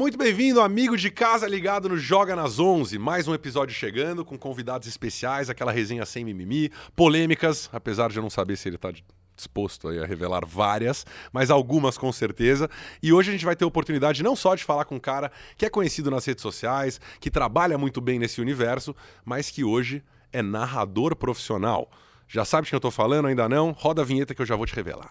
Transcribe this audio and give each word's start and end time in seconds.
Muito 0.00 0.16
bem-vindo, 0.16 0.62
amigo 0.62 0.96
de 0.96 1.10
casa 1.10 1.46
ligado 1.46 1.86
no 1.86 1.98
Joga 1.98 2.34
nas 2.34 2.58
11. 2.58 2.98
Mais 2.98 3.28
um 3.28 3.34
episódio 3.34 3.74
chegando 3.74 4.24
com 4.24 4.38
convidados 4.38 4.88
especiais, 4.88 5.50
aquela 5.50 5.70
resenha 5.70 6.06
sem 6.06 6.24
mimimi, 6.24 6.72
polêmicas, 6.96 7.68
apesar 7.70 8.08
de 8.08 8.16
eu 8.16 8.22
não 8.22 8.30
saber 8.30 8.56
se 8.56 8.66
ele 8.66 8.76
está 8.76 8.90
disposto 9.36 9.88
a 9.88 10.06
revelar 10.06 10.46
várias, 10.46 11.04
mas 11.30 11.50
algumas 11.50 11.98
com 11.98 12.10
certeza. 12.12 12.66
E 13.02 13.12
hoje 13.12 13.28
a 13.28 13.32
gente 13.32 13.44
vai 13.44 13.54
ter 13.54 13.64
a 13.64 13.68
oportunidade 13.68 14.22
não 14.22 14.34
só 14.34 14.54
de 14.54 14.64
falar 14.64 14.86
com 14.86 14.94
um 14.94 14.98
cara 14.98 15.30
que 15.54 15.66
é 15.66 15.68
conhecido 15.68 16.10
nas 16.10 16.24
redes 16.24 16.40
sociais, 16.40 16.98
que 17.20 17.30
trabalha 17.30 17.76
muito 17.76 18.00
bem 18.00 18.18
nesse 18.18 18.40
universo, 18.40 18.96
mas 19.22 19.50
que 19.50 19.64
hoje 19.64 20.02
é 20.32 20.40
narrador 20.40 21.14
profissional. 21.14 21.90
Já 22.26 22.46
sabe 22.46 22.64
de 22.64 22.70
quem 22.70 22.76
eu 22.78 22.80
tô 22.80 22.90
falando? 22.90 23.26
Ainda 23.26 23.50
não? 23.50 23.72
Roda 23.72 24.00
a 24.00 24.04
vinheta 24.06 24.34
que 24.34 24.40
eu 24.40 24.46
já 24.46 24.56
vou 24.56 24.64
te 24.64 24.74
revelar. 24.74 25.10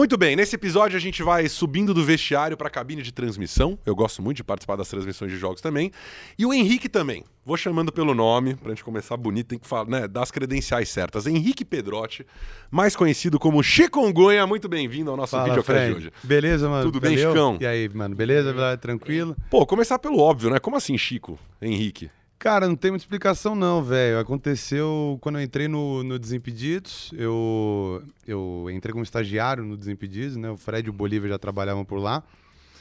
Muito 0.00 0.16
bem, 0.16 0.34
nesse 0.34 0.56
episódio 0.56 0.96
a 0.96 0.98
gente 0.98 1.22
vai 1.22 1.46
subindo 1.46 1.92
do 1.92 2.02
vestiário 2.02 2.56
para 2.56 2.68
a 2.68 2.70
cabine 2.70 3.02
de 3.02 3.12
transmissão. 3.12 3.78
Eu 3.84 3.94
gosto 3.94 4.22
muito 4.22 4.38
de 4.38 4.42
participar 4.42 4.74
das 4.74 4.88
transmissões 4.88 5.30
de 5.30 5.36
jogos 5.36 5.60
também. 5.60 5.92
E 6.38 6.46
o 6.46 6.54
Henrique 6.54 6.88
também. 6.88 7.22
Vou 7.44 7.54
chamando 7.54 7.92
pelo 7.92 8.14
nome, 8.14 8.54
pra 8.54 8.70
gente 8.70 8.82
começar 8.82 9.14
bonito, 9.18 9.48
tem 9.48 9.58
que 9.58 9.66
falar, 9.66 9.90
né, 9.90 10.08
dar 10.08 10.22
as 10.22 10.30
credenciais 10.30 10.88
certas. 10.88 11.26
Henrique 11.26 11.66
Pedrotti, 11.66 12.26
mais 12.70 12.96
conhecido 12.96 13.38
como 13.38 13.62
Chikungunya, 13.62 14.46
muito 14.46 14.70
bem-vindo 14.70 15.10
ao 15.10 15.18
nosso 15.18 15.32
Fala, 15.32 15.50
vídeo 15.50 15.62
Fred. 15.62 15.90
de 15.90 15.96
hoje. 15.98 16.12
Beleza, 16.24 16.66
mano? 16.66 16.84
Tudo 16.84 16.98
bem, 16.98 17.16
Valeu? 17.16 17.32
Chicão? 17.32 17.58
E 17.60 17.66
aí, 17.66 17.86
mano? 17.90 18.16
Beleza? 18.16 18.78
Tranquilo? 18.78 19.36
Pô, 19.50 19.66
começar 19.66 19.98
pelo 19.98 20.18
óbvio, 20.18 20.48
né? 20.48 20.58
Como 20.58 20.78
assim, 20.78 20.96
Chico? 20.96 21.38
Henrique? 21.60 22.10
Cara, 22.40 22.66
não 22.66 22.74
tem 22.74 22.90
muita 22.90 23.04
explicação 23.04 23.54
não, 23.54 23.82
velho. 23.82 24.18
Aconteceu 24.18 25.18
quando 25.20 25.38
eu 25.38 25.42
entrei 25.42 25.68
no, 25.68 26.02
no 26.02 26.18
Desimpedidos, 26.18 27.10
eu, 27.12 28.02
eu 28.26 28.66
entrei 28.72 28.94
como 28.94 29.04
estagiário 29.04 29.62
no 29.62 29.76
Desimpedidos, 29.76 30.36
né? 30.36 30.48
O 30.48 30.56
Fred 30.56 30.86
e 30.86 30.90
o 30.90 30.92
Bolívia 30.92 31.28
já 31.28 31.38
trabalhavam 31.38 31.84
por 31.84 31.98
lá. 31.98 32.22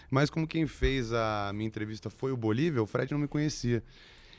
Mas 0.09 0.30
como 0.30 0.48
quem 0.48 0.66
fez 0.66 1.12
a 1.12 1.52
minha 1.54 1.68
entrevista 1.68 2.10
foi 2.10 2.32
o 2.32 2.37
Bolívia, 2.37 2.82
o 2.82 2.85
Fred 2.85 3.12
não 3.12 3.20
me 3.20 3.27
conhecia. 3.27 3.84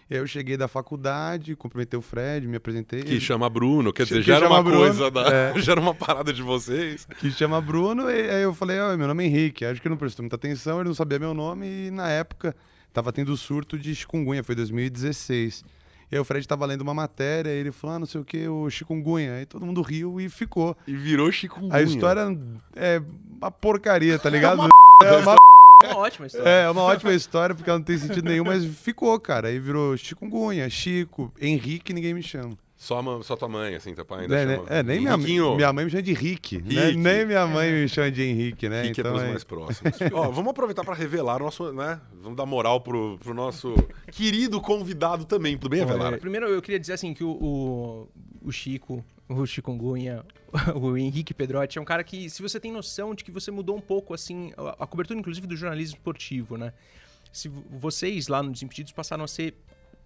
E 0.09 0.15
aí 0.15 0.21
eu 0.21 0.27
cheguei 0.27 0.57
da 0.57 0.67
faculdade, 0.67 1.55
cumprimentei 1.55 1.99
o 1.99 2.03
Fred, 2.03 2.49
me 2.49 2.57
apresentei. 2.57 3.03
Que 3.03 3.21
chama 3.21 3.49
Bruno, 3.51 3.93
quer 3.93 4.05
dizer, 4.05 4.21
Que 4.21 4.27
já 4.27 4.37
era 4.37 4.49
uma 4.49 4.63
Bruno, 4.63 4.79
coisa, 4.79 5.11
da... 5.11 5.21
é. 5.29 5.53
já 5.61 5.73
era 5.73 5.81
uma 5.83 5.95
parada 5.95 6.33
de 6.33 6.43
vocês. 6.43 7.07
que 7.19 7.31
chama 7.31 7.61
Bruno, 7.61 8.11
e 8.11 8.31
aí 8.31 8.43
eu 8.43 8.55
falei, 8.55 8.79
meu 8.97 9.07
nome 9.07 9.25
é 9.25 9.27
Henrique, 9.27 9.67
acho 9.67 9.83
que 9.83 9.87
ele 9.87 9.93
não 9.93 9.99
prestou 9.99 10.23
muita 10.23 10.37
atenção, 10.37 10.81
ele 10.81 10.89
não 10.89 10.95
sabia 10.95 11.19
meu 11.19 11.35
nome, 11.35 11.67
e 11.67 11.91
na 11.91 12.09
época 12.09 12.57
tava 12.93 13.13
tendo 13.13 13.37
surto 13.37 13.79
de 13.79 13.95
chikungunya, 13.95 14.43
foi 14.45 14.55
2016. 14.55 15.65
E 16.13 16.17
aí 16.17 16.21
o 16.21 16.25
Fred 16.25 16.47
tava 16.47 16.67
lendo 16.67 16.81
uma 16.81 16.93
matéria, 16.93 17.51
e 17.51 17.59
ele 17.59 17.71
falou, 17.71 17.97
ah, 17.97 17.99
não 18.01 18.07
sei 18.07 18.21
o 18.21 18.25
que, 18.25 18.49
o 18.49 18.69
chikungunya. 18.69 19.35
Aí 19.35 19.47
todo 19.47 19.65
mundo 19.65 19.81
riu 19.81 20.21
e 20.21 20.29
ficou. 20.29 20.77
E 20.87 20.93
virou 20.93 21.31
Chikungunya. 21.31 21.77
A 21.77 21.83
história 21.83 22.37
é 22.75 23.01
uma 23.41 23.51
porcaria, 23.51 24.19
tá 24.19 24.29
ligado? 24.31 24.69
É 25.03 25.17
uma, 25.17 25.35
Uma 25.83 25.97
ótima 25.97 26.27
história. 26.27 26.47
é 26.47 26.71
uma 26.71 26.83
ótima 26.83 27.15
história, 27.15 27.55
porque 27.55 27.71
ela 27.71 27.79
não 27.79 27.85
tem 27.87 27.97
sentido 27.97 28.29
nenhum, 28.29 28.45
mas 28.45 28.63
ficou, 28.67 29.19
cara. 29.19 29.49
Aí 29.49 29.59
virou 29.59 29.97
chikungunya, 29.97 30.69
Chico, 30.69 31.33
Henrique, 31.41 31.95
ninguém 31.95 32.13
me 32.13 32.23
chama. 32.23 32.59
Só, 32.83 33.23
só 33.23 33.37
tua 33.37 33.47
mãe, 33.47 33.75
assim, 33.75 33.93
teu 33.95 34.07
pai 34.07 34.23
ainda 34.23 34.35
É, 34.39 34.47
né? 34.47 34.57
chama. 34.57 34.69
É, 34.71 34.83
nem 34.83 35.01
minha, 35.01 35.15
minha 35.19 35.71
mãe 35.71 35.85
me 35.85 35.91
chama 35.91 36.03
de 36.03 36.15
Rick. 36.15 36.63
né? 36.63 36.87
Rick. 36.87 36.97
Nem 36.97 37.27
minha 37.27 37.47
mãe 37.47 37.71
me 37.71 37.87
chama 37.87 38.11
de 38.11 38.23
Henrique, 38.23 38.71
né? 38.71 38.85
Henrique 38.87 39.01
é 39.01 39.03
então, 39.03 39.13
pros 39.13 39.23
é- 39.23 39.29
mais 39.31 39.45
próximos. 39.45 39.99
Ó, 40.15 40.31
vamos 40.31 40.51
aproveitar 40.51 40.83
para 40.83 40.95
revelar 40.95 41.43
o 41.43 41.45
nosso, 41.45 41.71
né? 41.75 42.01
Vamos 42.23 42.39
dar 42.39 42.47
moral 42.47 42.81
pro, 42.81 43.19
pro 43.19 43.35
nosso 43.35 43.75
querido 44.11 44.63
convidado 44.63 45.27
também. 45.27 45.59
Tudo 45.59 45.73
bem, 45.73 45.83
Avelar? 45.83 46.19
Primeiro 46.19 46.47
eu 46.49 46.63
queria 46.63 46.81
dizer 46.81 46.95
assim 46.95 47.13
que 47.13 47.23
o, 47.23 47.29
o, 47.33 48.09
o 48.41 48.51
Chico, 48.51 49.05
o 49.29 49.45
Chikungunya, 49.45 50.25
o 50.75 50.97
Henrique 50.97 51.35
Pedrotti 51.35 51.77
é 51.77 51.83
um 51.83 51.85
cara 51.85 52.03
que, 52.03 52.31
se 52.31 52.41
você 52.41 52.59
tem 52.59 52.73
noção 52.73 53.15
de 53.15 53.23
que 53.25 53.31
você 53.31 53.51
mudou 53.51 53.77
um 53.77 53.81
pouco 53.83 54.15
assim, 54.15 54.53
a, 54.57 54.85
a 54.85 54.87
cobertura 54.87 55.21
inclusive 55.21 55.47
do 55.47 55.55
jornalismo 55.55 55.99
esportivo, 55.99 56.57
né? 56.57 56.73
Se 57.31 57.47
vo- 57.47 57.63
vocês 57.79 58.27
lá 58.27 58.43
no 58.43 58.51
Desimpedidos 58.51 58.91
passaram 58.93 59.23
a 59.25 59.29
ser 59.29 59.55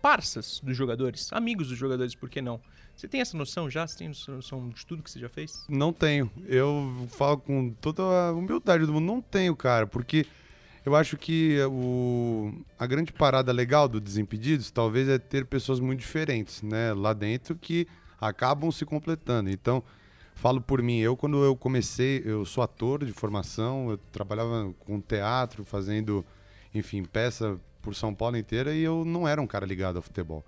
parças 0.05 0.61
dos 0.63 0.77
jogadores, 0.77 1.33
amigos 1.33 1.69
dos 1.69 1.79
jogadores, 1.79 2.15
por 2.15 2.29
que 2.29 2.43
não? 2.43 2.61
Você 2.95 3.09
tem 3.09 3.23
essa 3.23 3.39
noção 3.39 3.71
já? 3.71 3.87
Você 3.87 3.97
tem 3.97 4.09
essa 4.09 4.33
noção 4.33 4.69
de 4.69 4.85
tudo 4.85 5.03
que 5.03 5.11
você 5.11 5.19
já 5.19 5.31
fez? 5.31 5.65
Não 5.67 5.95
tenho. 5.95 6.31
Eu 6.47 7.09
falo 7.09 7.39
com 7.39 7.71
toda 7.81 8.03
a 8.03 8.33
humildade 8.33 8.85
do 8.85 8.93
mundo. 8.93 9.07
Não 9.07 9.23
tenho, 9.23 9.57
cara, 9.57 9.87
porque 9.87 10.27
eu 10.85 10.95
acho 10.95 11.17
que 11.17 11.57
o, 11.71 12.53
a 12.79 12.87
grande 12.87 13.15
parada 13.15 13.51
legal 13.51 13.89
do 13.89 13.99
Desimpedidos 13.99 14.71
talvez 14.71 15.09
é 15.09 15.19
ter 15.19 15.47
pessoas 15.47 15.81
muito 15.81 16.01
diferentes, 16.01 16.61
né? 16.61 16.93
Lá 16.93 17.15
dentro 17.15 17.57
que 17.57 17.89
acabam 18.21 18.71
se 18.71 18.85
completando. 18.85 19.49
Então, 19.49 19.83
falo 20.35 20.61
por 20.61 20.83
mim. 20.83 20.99
Eu, 20.99 21.17
quando 21.17 21.43
eu 21.43 21.57
comecei, 21.57 22.21
eu 22.27 22.45
sou 22.45 22.63
ator 22.63 23.07
de 23.07 23.13
formação, 23.15 23.91
eu 23.91 23.97
trabalhava 24.13 24.71
com 24.81 25.01
teatro, 25.01 25.65
fazendo, 25.65 26.23
enfim, 26.75 27.03
peça 27.05 27.59
por 27.85 27.95
São 27.95 28.15
Paulo 28.15 28.37
inteira 28.37 28.75
e 28.75 28.83
eu 28.83 29.05
não 29.05 29.29
era 29.29 29.41
um 29.41 29.47
cara 29.47 29.67
ligado 29.67 29.97
ao 29.97 30.03
futebol. 30.03 30.45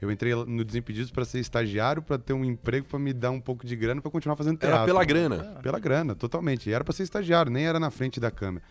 Eu 0.00 0.10
entrei 0.10 0.34
no 0.34 0.64
Desimpedidos 0.64 1.10
para 1.10 1.24
ser 1.24 1.40
estagiário, 1.40 2.02
para 2.02 2.18
ter 2.18 2.32
um 2.32 2.44
emprego, 2.44 2.86
para 2.86 2.98
me 2.98 3.12
dar 3.12 3.30
um 3.30 3.40
pouco 3.40 3.66
de 3.66 3.76
grana 3.76 4.00
para 4.00 4.10
continuar 4.10 4.34
fazendo 4.34 4.58
teatro. 4.58 4.76
Era 4.76 4.86
pela 4.86 5.04
grana. 5.04 5.60
Pela 5.62 5.78
grana, 5.78 6.14
totalmente. 6.14 6.72
Era 6.72 6.82
pra 6.82 6.92
ser 6.92 7.02
estagiário, 7.02 7.52
nem 7.52 7.66
era 7.66 7.78
na 7.78 7.90
frente 7.90 8.18
da 8.18 8.30
câmera. 8.30 8.64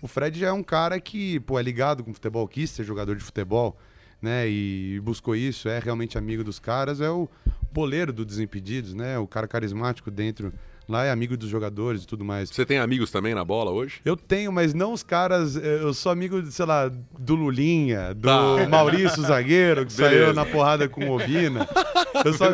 O 0.00 0.06
Fred 0.06 0.38
já 0.38 0.48
é 0.48 0.52
um 0.52 0.62
cara 0.62 1.00
que, 1.00 1.40
pô, 1.40 1.58
é 1.58 1.62
ligado 1.62 2.04
com 2.04 2.14
futebol, 2.14 2.46
quis 2.46 2.70
ser 2.70 2.84
jogador 2.84 3.16
de 3.16 3.24
futebol, 3.24 3.76
né? 4.22 4.48
E 4.48 5.00
buscou 5.00 5.34
isso, 5.34 5.68
é 5.68 5.80
realmente 5.80 6.16
amigo 6.16 6.44
dos 6.44 6.60
caras, 6.60 7.00
é 7.00 7.10
o 7.10 7.28
boleiro 7.72 8.12
do 8.12 8.24
Desimpedidos, 8.24 8.94
né? 8.94 9.18
O 9.18 9.26
cara 9.26 9.48
carismático 9.48 10.10
dentro. 10.10 10.52
Lá 10.88 11.04
é 11.04 11.10
amigo 11.10 11.36
dos 11.36 11.48
jogadores 11.48 12.04
e 12.04 12.06
tudo 12.06 12.24
mais. 12.24 12.48
Você 12.48 12.64
tem 12.64 12.78
amigos 12.78 13.10
também 13.10 13.34
na 13.34 13.44
bola 13.44 13.72
hoje? 13.72 14.00
Eu 14.04 14.16
tenho, 14.16 14.52
mas 14.52 14.72
não 14.72 14.92
os 14.92 15.02
caras. 15.02 15.56
eh, 15.56 15.80
Eu 15.82 15.92
sou 15.92 16.12
amigo, 16.12 16.40
sei 16.50 16.64
lá, 16.64 16.88
do 17.18 17.34
Lulinha, 17.34 18.14
do 18.14 18.28
Tá. 18.28 18.66
Maurício 18.70 19.20
Zagueiro, 19.22 19.84
que 19.84 19.92
Beleza. 19.96 20.24
saiu 20.26 20.34
na 20.34 20.46
porrada 20.46 20.88
com 20.88 21.04
o 21.08 21.12
Obina. 21.16 21.66
Eu 22.24 22.32
sou, 22.34 22.46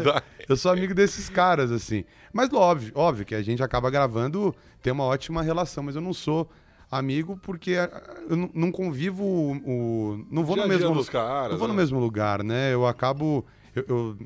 eu 0.48 0.56
sou 0.56 0.72
amigo 0.72 0.94
desses 0.94 1.28
caras, 1.28 1.70
assim. 1.70 2.04
Mas 2.32 2.50
óbvio, 2.52 2.92
óbvio 2.94 3.26
que 3.26 3.34
a 3.34 3.42
gente 3.42 3.62
acaba 3.62 3.90
gravando, 3.90 4.54
tem 4.82 4.90
uma 4.92 5.04
ótima 5.04 5.42
relação, 5.42 5.84
mas 5.84 5.94
eu 5.94 6.00
não 6.00 6.14
sou 6.14 6.48
amigo 6.90 7.38
porque 7.42 7.74
ah, 7.76 7.90
eu 8.30 8.36
não- 8.54 8.72
convivo 8.72 9.24
o. 9.24 9.52
o- 9.56 10.26
não 10.30 10.42
vou 10.42 10.54
Dia 10.56 10.64
no 10.64 10.68
mesmo 10.70 10.84
caras, 11.10 11.50
Não 11.52 11.58
vou 11.58 11.68
no 11.68 11.74
né? 11.74 11.80
mesmo 11.80 11.98
lugar, 12.00 12.42
né? 12.42 12.72
Eu 12.72 12.86
acabo. 12.86 13.44
Eu, 13.74 14.16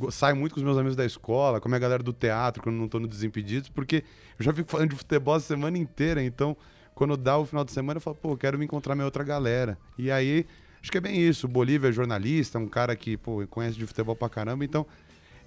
eu 0.00 0.10
saio 0.10 0.34
muito 0.34 0.54
com 0.54 0.60
os 0.60 0.64
meus 0.64 0.76
amigos 0.76 0.96
da 0.96 1.04
escola, 1.04 1.60
com 1.60 1.68
a 1.68 1.70
minha 1.70 1.78
galera 1.78 2.02
do 2.02 2.12
teatro, 2.12 2.62
quando 2.62 2.76
não 2.76 2.88
tô 2.88 2.98
no 2.98 3.06
Desimpedidos, 3.06 3.68
porque 3.68 4.02
eu 4.38 4.44
já 4.44 4.52
fico 4.52 4.68
falando 4.70 4.90
de 4.90 4.96
futebol 4.96 5.34
a 5.34 5.40
semana 5.40 5.78
inteira, 5.78 6.22
então 6.22 6.56
quando 6.94 7.16
dá 7.16 7.38
o 7.38 7.46
final 7.46 7.64
de 7.64 7.70
semana 7.70 7.98
eu 7.98 8.00
falo, 8.00 8.16
pô, 8.16 8.36
quero 8.36 8.58
me 8.58 8.64
encontrar 8.64 8.96
minha 8.96 9.04
outra 9.04 9.22
galera. 9.22 9.78
E 9.96 10.10
aí, 10.10 10.44
acho 10.82 10.90
que 10.90 10.98
é 10.98 11.00
bem 11.00 11.16
isso. 11.16 11.46
O 11.46 11.48
Bolívia 11.48 11.88
é 11.88 11.92
jornalista, 11.92 12.58
um 12.58 12.66
cara 12.66 12.96
que, 12.96 13.16
pô, 13.16 13.46
conhece 13.46 13.78
de 13.78 13.86
futebol 13.86 14.16
pra 14.16 14.28
caramba, 14.28 14.64
então 14.64 14.84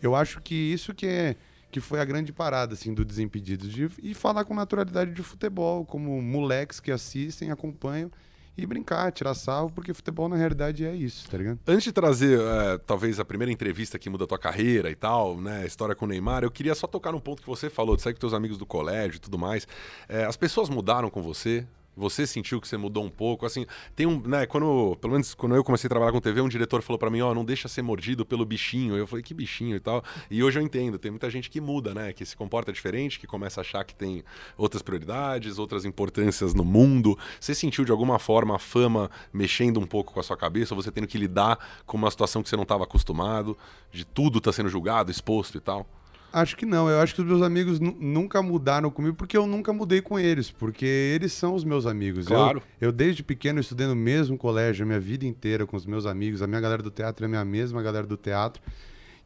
eu 0.01 0.15
acho 0.15 0.41
que 0.41 0.55
isso 0.55 0.93
que 0.93 1.05
é 1.05 1.35
que 1.69 1.79
foi 1.79 2.01
a 2.01 2.05
grande 2.05 2.33
parada 2.33 2.73
assim 2.73 2.93
do 2.93 3.05
Desimpedidos 3.05 3.71
de 3.71 3.89
e 4.03 4.13
falar 4.13 4.43
com 4.43 4.53
naturalidade 4.53 5.13
de 5.13 5.23
futebol, 5.23 5.85
como 5.85 6.21
moleques 6.21 6.81
que 6.81 6.91
assistem, 6.91 7.49
acompanham 7.49 8.11
e 8.57 8.65
brincar, 8.65 9.11
tirar 9.11 9.33
sarro, 9.33 9.71
porque 9.71 9.93
futebol 9.93 10.27
na 10.27 10.35
realidade 10.35 10.85
é 10.85 10.93
isso, 10.95 11.29
tá 11.29 11.37
ligado? 11.37 11.59
Antes 11.67 11.83
de 11.85 11.91
trazer, 11.91 12.39
é, 12.39 12.77
talvez, 12.79 13.19
a 13.19 13.25
primeira 13.25 13.51
entrevista 13.51 13.97
que 13.97 14.09
muda 14.09 14.25
a 14.25 14.27
tua 14.27 14.39
carreira 14.39 14.89
e 14.89 14.95
tal, 14.95 15.39
né? 15.39 15.65
História 15.65 15.95
com 15.95 16.05
o 16.05 16.07
Neymar, 16.07 16.43
eu 16.43 16.51
queria 16.51 16.75
só 16.75 16.87
tocar 16.87 17.11
num 17.11 17.19
ponto 17.19 17.41
que 17.41 17.47
você 17.47 17.69
falou, 17.69 17.95
de 17.95 18.01
sair 18.01 18.13
com 18.13 18.19
teus 18.19 18.33
amigos 18.33 18.57
do 18.57 18.65
colégio 18.65 19.17
e 19.17 19.19
tudo 19.19 19.37
mais. 19.37 19.67
É, 20.07 20.25
as 20.25 20.37
pessoas 20.37 20.69
mudaram 20.69 21.09
com 21.09 21.21
você? 21.21 21.65
Você 22.01 22.25
sentiu 22.25 22.59
que 22.59 22.67
você 22.67 22.77
mudou 22.77 23.03
um 23.03 23.09
pouco? 23.09 23.45
Assim, 23.45 23.67
tem 23.95 24.07
um, 24.07 24.19
né, 24.21 24.47
quando, 24.47 24.97
pelo 24.99 25.13
menos 25.13 25.35
quando 25.35 25.55
eu 25.55 25.63
comecei 25.63 25.87
a 25.87 25.89
trabalhar 25.89 26.11
com 26.11 26.19
TV, 26.19 26.41
um 26.41 26.49
diretor 26.49 26.81
falou 26.81 26.97
pra 26.97 27.11
mim, 27.11 27.21
ó, 27.21 27.31
não 27.31 27.45
deixa 27.45 27.67
ser 27.67 27.83
mordido 27.83 28.25
pelo 28.25 28.43
bichinho. 28.43 28.97
Eu 28.97 29.05
falei, 29.05 29.21
que 29.21 29.35
bichinho 29.35 29.75
e 29.75 29.79
tal. 29.79 30.03
E 30.29 30.43
hoje 30.43 30.57
eu 30.57 30.63
entendo, 30.63 30.97
tem 30.97 31.11
muita 31.11 31.29
gente 31.29 31.47
que 31.47 31.61
muda, 31.61 31.93
né, 31.93 32.11
que 32.11 32.25
se 32.25 32.35
comporta 32.35 32.73
diferente, 32.73 33.19
que 33.19 33.27
começa 33.27 33.59
a 33.59 33.61
achar 33.61 33.83
que 33.83 33.93
tem 33.93 34.23
outras 34.57 34.81
prioridades, 34.81 35.59
outras 35.59 35.85
importâncias 35.85 36.55
no 36.55 36.65
mundo. 36.65 37.15
Você 37.39 37.53
sentiu 37.53 37.85
de 37.85 37.91
alguma 37.91 38.17
forma 38.17 38.55
a 38.55 38.59
fama 38.59 39.11
mexendo 39.31 39.79
um 39.79 39.85
pouco 39.85 40.11
com 40.11 40.19
a 40.19 40.23
sua 40.23 40.35
cabeça, 40.35 40.73
você 40.73 40.91
tendo 40.91 41.05
que 41.05 41.19
lidar 41.19 41.59
com 41.85 41.97
uma 41.97 42.09
situação 42.09 42.41
que 42.41 42.49
você 42.49 42.55
não 42.55 42.63
estava 42.63 42.83
acostumado, 42.83 43.55
de 43.91 44.03
tudo 44.03 44.41
tá 44.41 44.51
sendo 44.51 44.69
julgado, 44.69 45.11
exposto 45.11 45.55
e 45.57 45.61
tal? 45.61 45.87
Acho 46.33 46.55
que 46.55 46.65
não. 46.65 46.89
Eu 46.89 46.99
acho 47.01 47.13
que 47.13 47.21
os 47.21 47.27
meus 47.27 47.41
amigos 47.41 47.79
nu- 47.79 47.95
nunca 47.99 48.41
mudaram 48.41 48.89
comigo 48.89 49.15
porque 49.15 49.35
eu 49.35 49.45
nunca 49.45 49.73
mudei 49.73 50.01
com 50.01 50.17
eles, 50.17 50.49
porque 50.49 50.85
eles 50.85 51.33
são 51.33 51.53
os 51.53 51.63
meus 51.63 51.85
amigos. 51.85 52.25
Eu- 52.27 52.35
Claro. 52.37 52.63
Eu, 52.79 52.91
desde 52.91 53.21
pequeno 53.21 53.59
estudei 53.59 53.85
no 53.87 53.95
mesmo 53.95 54.37
colégio 54.37 54.83
a 54.83 54.85
minha 54.87 54.99
vida 54.99 55.25
inteira 55.25 55.65
com 55.67 55.75
os 55.75 55.85
meus 55.85 56.05
amigos. 56.05 56.41
A 56.41 56.47
minha 56.47 56.61
galera 56.61 56.81
do 56.81 56.89
teatro 56.89 57.25
é 57.25 57.27
a 57.27 57.29
minha 57.29 57.43
mesma 57.45 57.81
galera 57.83 58.07
do 58.07 58.15
teatro. 58.15 58.61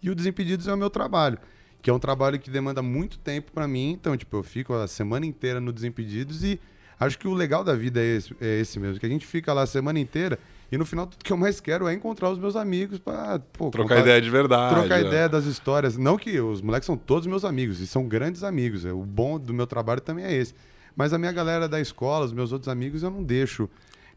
E 0.02 0.10
o 0.10 0.16
Desimpedidos 0.16 0.68
é 0.68 0.74
o 0.74 0.78
meu 0.78 0.90
trabalho, 0.90 1.38
que 1.82 1.90
é 1.90 1.94
um 1.94 2.00
trabalho 2.00 2.40
que 2.40 2.50
demanda 2.50 2.82
muito 2.82 3.20
tempo 3.20 3.52
pra 3.52 3.68
mim. 3.68 3.92
Então, 3.92 4.18
tipo, 4.18 4.36
eu 4.38 4.44
fico 4.44 4.74
a 4.74 4.88
semana 4.88 5.26
inteira 5.26 5.60
no 5.62 5.72
Desimpedidos 5.72 6.44
e 6.44 6.60
acho 7.00 7.20
que 7.20 7.28
o 7.28 7.34
legal 7.34 7.64
da 7.64 7.76
vida 7.76 8.00
é 8.02 8.16
esse, 8.18 8.36
é 8.42 8.60
esse 8.60 8.80
mesmo, 8.80 9.00
que 9.00 9.06
a 9.06 9.10
gente 9.10 9.26
fica 9.28 9.54
lá 9.54 9.62
a 9.62 9.68
semana 9.68 10.00
inteira 10.00 10.40
e 10.76 10.78
no 10.78 10.86
final 10.86 11.08
tudo 11.08 11.24
que 11.24 11.32
eu 11.32 11.38
mais 11.38 11.60
quero 11.60 11.88
é 11.88 11.94
encontrar 11.94 12.30
os 12.30 12.38
meus 12.38 12.56
amigos 12.56 13.00
pra 13.00 13.40
pô, 13.54 13.70
Trocar 13.70 13.96
contar- 13.96 14.02
ideia 14.02 14.22
de 14.22 14.30
verdade. 14.30 14.76
trocar 14.80 15.02
né? 15.02 15.08
ideia 15.08 15.30
das 15.30 15.46
histórias. 15.46 15.98
Não 15.98 16.18
que 16.18 16.40
os 16.40 16.62
moleques 16.62 16.86
são 16.86 16.98
todos 16.98 17.26
meus 17.28 17.46
amigos 17.46 17.80
e 17.80 17.88
são 17.88 18.06
grandes 18.08 18.44
amigos. 18.44 18.86
é, 18.86 18.92
O 18.92 19.02
bom 19.04 19.40
do 19.40 19.54
meu 19.54 19.66
trabalho 19.66 20.02
também 20.02 20.26
é 20.26 20.34
esse. 20.34 20.54
Mas 20.96 21.14
a 21.14 21.18
minha 21.18 21.32
galera 21.32 21.68
da 21.68 21.80
escola, 21.80 22.26
os 22.26 22.32
meus 22.34 22.52
outros 22.52 22.68
amigos, 22.70 23.04
eu 23.04 23.10
não 23.12 23.24
deixo 23.24 23.70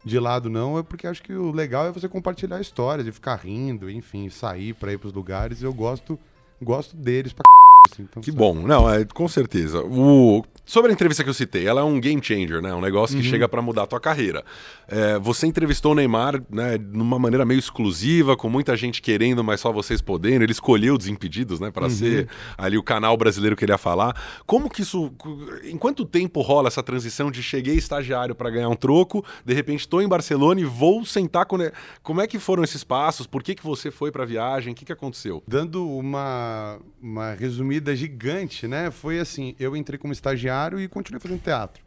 de 0.03 0.17
lado, 0.19 0.49
não. 0.49 0.77
É 0.77 0.83
porque 0.83 1.07
acho 1.07 1.21
que 1.23 1.33
o 1.33 1.51
legal 1.51 1.85
é 1.85 1.91
você 1.91 2.07
compartilhar 2.07 2.59
histórias 2.61 3.05
e 3.07 3.11
ficar 3.11 3.35
rindo, 3.35 3.89
enfim, 3.89 4.29
sair 4.29 4.73
pra 4.73 4.93
ir 4.93 4.97
pros 4.97 5.11
lugares. 5.13 5.61
Eu 5.61 5.73
gosto, 5.73 6.17
gosto 6.61 6.95
deles 6.95 7.33
pra 7.33 7.43
c... 7.43 7.58
então, 7.99 8.21
Que 8.21 8.31
sabe? 8.31 8.37
bom, 8.37 8.53
não, 8.55 8.89
é, 8.89 9.05
com 9.05 9.27
certeza. 9.27 9.81
O... 9.83 10.43
Sobre 10.65 10.91
a 10.91 10.93
entrevista 10.93 11.23
que 11.23 11.29
eu 11.29 11.33
citei, 11.33 11.65
ela 11.67 11.81
é 11.81 11.83
um 11.83 11.99
game 11.99 12.21
changer, 12.23 12.61
né? 12.61 12.71
Um 12.75 12.79
negócio 12.81 13.15
Uhum. 13.15 13.23
que 13.23 13.27
chega 13.27 13.49
pra 13.49 13.59
mudar 13.59 13.83
a 13.83 13.87
tua 13.87 13.99
carreira. 13.99 14.43
É, 14.87 15.17
você 15.17 15.47
entrevistou 15.47 15.93
o 15.93 15.95
Neymar, 15.95 16.43
né, 16.47 16.77
de 16.77 16.95
uma 16.95 17.17
maneira 17.17 17.43
meio 17.43 17.57
exclusiva, 17.57 18.37
com 18.37 18.47
muita 18.49 18.77
gente 18.77 19.01
querendo, 19.01 19.43
mas 19.43 19.59
só 19.61 19.71
vocês 19.71 19.99
podendo. 19.99 20.43
Ele 20.43 20.51
escolheu 20.51 20.95
Desimpedidos, 20.95 21.59
né, 21.59 21.71
para 21.71 21.85
Uhum. 21.85 21.89
ser 21.89 22.29
ali 22.55 22.77
o 22.77 22.83
canal 22.83 23.17
brasileiro 23.17 23.55
que 23.55 23.65
ele 23.65 23.71
ia 23.71 23.79
falar. 23.79 24.15
Como 24.45 24.69
que 24.69 24.83
isso, 24.83 25.11
em 25.63 25.75
quanto 25.75 26.05
tempo 26.05 26.39
rola 26.41 26.67
essa 26.67 26.83
transição 26.83 27.31
de 27.31 27.41
cheguei 27.41 27.75
estagiário 27.75 28.35
pra 28.35 28.51
ganhar 28.51 28.69
um 28.69 28.75
troco, 28.75 29.25
de 29.43 29.55
repente 29.55 29.79
estou 29.79 30.03
em 30.03 30.07
Barcelona 30.07 30.61
e 30.61 30.65
vou 30.65 31.03
sentar 31.03 31.47
com 31.47 31.57
Ne- 31.57 31.71
Como 32.03 32.21
é 32.21 32.27
que 32.27 32.37
foram 32.37 32.63
esses 32.63 32.83
passos? 32.83 33.25
Por 33.25 33.41
que 33.41 33.55
que 33.55 33.63
você 33.63 33.89
foi 33.89 34.11
pra 34.11 34.23
viagem? 34.23 34.73
O 34.73 34.75
que 34.75 34.85
que 34.85 34.93
aconteceu? 34.93 35.41
Dando 35.47 35.87
uma, 35.89 36.77
uma 37.01 37.31
resumida 37.33 37.68
gigante, 37.95 38.67
né? 38.67 38.91
Foi 38.91 39.19
assim, 39.19 39.55
eu 39.59 39.75
entrei 39.75 39.97
como 39.97 40.13
estagiário 40.13 40.79
e 40.79 40.87
continuei 40.87 41.19
fazendo 41.19 41.39
teatro. 41.41 41.83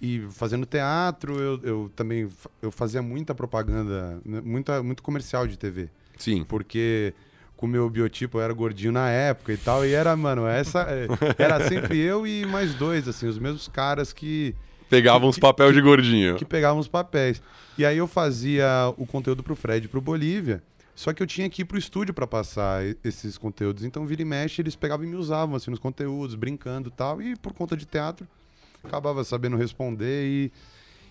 E 0.00 0.20
fazendo 0.32 0.66
teatro, 0.66 1.38
eu, 1.40 1.60
eu 1.62 1.92
também 1.94 2.28
eu 2.60 2.70
fazia 2.72 3.00
muita 3.00 3.34
propaganda, 3.34 4.20
né, 4.24 4.40
muita, 4.44 4.82
muito 4.82 5.02
comercial 5.02 5.46
de 5.46 5.56
TV. 5.56 5.88
Sim. 6.18 6.44
Porque 6.44 7.14
com 7.56 7.66
o 7.66 7.68
meu 7.68 7.88
biotipo 7.88 8.38
eu 8.38 8.42
era 8.42 8.52
gordinho 8.52 8.90
na 8.90 9.08
época 9.10 9.52
e 9.52 9.56
tal. 9.56 9.86
E 9.86 9.92
era, 9.92 10.16
mano, 10.16 10.44
essa. 10.46 10.80
é, 10.88 11.06
Era 11.38 11.68
sempre 11.68 11.98
eu 11.98 12.26
e 12.26 12.44
mais 12.46 12.74
dois, 12.74 13.06
assim, 13.06 13.26
os 13.26 13.38
mesmos 13.38 13.68
caras 13.68 14.12
que, 14.12 14.54
Pegavam 14.90 15.30
Que- 15.30 15.40
papéis 15.40 15.72
de 15.72 15.80
gordinho. 15.80 16.34
que 16.36 16.44
pegavam 16.44 16.78
os 16.80 16.88
papéis. 16.88 17.40
E 17.78 17.84
aí 17.86 17.96
eu 17.96 18.06
fazia 18.06 18.92
o 18.98 19.06
conteúdo 19.06 19.42
pro 19.42 19.54
Fred 19.56 19.86
e 19.86 19.88
pro 19.88 20.00
Bolívia. 20.02 20.62
Só 20.94 21.12
que 21.12 21.22
eu 21.22 21.26
tinha 21.26 21.48
que 21.48 21.62
ir 21.62 21.64
pro 21.64 21.78
estúdio 21.78 22.12
pra 22.12 22.26
passar 22.26 22.82
esses 23.02 23.38
conteúdos. 23.38 23.82
Então, 23.84 24.04
vira 24.04 24.22
e 24.22 24.24
mexe, 24.24 24.60
eles 24.60 24.76
pegavam 24.76 25.06
e 25.06 25.08
me 25.08 25.16
usavam 25.16 25.56
assim 25.56 25.70
nos 25.70 25.80
conteúdos, 25.80 26.34
brincando 26.34 26.90
e 26.90 26.92
tal. 26.92 27.22
E 27.22 27.34
por 27.36 27.52
conta 27.54 27.76
de 27.76 27.86
teatro, 27.86 28.26
acabava 28.84 29.24
sabendo 29.24 29.56
responder 29.56 30.26
e, 30.26 30.52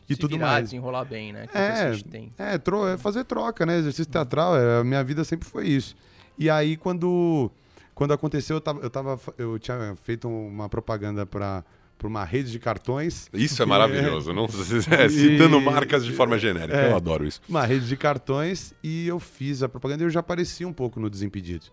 e 0.07 0.13
Se 0.13 0.19
tudo 0.19 0.36
virar, 0.36 0.48
mais. 0.48 0.66
desenrolar 0.66 1.06
bem, 1.06 1.33
né? 1.33 1.48
Que 1.48 1.57
É, 1.57 1.94
é. 2.38 2.54
É, 2.54 2.57
tro 2.57 2.88
é 2.88 2.98
fazer 2.98 3.24
troca, 3.24 3.66
né? 3.66 3.78
Exercício 3.78 4.12
teatral, 4.12 4.56
é, 4.56 4.81
a 4.81 4.83
minha 4.83 5.04
vida 5.04 5.24
sempre 5.24 5.50
foi 5.50 5.68
isso. 5.68 5.95
E 6.38 6.50
aí, 6.50 6.78
quando, 6.78 7.50
quando 7.95 8.13
aconteceu, 8.13 8.57
eu, 8.57 8.62
tava, 8.62 8.80
eu, 8.81 8.89
tava, 8.89 9.19
eu 9.38 9.57
tinha 9.57 9.95
feito 10.04 10.28
uma 10.28 10.69
propaganda 10.69 11.25
para 11.25 11.63
uma 12.07 12.24
rede 12.24 12.51
de 12.51 12.59
cartões. 12.59 13.30
Isso 13.33 13.62
é 13.62 13.65
maravilhoso. 13.65 14.33
Não, 14.33 14.45
é, 14.92 15.09
citando 15.09 15.59
marcas 15.62 16.06
de 16.06 16.12
forma 16.12 16.38
genérica. 16.38 16.77
É. 16.77 16.92
Eu 16.92 16.95
adoro 16.95 17.25
isso. 17.25 17.42
Uma 17.48 17.65
rede 17.65 17.88
de 17.88 17.95
cartões 17.98 18.74
e 18.83 19.07
eu 19.07 19.19
fiz 19.19 19.63
a 19.63 19.69
propaganda 19.69 20.03
e 20.03 20.06
eu 20.06 20.09
já 20.09 20.19
apareci 20.21 20.65
um 20.65 20.74
pouco 20.74 21.00
no 21.00 21.09
Desimpedidos. 21.09 21.71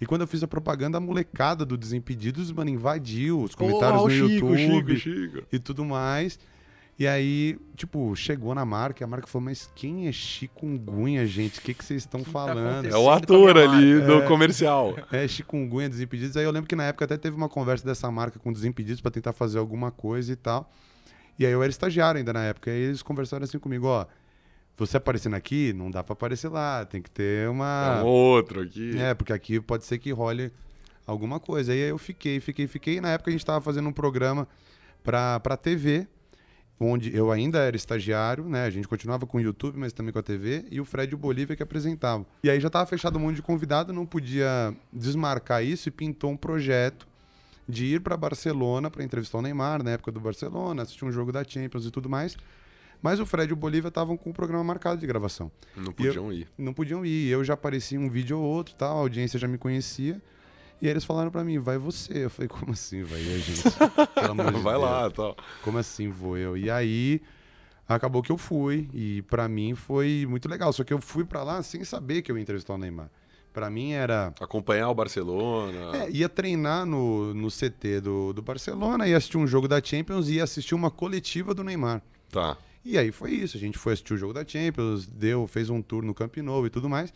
E 0.00 0.06
quando 0.06 0.20
eu 0.20 0.26
fiz 0.28 0.42
a 0.42 0.46
propaganda, 0.48 0.98
a 0.98 1.00
molecada 1.00 1.64
do 1.64 1.76
Desimpedidos, 1.76 2.52
mano, 2.52 2.70
invadiu 2.70 3.40
os 3.42 3.54
comentários 3.54 4.00
Oh, 4.00 4.04
no 4.08 4.10
Chico, 4.10 4.54
YouTube 4.54 4.96
Chico, 4.96 5.32
Chico. 5.32 5.46
e 5.52 5.58
tudo 5.58 5.84
mais. 5.84 6.38
E 6.98 7.06
aí, 7.06 7.56
tipo, 7.76 8.16
chegou 8.16 8.52
na 8.56 8.64
marca 8.64 9.02
e 9.02 9.04
a 9.04 9.06
marca 9.06 9.28
falou, 9.28 9.44
mas 9.44 9.70
quem 9.76 10.08
é 10.08 10.12
chikungunya, 10.12 11.24
gente? 11.26 11.60
O 11.60 11.62
que, 11.62 11.72
que 11.72 11.84
vocês 11.84 12.02
estão 12.02 12.24
tá 12.24 12.30
falando? 12.30 12.58
É 12.58 12.72
acontecendo? 12.72 13.00
o 13.02 13.10
ator 13.10 13.56
ali 13.56 13.94
marca. 13.94 14.06
do 14.06 14.12
É. 14.14 14.26
comercial. 14.26 14.96
É, 15.12 15.28
chikungunya, 15.28 15.88
Desimpedidos. 15.88 16.36
Aí 16.36 16.42
eu 16.42 16.50
lembro 16.50 16.68
que 16.68 16.74
na 16.74 16.84
época 16.84 17.04
até 17.04 17.16
teve 17.16 17.36
uma 17.36 17.48
conversa 17.48 17.86
dessa 17.86 18.10
marca 18.10 18.40
com 18.40 18.52
Desimpedidos 18.52 19.00
pra 19.00 19.12
tentar 19.12 19.32
fazer 19.32 19.60
alguma 19.60 19.92
coisa 19.92 20.32
e 20.32 20.36
tal. 20.36 20.68
E 21.38 21.46
aí 21.46 21.52
eu 21.52 21.62
era 21.62 21.70
estagiário 21.70 22.18
ainda 22.18 22.32
na 22.32 22.42
época. 22.42 22.68
E 22.68 22.74
aí 22.74 22.80
eles 22.80 23.00
conversaram 23.00 23.44
assim 23.44 23.60
comigo, 23.60 23.86
ó, 23.86 24.04
você 24.76 24.96
aparecendo 24.96 25.34
aqui, 25.34 25.72
não 25.72 25.92
dá 25.92 26.02
pra 26.02 26.14
aparecer 26.14 26.48
lá, 26.48 26.84
tem 26.84 27.00
que 27.00 27.10
ter 27.10 27.44
É 27.44 27.48
uma... 27.48 28.02
um 28.02 28.06
outro 28.06 28.60
aqui. 28.62 28.98
É, 28.98 29.14
porque 29.14 29.32
aqui 29.32 29.60
pode 29.60 29.84
ser 29.84 29.98
que 29.98 30.10
role 30.10 30.52
alguma 31.06 31.38
coisa. 31.38 31.70
Aí 31.72 31.78
eu 31.78 31.96
fiquei, 31.96 32.40
fiquei, 32.40 32.66
fiquei. 32.66 32.96
E 32.96 33.00
na 33.00 33.10
época 33.10 33.30
a 33.30 33.32
gente 33.32 33.46
tava 33.46 33.60
fazendo 33.60 33.88
um 33.88 33.92
programa 33.92 34.48
pra, 35.04 35.38
pra 35.38 35.56
TV, 35.56 36.08
onde 36.80 37.14
eu 37.16 37.30
ainda 37.32 37.58
era 37.58 37.76
estagiário, 37.76 38.44
né? 38.48 38.64
A 38.64 38.70
gente 38.70 38.86
continuava 38.86 39.26
com 39.26 39.38
o 39.38 39.40
YouTube, 39.40 39.76
mas 39.78 39.92
também 39.92 40.12
com 40.12 40.18
a 40.18 40.22
TV, 40.22 40.64
e 40.70 40.80
o 40.80 40.84
Fred 40.84 41.12
e 41.12 41.14
o 41.14 41.18
Bolívia 41.18 41.56
que 41.56 41.62
apresentavam. 41.62 42.24
E 42.42 42.48
aí 42.50 42.60
já 42.60 42.70
tava 42.70 42.86
fechado 42.86 43.16
um 43.18 43.22
monte 43.22 43.36
de 43.36 43.42
convidado, 43.42 43.92
não 43.92 44.06
podia 44.06 44.74
desmarcar 44.92 45.64
isso 45.64 45.88
e 45.88 45.92
pintou 45.92 46.30
um 46.30 46.36
projeto 46.36 47.06
de 47.68 47.84
ir 47.84 48.00
para 48.00 48.16
Barcelona 48.16 48.90
para 48.90 49.02
entrevistar 49.04 49.38
o 49.38 49.42
Neymar 49.42 49.82
na 49.82 49.90
época 49.90 50.10
do 50.12 50.20
Barcelona, 50.20 50.82
assistir 50.82 51.04
um 51.04 51.12
jogo 51.12 51.32
da 51.32 51.44
Champions 51.44 51.84
e 51.84 51.90
tudo 51.90 52.08
mais. 52.08 52.36
Mas 53.02 53.20
o 53.20 53.26
Fred 53.26 53.50
e 53.50 53.52
o 53.52 53.56
Bolívia 53.56 53.88
estavam 53.88 54.16
com 54.16 54.30
o 54.30 54.32
programa 54.32 54.64
marcado 54.64 54.98
de 55.00 55.06
gravação 55.06 55.52
Não 55.76 55.92
podiam 55.92 56.32
ir. 56.32 56.48
não 56.58 56.72
podiam 56.72 57.06
ir. 57.06 57.28
Eu 57.28 57.44
já 57.44 57.54
aparecia 57.54 57.98
um 58.00 58.08
vídeo 58.08 58.38
ou 58.38 58.44
outro, 58.44 58.74
tal, 58.74 58.96
a 58.96 59.00
audiência 59.00 59.38
já 59.38 59.46
me 59.46 59.56
conhecia. 59.58 60.20
E 60.80 60.86
aí 60.86 60.92
eles 60.92 61.04
falaram 61.04 61.30
pra 61.30 61.42
mim, 61.42 61.58
vai 61.58 61.76
você. 61.78 62.24
Eu 62.24 62.30
falei, 62.30 62.48
como 62.48 62.72
assim 62.72 63.02
vai 63.02 63.20
eu, 63.20 63.38
gente? 63.40 63.62
Pelo 64.14 64.30
amor 64.32 64.52
de 64.52 64.60
Vai 64.62 64.74
Deus. 64.74 64.84
lá, 64.84 65.10
tal. 65.10 65.36
Como 65.62 65.78
assim 65.78 66.08
vou 66.08 66.36
eu? 66.36 66.56
E 66.56 66.70
aí 66.70 67.20
acabou 67.88 68.22
que 68.22 68.30
eu 68.30 68.38
fui 68.38 68.88
e 68.92 69.22
pra 69.22 69.48
mim 69.48 69.74
foi 69.74 70.24
muito 70.28 70.48
legal. 70.48 70.72
Só 70.72 70.84
que 70.84 70.92
eu 70.92 71.00
fui 71.00 71.24
pra 71.24 71.42
lá 71.42 71.62
sem 71.62 71.82
saber 71.84 72.22
que 72.22 72.30
eu 72.30 72.36
ia 72.36 72.42
entrevistar 72.42 72.74
o 72.74 72.78
Neymar. 72.78 73.10
Pra 73.52 73.68
mim 73.70 73.92
era 73.92 74.32
Acompanhar 74.40 74.88
o 74.90 74.94
Barcelona. 74.94 75.96
é, 75.96 76.10
ia 76.10 76.28
treinar 76.28 76.86
no, 76.86 77.34
no 77.34 77.48
CT 77.48 78.00
do, 78.02 78.32
do 78.32 78.40
Barcelona, 78.42 79.08
ia 79.08 79.16
assistir 79.16 79.38
um 79.38 79.46
jogo 79.48 79.66
da 79.66 79.82
Champions 79.82 80.28
e 80.28 80.34
ia 80.34 80.44
assistir 80.44 80.74
uma 80.76 80.90
coletiva 80.92 81.52
do 81.54 81.64
Neymar. 81.64 82.00
Tá. 82.30 82.56
E 82.84 82.96
aí 82.96 83.10
foi 83.10 83.32
isso, 83.32 83.56
a 83.56 83.60
gente 83.60 83.76
foi 83.76 83.94
assistir 83.94 84.14
o 84.14 84.16
jogo 84.16 84.32
da 84.32 84.46
Champions, 84.46 85.06
deu, 85.06 85.46
fez 85.48 85.70
um 85.70 85.82
tour 85.82 86.04
no 86.04 86.14
Camp 86.14 86.36
Nou 86.36 86.66
e 86.66 86.70
tudo 86.70 86.88
mais. 86.88 87.12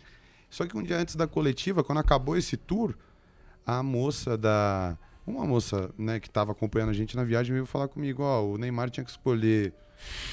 Só 0.50 0.66
que 0.66 0.76
um 0.76 0.82
dia 0.82 0.98
antes 0.98 1.14
da 1.14 1.26
coletiva, 1.28 1.84
quando 1.84 1.98
acabou 1.98 2.36
esse 2.36 2.56
tour, 2.56 2.94
a 3.66 3.82
moça 3.82 4.36
da 4.36 4.96
uma 5.26 5.44
moça, 5.46 5.88
né, 5.96 6.18
que 6.18 6.26
estava 6.26 6.50
acompanhando 6.50 6.90
a 6.90 6.92
gente 6.92 7.14
na 7.14 7.22
viagem 7.22 7.52
veio 7.52 7.64
falar 7.64 7.86
comigo, 7.86 8.24
ó, 8.24 8.42
o 8.44 8.58
Neymar 8.58 8.90
tinha 8.90 9.04
que 9.04 9.10
escolher 9.10 9.72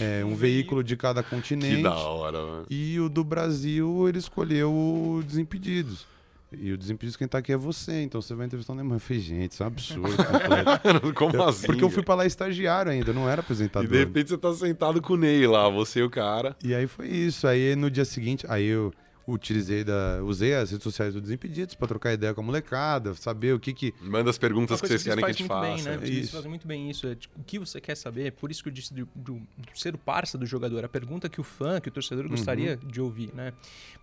é, 0.01 0.25
um 0.25 0.33
veículo 0.33 0.83
de 0.83 0.97
cada 0.97 1.21
continente. 1.21 1.75
Que 1.77 1.83
da 1.83 1.93
hora, 1.95 2.41
mano. 2.43 2.65
E 2.71 2.99
o 2.99 3.07
do 3.07 3.23
Brasil, 3.23 4.09
ele 4.09 4.17
escolheu 4.17 4.71
o 4.73 5.21
Desimpedidos. 5.23 6.07
E 6.51 6.71
o 6.73 6.77
Desimpedidos 6.79 7.15
quem 7.15 7.27
tá 7.27 7.37
aqui 7.37 7.51
é 7.53 7.57
você, 7.57 8.01
então 8.01 8.19
você 8.19 8.33
vai 8.33 8.47
entrevistar 8.47 8.73
o 8.73 8.75
Neymar. 8.75 8.95
Eu 8.95 8.99
falei, 8.99 9.21
gente, 9.21 9.51
isso 9.51 9.61
é 9.61 9.65
um 9.65 9.67
absurdo. 9.67 10.09
Como 11.13 11.35
Eu- 11.35 11.43
assim? 11.47 11.67
Porque 11.67 11.83
eu 11.83 11.89
fui 11.91 12.01
pra 12.01 12.15
lá 12.15 12.25
estagiário 12.25 12.91
ainda, 12.91 13.13
não 13.13 13.29
era 13.29 13.41
E 13.41 13.43
apresentador. 13.43 13.87
de 13.87 13.95
repente 13.97 14.29
você 14.31 14.37
tá 14.39 14.51
sentado 14.55 14.99
com 15.03 15.13
o 15.13 15.17
Ney 15.17 15.45
lá, 15.45 15.69
você 15.69 16.00
e 16.00 16.03
o 16.03 16.09
cara. 16.09 16.55
E 16.63 16.74
aí 16.74 16.88
foi 16.88 17.07
isso. 17.07 17.48
Aí 17.48 17.75
no 17.75 17.91
dia 17.91 18.05
seguinte, 18.05 18.45
aí 18.50 18.65
eu 18.65 18.91
utilizei 19.31 19.83
da, 19.83 20.21
usei 20.24 20.53
as 20.55 20.71
redes 20.71 20.83
sociais 20.83 21.13
do 21.13 21.21
Desimpedidos 21.21 21.75
pra 21.75 21.88
trocar 21.88 22.13
ideia 22.13 22.33
com 22.33 22.41
a 22.41 22.43
molecada, 22.43 23.13
saber 23.13 23.53
o 23.53 23.59
que 23.59 23.74
que 23.74 23.93
Manda 24.01 24.29
as 24.29 24.38
perguntas 24.38 24.81
que 24.81 24.88
vocês 24.88 25.03
querem 25.03 25.24
que 25.24 25.29
a 25.29 25.33
gente 25.33 25.48
muito 25.50 25.62
bem, 25.62 25.77
faça. 25.77 25.89
né? 25.91 25.98
Vocês 25.98 26.17
Isso. 26.25 26.31
fazem 26.36 26.50
muito 26.50 26.67
bem 26.67 26.89
isso. 26.89 27.07
É, 27.07 27.15
tipo, 27.15 27.39
o 27.39 27.43
que 27.43 27.59
você 27.59 27.79
quer 27.79 27.95
saber? 27.95 28.31
Por 28.33 28.50
isso 28.51 28.62
que 28.63 28.69
eu 28.69 28.74
disse 28.74 28.93
do, 28.93 29.07
do- 29.15 29.39
do 29.39 29.79
ser 29.79 29.95
o 29.95 29.98
parça 29.98 30.38
do 30.38 30.45
jogador. 30.45 30.83
A 30.83 30.89
pergunta 30.89 31.29
que 31.29 31.39
o 31.39 31.43
fã, 31.43 31.79
que 31.79 31.89
o 31.89 31.91
torcedor 31.91 32.27
gostaria 32.27 32.77
de 32.77 33.00
ouvir, 33.01 33.33
né? 33.33 33.53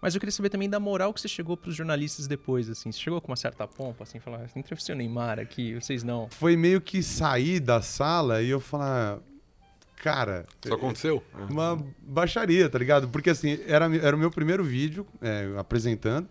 Mas 0.01 0.15
eu 0.15 0.21
queria 0.21 0.33
saber 0.33 0.49
também 0.51 0.69
da 0.69 0.79
moral 0.81 1.13
que 1.13 1.21
você 1.21 1.29
chegou 1.29 1.57
pros 1.57 1.75
jornalistas 1.75 2.27
depois, 2.27 2.69
assim. 2.71 2.93
Você 2.93 2.99
chegou 3.01 3.21
com 3.21 3.31
uma 3.31 3.37
certa 3.37 3.67
pompa, 3.67 4.05
assim, 4.05 4.19
falar, 4.21 4.43
"Ah, 4.45 4.59
entrevistei 4.59 4.95
o 4.95 4.99
Neymar 4.99 5.39
aqui, 5.39 5.75
vocês 5.75 6.03
não. 6.03 6.29
foi 6.31 6.57
meio 6.57 6.81
que 6.81 7.03
sair 7.03 7.61
da 7.61 7.81
sala 7.83 8.43
e 8.43 8.49
eu 8.51 8.61
falar, 8.61 9.19
cara, 9.97 10.47
Isso 10.65 10.75
aconteceu? 10.75 11.23
uma 11.49 11.83
baixaria, 12.01 12.69
tá 12.69 12.79
ligado? 12.79 13.09
Porque 13.09 13.31
assim, 13.31 13.59
era, 13.67 13.95
era 13.97 14.15
o 14.15 14.19
meu 14.19 14.31
primeiro 14.31 14.63
vídeo 14.63 15.07
é, 15.21 15.49
apresentando 15.59 16.29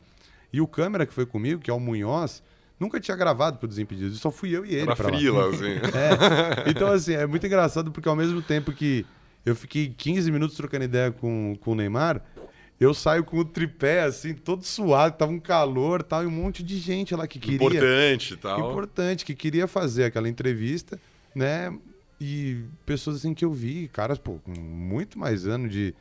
e 0.51 0.61
o 0.61 0.67
câmera 0.67 1.05
que 1.05 1.13
foi 1.13 1.25
comigo, 1.25 1.61
que 1.61 1.69
é 1.69 1.73
o 1.73 1.79
Munhoz, 1.79 2.41
nunca 2.79 2.99
tinha 2.99 3.17
gravado 3.17 3.57
pro 3.57 3.67
Desimpedidos, 3.67 4.19
só 4.19 4.31
fui 4.31 4.55
eu 4.55 4.65
e 4.65 4.73
ele 4.73 4.83
Era 4.83 4.95
frila, 4.95 5.49
assim. 5.53 5.65
É. 5.65 6.69
Então, 6.69 6.87
assim, 6.91 7.13
é 7.13 7.25
muito 7.25 7.45
engraçado 7.45 7.91
porque 7.91 8.07
ao 8.07 8.15
mesmo 8.15 8.41
tempo 8.41 8.71
que 8.71 9.05
eu 9.45 9.55
fiquei 9.55 9.93
15 9.95 10.31
minutos 10.31 10.55
trocando 10.55 10.85
ideia 10.85 11.11
com, 11.11 11.57
com 11.59 11.71
o 11.71 11.75
Neymar, 11.75 12.21
eu 12.79 12.93
saio 12.93 13.23
com 13.23 13.37
o 13.37 13.45
tripé, 13.45 14.03
assim, 14.03 14.33
todo 14.33 14.63
suado, 14.63 15.17
tava 15.17 15.31
um 15.31 15.39
calor 15.39 16.03
tal, 16.03 16.23
e 16.23 16.25
um 16.25 16.31
monte 16.31 16.61
de 16.61 16.77
gente 16.77 17.15
lá 17.15 17.27
que 17.27 17.39
queria. 17.39 17.55
Importante 17.55 18.35
tal. 18.35 18.71
Importante, 18.71 19.23
que 19.23 19.33
queria 19.33 19.67
fazer 19.67 20.05
aquela 20.05 20.27
entrevista, 20.27 20.99
né? 21.33 21.73
E 22.19 22.63
pessoas 22.85 23.17
assim 23.17 23.33
que 23.33 23.43
eu 23.43 23.51
vi, 23.51 23.89
caras, 23.89 24.17
pô, 24.17 24.39
com 24.43 24.51
muito 24.59 25.19
mais 25.19 25.45
ano 25.45 25.67
de. 25.67 25.93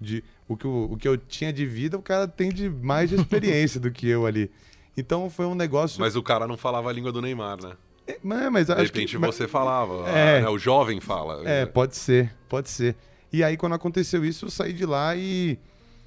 de 0.00 0.22
o, 0.46 0.56
que 0.56 0.64
eu, 0.66 0.88
o 0.92 0.96
que 0.96 1.08
eu 1.08 1.16
tinha 1.16 1.52
de 1.52 1.64
vida, 1.64 1.96
o 1.96 2.02
cara 2.02 2.28
tem 2.28 2.50
de 2.50 2.68
mais 2.68 3.08
de 3.10 3.16
experiência 3.16 3.80
do 3.80 3.90
que 3.90 4.06
eu 4.08 4.26
ali. 4.26 4.50
Então 4.96 5.28
foi 5.30 5.46
um 5.46 5.54
negócio. 5.54 5.98
Mas 6.00 6.14
o 6.14 6.22
cara 6.22 6.46
não 6.46 6.56
falava 6.56 6.90
a 6.90 6.92
língua 6.92 7.10
do 7.10 7.20
Neymar, 7.22 7.60
né? 7.62 7.72
É, 8.06 8.18
mas, 8.22 8.52
mas 8.52 8.66
De 8.66 8.74
repente 8.74 9.12
que, 9.12 9.18
mas- 9.18 9.34
você 9.34 9.48
falava. 9.48 10.06
É. 10.10 10.38
ah, 10.38 10.40
né, 10.42 10.48
O 10.50 10.58
jovem 10.58 11.00
fala. 11.00 11.42
É, 11.48 11.64
pode 11.64 11.96
ser, 11.96 12.32
pode 12.48 12.68
ser. 12.68 12.94
E 13.32 13.42
aí, 13.42 13.56
quando 13.56 13.74
aconteceu 13.74 14.24
isso, 14.24 14.44
eu 14.44 14.50
saí 14.50 14.72
de 14.72 14.84
lá 14.86 15.16
e 15.16 15.58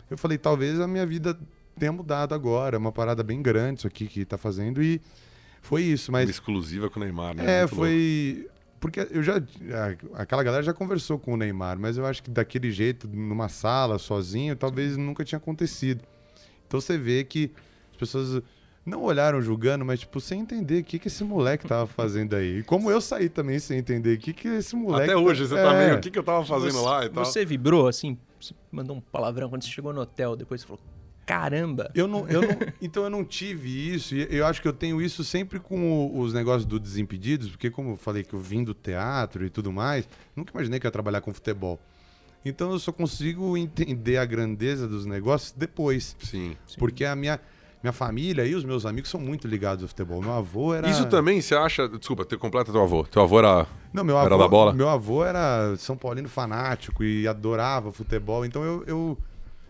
eu 0.09 0.17
falei, 0.17 0.37
talvez 0.37 0.79
a 0.79 0.87
minha 0.87 1.05
vida 1.05 1.37
tenha 1.77 1.91
mudado 1.91 2.33
agora. 2.35 2.75
É 2.75 2.79
uma 2.79 2.91
parada 2.91 3.23
bem 3.23 3.41
grande 3.41 3.79
isso 3.79 3.87
aqui 3.87 4.05
que 4.07 4.23
tá 4.23 4.37
fazendo. 4.37 4.81
E 4.81 5.01
foi 5.61 5.81
isso, 5.81 6.11
Uma 6.11 6.19
mas 6.19 6.29
exclusiva 6.29 6.89
com 6.89 6.99
o 6.99 7.03
Neymar, 7.03 7.35
né? 7.35 7.43
é, 7.45 7.61
Muito 7.61 7.75
louco. 7.75 8.56
Porque 8.79 9.07
eu 9.11 9.23
já. 9.23 9.37
a- 9.37 10.21
Aquela 10.21 10.43
galera 10.43 10.63
já 10.63 10.73
conversou 10.73 11.17
com 11.17 11.33
o 11.33 11.37
Neymar, 11.37 11.79
mas 11.79 11.97
eu 11.97 12.05
acho 12.05 12.21
que 12.21 12.29
daquele 12.29 12.71
jeito, 12.71 13.07
numa 13.07 13.49
sala, 13.49 13.97
sozinho, 13.97 14.55
talvez 14.55 14.95
nunca 14.97 15.23
tinha 15.25 15.37
acontecido. 15.37 16.03
Então 16.67 16.79
você 16.79 16.97
vê 16.97 17.23
que 17.23 17.51
as 17.91 17.97
pessoas 17.97 18.41
não 18.85 19.03
olharam 19.03 19.41
julgando, 19.41 19.83
mas, 19.83 19.99
tipo, 20.01 20.19
sem 20.21 20.39
entender 20.41 20.81
o 20.81 20.83
que, 20.83 20.97
que 20.99 21.07
esse 21.07 21.23
moleque 21.23 21.67
tava 21.67 21.87
fazendo 21.87 22.35
aí. 22.35 22.59
E 22.59 22.63
como 22.63 22.89
eu 22.91 23.01
saí 23.01 23.27
também 23.29 23.59
sem 23.59 23.77
entender 23.79 24.15
o 24.15 24.19
que, 24.19 24.31
que 24.31 24.47
esse 24.47 24.75
moleque. 24.75 25.11
Até 25.11 25.17
hoje, 25.17 25.45
você 25.47 25.57
é, 25.57 25.63
tá 25.63 25.73
meio, 25.73 25.95
o 25.95 25.99
que, 25.99 26.11
que 26.11 26.19
eu 26.19 26.23
tava 26.23 26.45
fazendo 26.45 26.73
Você- 26.73 26.85
lá 26.85 27.05
e 27.05 27.09
tal. 27.09 27.25
Você 27.25 27.43
vibrou, 27.45 27.87
assim, 27.87 28.17
você 28.39 28.53
mandou 28.71 28.95
um 28.95 29.01
palavrão 29.01 29.49
quando 29.49 29.63
você 29.63 29.69
chegou 29.69 29.91
no 29.91 30.01
hotel, 30.01 30.35
depois 30.35 30.61
você 30.61 30.67
falou, 30.67 30.81
caramba. 31.27 31.91
Eu 31.93 32.07
não, 32.07 32.27
eu 32.27 32.41
não, 32.41 32.49
então 32.81 33.03
eu 33.03 33.09
não 33.09 33.23
tive 33.23 33.93
isso, 33.93 34.15
e 34.15 34.27
eu 34.35 34.45
acho 34.47 34.61
que 34.61 34.67
eu 34.67 34.73
tenho 34.73 34.99
isso 35.01 35.23
sempre 35.23 35.59
com 35.59 35.77
o- 36.07 36.19
os 36.21 36.33
negócios 36.33 36.65
do 36.65 36.79
Desimpedidos, 36.79 37.49
porque 37.49 37.69
como 37.69 37.91
eu 37.91 37.95
falei 37.97 38.23
que 38.23 38.33
eu 38.33 38.39
vim 38.39 38.63
do 38.63 38.73
teatro 38.73 39.45
e 39.45 39.49
tudo 39.49 39.71
mais, 39.71 40.07
nunca 40.35 40.51
imaginei 40.53 40.79
que 40.79 40.87
eu 40.87 40.89
ia 40.89 40.91
trabalhar 40.91 41.21
com 41.21 41.31
futebol. 41.33 41.79
Então 42.45 42.71
eu 42.71 42.79
só 42.79 42.91
consigo 42.93 43.57
entender 43.57 44.17
a 44.17 44.25
grandeza 44.25 44.87
dos 44.87 45.05
negócios 45.05 45.51
depois, 45.51 46.15
Sim. 46.23 46.55
porque 46.77 47.03
a 47.03 47.13
minha, 47.13 47.39
minha 47.83 47.91
família 47.91 48.45
e 48.45 48.55
os 48.55 48.63
meus 48.63 48.85
amigos 48.85 49.09
são 49.09 49.19
muito 49.19 49.47
ligados 49.49 49.83
ao 49.83 49.89
futebol. 49.89 50.21
Meu 50.21 50.31
avô 50.33 50.73
era... 50.73 50.89
Isso 50.89 51.07
também 51.07 51.41
você 51.41 51.55
acha. 51.55 51.89
Desculpa, 51.89 52.23
ter 52.23 52.37
completa 52.37 52.71
teu 52.71 52.81
avô. 52.81 53.03
Teu 53.03 53.21
avô 53.21 53.39
era. 53.39 53.67
Não, 53.91 54.03
meu 54.03 54.17
Era 54.17 54.27
avô, 54.35 54.37
da 54.43 54.47
bola? 54.47 54.73
Meu 54.73 54.87
avô 54.87 55.25
era 55.25 55.75
São 55.77 55.97
Paulino 55.97 56.29
fanático 56.29 57.03
e 57.03 57.27
adorava 57.27 57.91
futebol. 57.91 58.45
Então 58.45 58.63
eu, 58.63 58.83
eu 58.87 59.17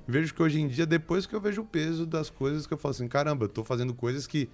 vejo 0.07 0.33
que 0.33 0.41
hoje 0.41 0.59
em 0.59 0.67
dia, 0.67 0.85
depois 0.85 1.25
que 1.25 1.35
eu 1.35 1.41
vejo 1.41 1.61
o 1.61 1.65
peso 1.65 2.05
das 2.05 2.29
coisas, 2.29 2.65
que 2.65 2.73
eu 2.73 2.77
falo 2.77 2.91
assim, 2.91 3.07
caramba, 3.07 3.45
eu 3.45 3.49
tô 3.49 3.63
fazendo 3.63 3.93
coisas 3.93 4.25
que 4.25 4.49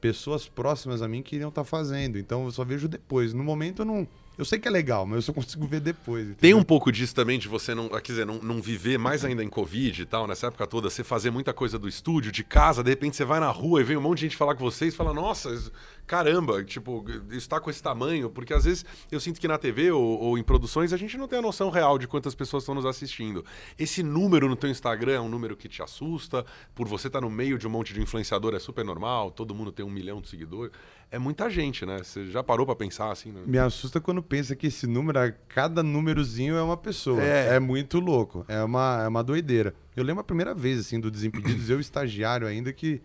pessoas 0.00 0.48
próximas 0.48 1.02
a 1.02 1.08
mim 1.08 1.22
queriam 1.22 1.48
estar 1.48 1.64
fazendo. 1.64 2.18
Então 2.18 2.44
eu 2.44 2.50
só 2.50 2.64
vejo 2.64 2.88
depois. 2.88 3.32
No 3.32 3.42
momento 3.42 3.82
eu 3.82 3.86
não. 3.86 4.06
Eu 4.38 4.44
sei 4.44 4.58
que 4.58 4.68
é 4.68 4.70
legal, 4.70 5.06
mas 5.06 5.16
eu 5.16 5.22
só 5.22 5.32
consigo 5.34 5.66
ver 5.66 5.80
depois. 5.80 6.24
Tem 6.24 6.32
entendeu? 6.32 6.58
um 6.58 6.62
pouco 6.62 6.92
disso 6.92 7.14
também 7.14 7.38
de 7.38 7.48
você 7.48 7.74
não, 7.74 7.88
quer 7.88 8.02
dizer, 8.02 8.26
não, 8.26 8.38
não 8.38 8.60
viver 8.60 8.98
mais 8.98 9.24
ainda 9.24 9.42
em 9.42 9.48
Covid 9.48 10.02
e 10.02 10.04
tal, 10.04 10.26
nessa 10.26 10.48
época 10.48 10.66
toda, 10.66 10.90
você 10.90 11.02
fazer 11.02 11.30
muita 11.30 11.52
coisa 11.54 11.78
do 11.78 11.88
estúdio, 11.88 12.30
de 12.30 12.44
casa, 12.44 12.82
de 12.82 12.90
repente 12.90 13.16
você 13.16 13.24
vai 13.24 13.40
na 13.40 13.50
rua 13.50 13.80
e 13.80 13.84
vem 13.84 13.96
um 13.96 14.02
monte 14.02 14.18
de 14.18 14.26
gente 14.26 14.36
falar 14.36 14.54
com 14.54 14.62
você 14.62 14.86
e 14.86 14.90
fala, 14.90 15.14
nossa, 15.14 15.72
caramba, 16.06 16.62
tipo, 16.64 17.04
isso 17.30 17.48
tá 17.48 17.60
com 17.60 17.68
esse 17.68 17.82
tamanho, 17.82 18.30
porque 18.30 18.54
às 18.54 18.64
vezes 18.64 18.84
eu 19.10 19.18
sinto 19.18 19.40
que 19.40 19.48
na 19.48 19.58
TV 19.58 19.90
ou, 19.90 20.02
ou 20.02 20.38
em 20.38 20.42
produções 20.42 20.92
a 20.92 20.96
gente 20.96 21.16
não 21.16 21.26
tem 21.26 21.38
a 21.38 21.42
noção 21.42 21.70
real 21.70 21.98
de 21.98 22.06
quantas 22.06 22.34
pessoas 22.34 22.62
estão 22.62 22.74
nos 22.74 22.86
assistindo. 22.86 23.44
Esse 23.78 24.02
número 24.02 24.48
no 24.48 24.56
teu 24.56 24.70
Instagram 24.70 25.12
é 25.12 25.20
um 25.20 25.28
número 25.28 25.56
que 25.56 25.68
te 25.68 25.82
assusta, 25.82 26.44
por 26.74 26.86
você 26.86 27.08
estar 27.08 27.20
no 27.20 27.30
meio 27.30 27.58
de 27.58 27.66
um 27.66 27.70
monte 27.70 27.92
de 27.92 28.00
influenciador 28.00 28.54
é 28.54 28.58
super 28.58 28.84
normal, 28.84 29.30
todo 29.30 29.54
mundo 29.54 29.72
tem 29.72 29.84
um 29.84 29.90
milhão 29.90 30.20
de 30.20 30.28
seguidores. 30.28 30.72
É 31.10 31.18
muita 31.18 31.48
gente, 31.48 31.86
né? 31.86 31.98
Você 31.98 32.26
já 32.26 32.42
parou 32.42 32.66
pra 32.66 32.74
pensar 32.74 33.12
assim, 33.12 33.30
né? 33.30 33.40
Me 33.46 33.58
assusta 33.58 34.00
quando 34.00 34.22
pensa 34.22 34.56
que 34.56 34.66
esse 34.66 34.86
número, 34.88 35.18
cada 35.48 35.82
númerozinho 35.82 36.56
é 36.56 36.62
uma 36.62 36.76
pessoa. 36.76 37.22
É. 37.22 37.56
É, 37.56 37.60
muito 37.60 38.00
louco. 38.00 38.44
É 38.48 38.62
uma, 38.62 39.02
é 39.04 39.08
uma 39.08 39.22
doideira. 39.22 39.72
Eu 39.94 40.02
lembro 40.02 40.20
a 40.20 40.24
primeira 40.24 40.52
vez, 40.52 40.80
assim, 40.80 40.98
do 40.98 41.10
Desimpedidos, 41.10 41.70
eu 41.70 41.78
estagiário 41.78 42.46
ainda, 42.46 42.72
que 42.72 43.00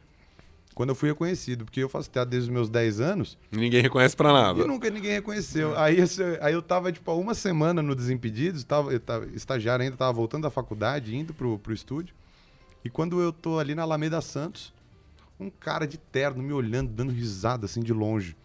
quando 0.81 0.89
eu 0.89 0.95
fui 0.95 1.09
reconhecido, 1.09 1.63
porque 1.63 1.79
eu 1.79 1.87
faço 1.87 2.09
teatro 2.09 2.31
desde 2.31 2.49
os 2.49 2.51
meus 2.51 2.67
10 2.67 2.99
anos 2.99 3.37
Ninguém 3.51 3.83
reconhece 3.83 4.15
pra 4.15 4.33
nada. 4.33 4.59
e 4.59 4.65
nunca 4.65 4.89
ninguém 4.89 5.11
reconheceu. 5.11 5.77
Aí, 5.77 5.97
aí 6.41 6.53
eu 6.53 6.61
tava, 6.63 6.91
tipo, 6.91 7.11
há 7.11 7.13
uma 7.13 7.35
semana 7.35 7.83
no 7.83 7.93
Desimpedidos, 7.93 8.63
tava, 8.63 8.91
eu 8.91 8.99
tava, 8.99 9.27
estagiário 9.27 9.83
ainda, 9.83 9.95
tava 9.95 10.11
voltando 10.11 10.41
da 10.41 10.49
faculdade, 10.49 11.15
indo 11.15 11.35
pro, 11.35 11.59
pro 11.59 11.71
estúdio. 11.71 12.15
E 12.83 12.89
quando 12.89 13.21
eu 13.21 13.31
tô 13.31 13.59
ali 13.59 13.75
na 13.75 13.83
Alameda 13.83 14.19
Santos, 14.21 14.73
um 15.39 15.51
cara 15.51 15.85
de 15.85 15.99
terno 15.99 16.41
me 16.41 16.51
olhando, 16.51 16.89
dando 16.89 17.11
risada, 17.11 17.67
assim, 17.67 17.81
de 17.81 17.93
longe. 17.93 18.35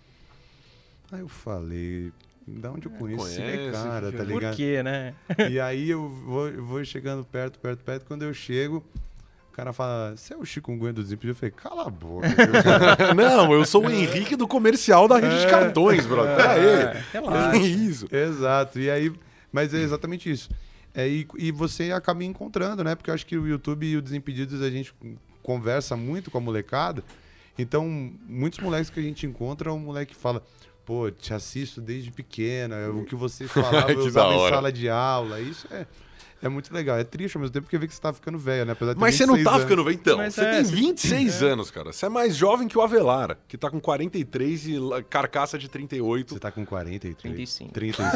Aí 1.11 1.21
eu 1.21 1.29
falei, 1.29 2.13
da 2.47 2.71
onde 2.71 2.87
eu 2.87 2.93
conheço 2.93 3.27
esse 3.29 3.73
cara, 3.73 4.13
tá 4.13 4.19
Por 4.19 4.27
Por 4.27 4.35
ligado? 4.35 4.57
quê, 4.57 4.83
né? 4.83 5.15
E 5.51 5.59
aí 5.59 5.89
eu 5.89 6.07
vou, 6.07 6.49
eu 6.49 6.63
vou 6.63 6.85
chegando 6.85 7.25
perto, 7.25 7.59
perto, 7.59 7.83
perto. 7.83 8.05
Quando 8.05 8.25
eu 8.25 8.35
chego, 8.35 8.85
cara 9.57 9.73
fala, 9.73 10.15
você 10.15 10.35
é 10.35 10.37
o 10.37 10.45
chikungunya 10.45 10.93
do 10.93 11.03
Desimpedido? 11.03 11.31
Eu 11.31 11.35
falei, 11.35 11.51
cala 11.51 11.87
a 11.87 11.91
boca. 11.91 12.29
Não, 13.17 13.53
eu 13.55 13.65
sou 13.65 13.87
o 13.87 13.91
Henrique 13.91 14.37
do 14.37 14.47
comercial 14.47 15.09
da 15.09 15.19
rede 15.19 15.41
de 15.41 15.47
cartões, 15.47 16.05
brother. 16.05 16.39
É, 16.39 16.59
É, 16.59 16.91
ele. 16.91 17.05
relaxa. 17.13 17.57
Isso. 17.57 18.07
Exato. 18.15 18.79
E 18.79 18.91
aí, 18.91 19.11
mas 19.51 19.73
é 19.73 19.79
exatamente 19.79 20.31
isso. 20.31 20.51
É, 20.95 21.09
e, 21.09 21.27
e 21.39 21.51
você 21.51 21.91
acaba 21.91 22.23
encontrando, 22.23 22.85
né? 22.85 22.95
Porque 22.95 23.09
eu 23.09 23.15
acho 23.15 23.25
que 23.25 23.37
o 23.37 23.47
YouTube 23.47 23.87
e 23.87 23.97
o 23.97 24.03
Desimpedidos 24.03 24.61
a 24.61 24.71
gente 24.71 24.95
conversa 25.43 25.97
muito 25.97 26.31
com 26.31 26.37
a 26.37 26.41
molecada. 26.41 27.03
Então, 27.59 28.13
muitos 28.29 28.59
moleques 28.59 28.91
que 28.91 29.01
a 29.01 29.03
gente 29.03 29.27
encontra, 29.27 29.73
um 29.73 29.79
moleque 29.79 30.15
fala, 30.15 30.43
pô, 30.85 31.11
te 31.11 31.33
assisto 31.33 31.81
desde 31.81 32.11
pequena, 32.11 32.91
o 32.91 33.05
que 33.05 33.15
você 33.15 33.49
falava 33.49 33.91
eu 33.91 34.01
usava 34.01 34.35
em 34.35 34.49
sala 34.51 34.71
de 34.73 34.89
aula. 34.91 35.41
Isso 35.41 35.67
é, 35.71 35.87
é 36.43 36.49
muito 36.49 36.73
legal. 36.73 36.97
É 36.99 37.05
triste 37.05 37.37
ao 37.37 37.41
mesmo 37.41 37.53
tempo 37.53 37.65
porque 37.65 37.79
vê 37.79 37.87
que 37.87 37.95
você 37.95 38.01
tá 38.01 38.13
ficando 38.13 38.39
velho, 38.39 38.65
né? 38.67 38.73
Apesar 38.73 38.95
de 38.95 39.01
Mas 39.01 39.15
você 39.15 39.27
não 39.27 39.35
26 39.35 39.45
tá 39.45 39.51
anos. 39.57 39.63
ficando 39.65 39.85
velho, 39.85 39.95
então. 40.01 40.17
Mas 40.19 40.35
Você 40.35 40.41
é, 40.43 40.51
tem 40.53 40.65
você- 40.65 40.75
26 40.75 41.43
anos, 41.43 41.71
cara. 41.71 41.93
Você 41.93 42.07
é 42.07 42.09
mais 42.09 42.37
jovem 42.37 42.69
que 42.69 42.77
o 42.77 42.83
Avelar, 42.83 43.37
que 43.49 43.57
tá 43.59 43.71
com 43.71 43.81
43 43.81 44.67
e 44.69 44.77
carcaça 45.09 45.59
de 45.59 45.69
38. 45.69 46.35
Você 46.35 46.41
tá 46.41 46.51
com 46.51 46.65
43. 46.65 47.17
35. 47.35 47.73
35. 47.73 48.11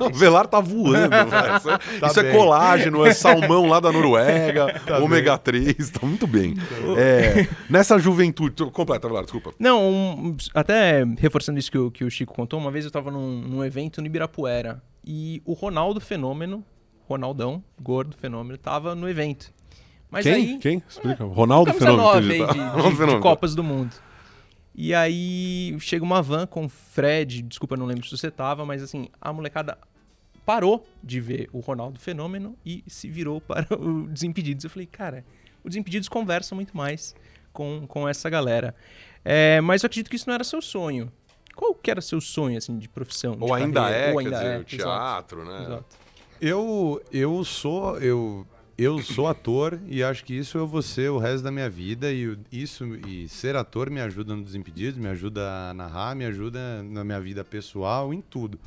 O 0.00 0.04
Avelar 0.06 0.46
tá 0.46 0.60
voando, 0.60 1.08
velho. 1.30 1.56
Isso, 1.56 1.70
é, 1.70 1.78
Tá 2.00 2.06
isso 2.08 2.20
é 2.20 2.22
bem. 2.24 2.32
colágeno, 2.32 3.06
é 3.06 3.14
salmão 3.14 3.66
lá 3.66 3.80
da 3.80 3.90
Noruega, 3.92 4.80
Tá 4.86 4.98
ômega 4.98 5.38
3, 5.38 5.90
tá 5.90 6.06
muito 6.06 6.26
bem. 6.26 6.54
É, 6.98 7.46
nessa 7.68 7.98
juventude. 7.98 8.64
Completa, 8.70 9.06
Avelar, 9.06 9.24
desculpa. 9.24 9.52
Não, 9.58 9.82
um- 9.90 10.36
até 10.54 11.04
reforçando 11.18 11.58
isso 11.58 11.70
que 11.70 11.78
o, 11.78 11.90
que 11.90 12.04
o 12.04 12.10
Chico 12.10 12.34
contou, 12.34 12.58
uma 12.58 12.70
vez 12.70 12.84
eu 12.84 12.90
tava 12.90 13.10
num, 13.10 13.40
num 13.40 13.64
evento 13.64 14.00
no 14.00 14.06
Ibirapuera 14.06 14.82
e 15.06 15.42
o 15.44 15.52
Ronaldo 15.52 16.00
Fenômeno, 16.00 16.64
Ronaldão, 17.08 17.62
gordo 17.80 18.16
fenômeno, 18.16 18.56
tava 18.58 18.94
no 18.94 19.08
evento. 19.08 19.52
Mas 20.10 20.26
aí, 20.26 20.58
Quem? 20.58 20.82
Explica. 20.88 21.24
Ronaldo 21.24 21.66
camisa 21.72 21.86
Fenômeno. 21.86 22.06
nove 22.08 22.32
aí 22.34 22.40
entendi, 22.40 22.52
de, 22.52 22.64
de- 22.64 22.70
Ronaldo 22.70 23.06
de. 23.16 23.20
Copas 23.20 23.54
do 23.54 23.64
Mundo. 23.64 23.94
E 24.74 24.94
aí 24.94 25.76
chega 25.80 26.04
uma 26.04 26.20
van 26.22 26.46
com 26.46 26.64
o 26.66 26.68
Fred, 26.68 27.42
desculpa, 27.42 27.76
não 27.76 27.86
lembro 27.86 28.04
se 28.04 28.16
você 28.16 28.30
tava, 28.30 28.64
mas 28.64 28.82
assim, 28.82 29.08
a 29.20 29.32
molecada 29.32 29.78
parou 30.44 30.86
de 31.02 31.20
ver 31.20 31.48
o 31.52 31.60
Ronaldo 31.60 31.98
Fenômeno 31.98 32.56
e 32.66 32.82
se 32.86 33.08
virou 33.08 33.40
para 33.42 33.66
o 33.78 34.06
Desimpedidos. 34.08 34.64
Eu 34.64 34.70
falei, 34.70 34.86
cara, 34.86 35.24
o 35.64 35.68
Desimpedidos 35.68 36.08
conversa 36.08 36.54
muito 36.54 36.76
mais 36.76 37.14
com, 37.52 37.86
com 37.86 38.08
essa 38.08 38.28
galera. 38.30 38.74
É, 39.24 39.60
mas 39.60 39.82
eu 39.82 39.86
acredito 39.86 40.10
que 40.10 40.16
isso 40.16 40.28
não 40.28 40.34
era 40.34 40.44
seu 40.44 40.60
sonho. 40.60 41.10
Qual 41.56 41.72
que 41.74 41.90
era 41.90 42.00
seu 42.00 42.20
sonho, 42.20 42.58
assim, 42.58 42.76
de 42.78 42.88
profissão? 42.88 43.36
de 43.36 43.44
Ou 43.44 43.54
ainda 43.54 43.80
carreira? 43.80 44.04
é, 44.06 44.10
Ou 44.12 44.18
quer 44.18 44.24
ainda 44.26 44.36
dizer, 44.38 44.54
é, 44.54 44.58
o 44.58 44.64
teatro, 44.64 45.44
né? 45.44 45.54
Exato, 45.54 45.70
exato. 45.72 45.96
Eu, 46.46 47.02
eu 47.10 47.42
sou 47.44 47.96
eu, 47.98 48.46
eu 48.76 49.00
sou 49.02 49.26
ator 49.28 49.80
e 49.88 50.02
acho 50.02 50.24
que 50.24 50.34
isso 50.34 50.58
eu 50.58 50.66
vou 50.66 50.82
ser 50.82 51.10
o 51.10 51.18
resto 51.18 51.42
da 51.42 51.50
minha 51.50 51.70
vida 51.70 52.12
e 52.12 52.36
isso 52.52 52.84
e 53.08 53.28
ser 53.28 53.56
ator 53.56 53.88
me 53.88 54.00
ajuda 54.00 54.36
no 54.36 54.42
Desimpedidos, 54.42 54.98
me 54.98 55.08
ajuda 55.08 55.70
a 55.70 55.74
narrar, 55.74 56.14
me 56.14 56.24
ajuda 56.26 56.82
na 56.82 57.02
minha 57.04 57.20
vida 57.20 57.42
pessoal, 57.44 58.12
em 58.12 58.20
tudo, 58.20 58.58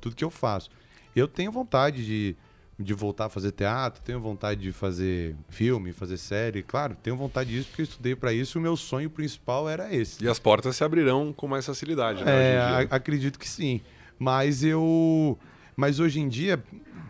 tudo 0.00 0.14
que 0.14 0.24
eu 0.24 0.30
faço. 0.30 0.68
Eu 1.16 1.26
tenho 1.26 1.50
vontade 1.50 2.04
de, 2.04 2.36
de 2.78 2.92
voltar 2.92 3.26
a 3.26 3.28
fazer 3.28 3.52
teatro, 3.52 4.02
tenho 4.02 4.20
vontade 4.20 4.60
de 4.60 4.72
fazer 4.72 5.34
filme, 5.48 5.92
fazer 5.92 6.18
série, 6.18 6.62
claro, 6.62 6.96
tenho 7.02 7.16
vontade 7.16 7.50
disso 7.50 7.68
porque 7.68 7.82
eu 7.82 7.84
estudei 7.84 8.14
para 8.14 8.32
isso. 8.32 8.58
O 8.58 8.62
meu 8.62 8.76
sonho 8.76 9.08
principal 9.08 9.68
era 9.70 9.94
esse. 9.94 10.22
E 10.22 10.28
as 10.28 10.38
portas 10.38 10.76
se 10.76 10.84
abrirão 10.84 11.32
com 11.32 11.46
mais 11.48 11.64
facilidade, 11.64 12.24
né? 12.24 12.30
É, 12.30 12.58
a- 12.90 12.96
acredito 12.96 13.38
que 13.38 13.48
sim. 13.48 13.80
Mas 14.18 14.62
eu. 14.62 15.38
Mas 15.76 16.00
hoje 16.00 16.20
em 16.20 16.28
dia, 16.28 16.62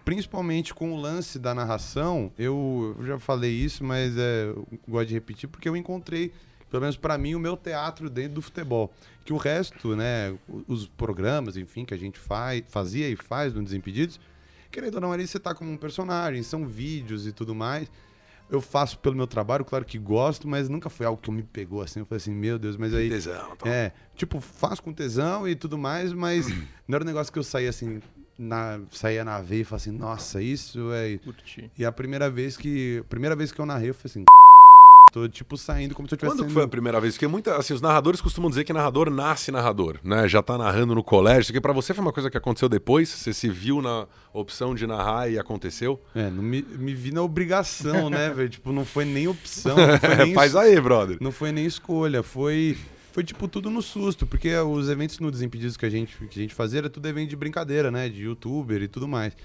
principalmente 0.04 0.74
com 0.74 0.92
o 0.92 1.00
lance 1.00 1.38
da 1.38 1.54
narração, 1.54 2.32
eu, 2.38 2.96
já 3.02 3.18
falei 3.18 3.52
isso, 3.52 3.84
mas 3.84 4.16
é, 4.16 4.46
eu 4.46 4.66
gosto 4.86 5.08
de 5.08 5.14
repetir, 5.14 5.48
porque 5.48 5.68
eu 5.68 5.76
encontrei, 5.76 6.32
pelo 6.70 6.80
menos 6.80 6.96
para 6.96 7.16
mim, 7.18 7.34
o 7.34 7.40
meu 7.40 7.56
teatro 7.56 8.08
dentro 8.08 8.34
do 8.34 8.42
futebol. 8.42 8.92
Que 9.24 9.32
o 9.32 9.36
resto, 9.36 9.94
né, 9.94 10.34
os 10.66 10.86
programas, 10.86 11.56
enfim, 11.56 11.84
que 11.84 11.94
a 11.94 11.96
gente 11.98 12.18
faz, 12.18 12.62
fazia 12.68 13.08
e 13.08 13.16
faz 13.16 13.52
no 13.52 13.62
Desimpedidos, 13.62 14.18
querendo 14.70 14.96
ou 14.96 15.00
não, 15.00 15.12
ali 15.12 15.26
você 15.26 15.38
tá 15.38 15.54
como 15.54 15.70
um 15.70 15.76
personagem, 15.76 16.42
são 16.42 16.66
vídeos 16.66 17.26
e 17.26 17.32
tudo 17.32 17.54
mais. 17.54 17.90
Eu 18.50 18.60
faço 18.60 18.98
pelo 18.98 19.16
meu 19.16 19.26
trabalho, 19.26 19.64
claro 19.64 19.84
que 19.84 19.98
gosto, 19.98 20.46
mas 20.46 20.68
nunca 20.68 20.90
foi 20.90 21.06
algo 21.06 21.20
que 21.20 21.30
me 21.30 21.42
pegou 21.42 21.80
assim. 21.80 22.00
Eu 22.00 22.06
falei 22.06 22.18
assim, 22.18 22.34
meu 22.34 22.58
Deus, 22.58 22.76
mas 22.76 22.92
aí. 22.92 23.08
Tesão, 23.08 23.56
tal. 23.56 23.72
É, 23.72 23.92
tipo, 24.14 24.40
faço 24.40 24.82
com 24.82 24.92
tesão 24.92 25.48
e 25.48 25.54
tudo 25.54 25.78
mais, 25.78 26.12
mas 26.12 26.48
não 26.86 26.96
era 26.96 27.04
um 27.04 27.06
negócio 27.06 27.32
que 27.32 27.38
eu 27.38 27.42
saía 27.44 27.70
assim, 27.70 28.02
na, 28.42 28.80
saía 28.90 29.24
na 29.24 29.40
veia 29.40 29.60
e 29.62 29.64
falava 29.64 29.82
assim, 29.82 29.90
nossa, 29.96 30.42
isso 30.42 30.92
é. 30.92 31.16
Curti. 31.18 31.70
E 31.78 31.84
a 31.84 31.92
primeira 31.92 32.28
vez 32.28 32.56
que. 32.56 32.98
A 33.00 33.04
primeira 33.04 33.36
vez 33.36 33.52
que 33.52 33.60
eu 33.60 33.66
narrei, 33.66 33.90
eu 33.90 33.94
falei 33.94 34.10
assim. 34.10 34.24
Tô 35.12 35.28
tipo 35.28 35.58
saindo 35.58 35.94
como 35.94 36.08
se 36.08 36.14
eu 36.14 36.18
tivesse 36.18 36.36
Quando 36.36 36.38
que 36.38 36.44
saindo- 36.46 36.54
foi 36.54 36.64
a 36.64 36.68
primeira 36.68 36.98
vez? 36.98 37.12
Porque 37.14 37.26
muita, 37.26 37.56
assim, 37.56 37.74
os 37.74 37.82
narradores 37.82 38.18
costumam 38.18 38.48
dizer 38.48 38.64
que 38.64 38.72
narrador 38.72 39.10
nasce 39.10 39.50
narrador, 39.52 39.98
né? 40.02 40.26
Já 40.26 40.40
tá 40.42 40.56
narrando 40.56 40.94
no 40.94 41.04
colégio. 41.04 41.42
Isso 41.42 41.52
aqui 41.52 41.60
pra 41.60 41.74
você 41.74 41.92
foi 41.92 42.00
uma 42.02 42.14
coisa 42.14 42.30
que 42.30 42.36
aconteceu 42.38 42.66
depois? 42.66 43.10
Você 43.10 43.34
se 43.34 43.50
viu 43.50 43.82
na 43.82 44.06
opção 44.32 44.74
de 44.74 44.86
narrar 44.86 45.28
e 45.28 45.38
aconteceu? 45.38 46.00
É, 46.14 46.30
não 46.30 46.42
me, 46.42 46.62
me 46.62 46.94
vi 46.94 47.12
na 47.12 47.20
obrigação, 47.20 48.08
né, 48.08 48.30
velho? 48.30 48.48
Tipo, 48.48 48.72
não 48.72 48.86
foi 48.86 49.04
nem 49.04 49.28
opção, 49.28 49.76
não 49.76 49.98
foi 50.00 50.16
nem 50.16 50.32
Faz 50.34 50.56
aí, 50.56 50.80
brother. 50.80 51.18
Não 51.20 51.30
foi 51.30 51.52
nem 51.52 51.66
escolha, 51.66 52.22
foi 52.22 52.78
foi 53.12 53.22
tipo 53.22 53.46
tudo 53.46 53.70
no 53.70 53.80
susto, 53.82 54.26
porque 54.26 54.54
os 54.56 54.88
eventos 54.88 55.18
no 55.20 55.30
Desimpedidos 55.30 55.76
que 55.76 55.86
a 55.86 55.90
gente, 55.90 56.16
que 56.26 56.38
a 56.38 56.42
gente 56.42 56.54
fazia 56.54 56.80
era 56.80 56.90
tudo 56.90 57.06
evento 57.06 57.30
de 57.30 57.36
brincadeira, 57.36 57.90
né? 57.90 58.08
De 58.08 58.22
youtuber 58.22 58.82
e 58.82 58.88
tudo 58.88 59.06
mais. 59.06 59.36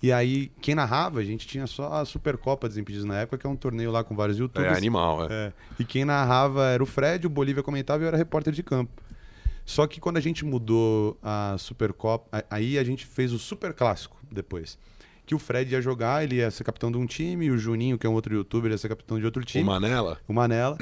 E 0.00 0.12
aí, 0.12 0.52
quem 0.60 0.76
narrava, 0.76 1.18
a 1.18 1.24
gente 1.24 1.44
tinha 1.46 1.66
só 1.66 1.92
a 1.94 2.04
Supercopa 2.04 2.68
Desimpedidos 2.68 3.04
na 3.04 3.16
época, 3.16 3.36
que 3.38 3.46
é 3.46 3.50
um 3.50 3.56
torneio 3.56 3.90
lá 3.90 4.04
com 4.04 4.14
vários 4.14 4.38
É 4.38 4.42
youtubers. 4.42 4.76
animal, 4.76 5.24
é. 5.24 5.46
É. 5.48 5.52
E 5.80 5.84
quem 5.84 6.04
narrava 6.04 6.66
era 6.66 6.80
o 6.82 6.86
Fred, 6.86 7.26
o 7.26 7.30
Bolívia 7.30 7.62
comentava 7.64 8.02
e 8.02 8.04
eu 8.04 8.08
era 8.08 8.16
repórter 8.16 8.52
de 8.52 8.62
campo. 8.62 9.02
Só 9.66 9.86
que 9.86 9.98
quando 10.00 10.16
a 10.16 10.20
gente 10.20 10.44
mudou 10.44 11.18
a 11.22 11.56
Supercopa, 11.58 12.44
aí 12.48 12.78
a 12.78 12.84
gente 12.84 13.04
fez 13.04 13.32
o 13.32 13.38
Super 13.38 13.74
Clássico 13.74 14.16
depois. 14.30 14.78
Que 15.28 15.34
o 15.34 15.38
Fred 15.38 15.70
ia 15.70 15.82
jogar, 15.82 16.24
ele 16.24 16.36
ia 16.36 16.50
ser 16.50 16.64
capitão 16.64 16.90
de 16.90 16.96
um 16.96 17.04
time, 17.04 17.44
e 17.44 17.50
o 17.50 17.58
Juninho, 17.58 17.98
que 17.98 18.06
é 18.06 18.08
um 18.08 18.14
outro 18.14 18.34
youtuber, 18.34 18.70
ia 18.70 18.78
ser 18.78 18.88
capitão 18.88 19.18
de 19.18 19.26
outro 19.26 19.42
O 19.42 19.44
time. 19.44 19.62
Manela. 19.62 20.16
O 20.26 20.32
Manela. 20.32 20.78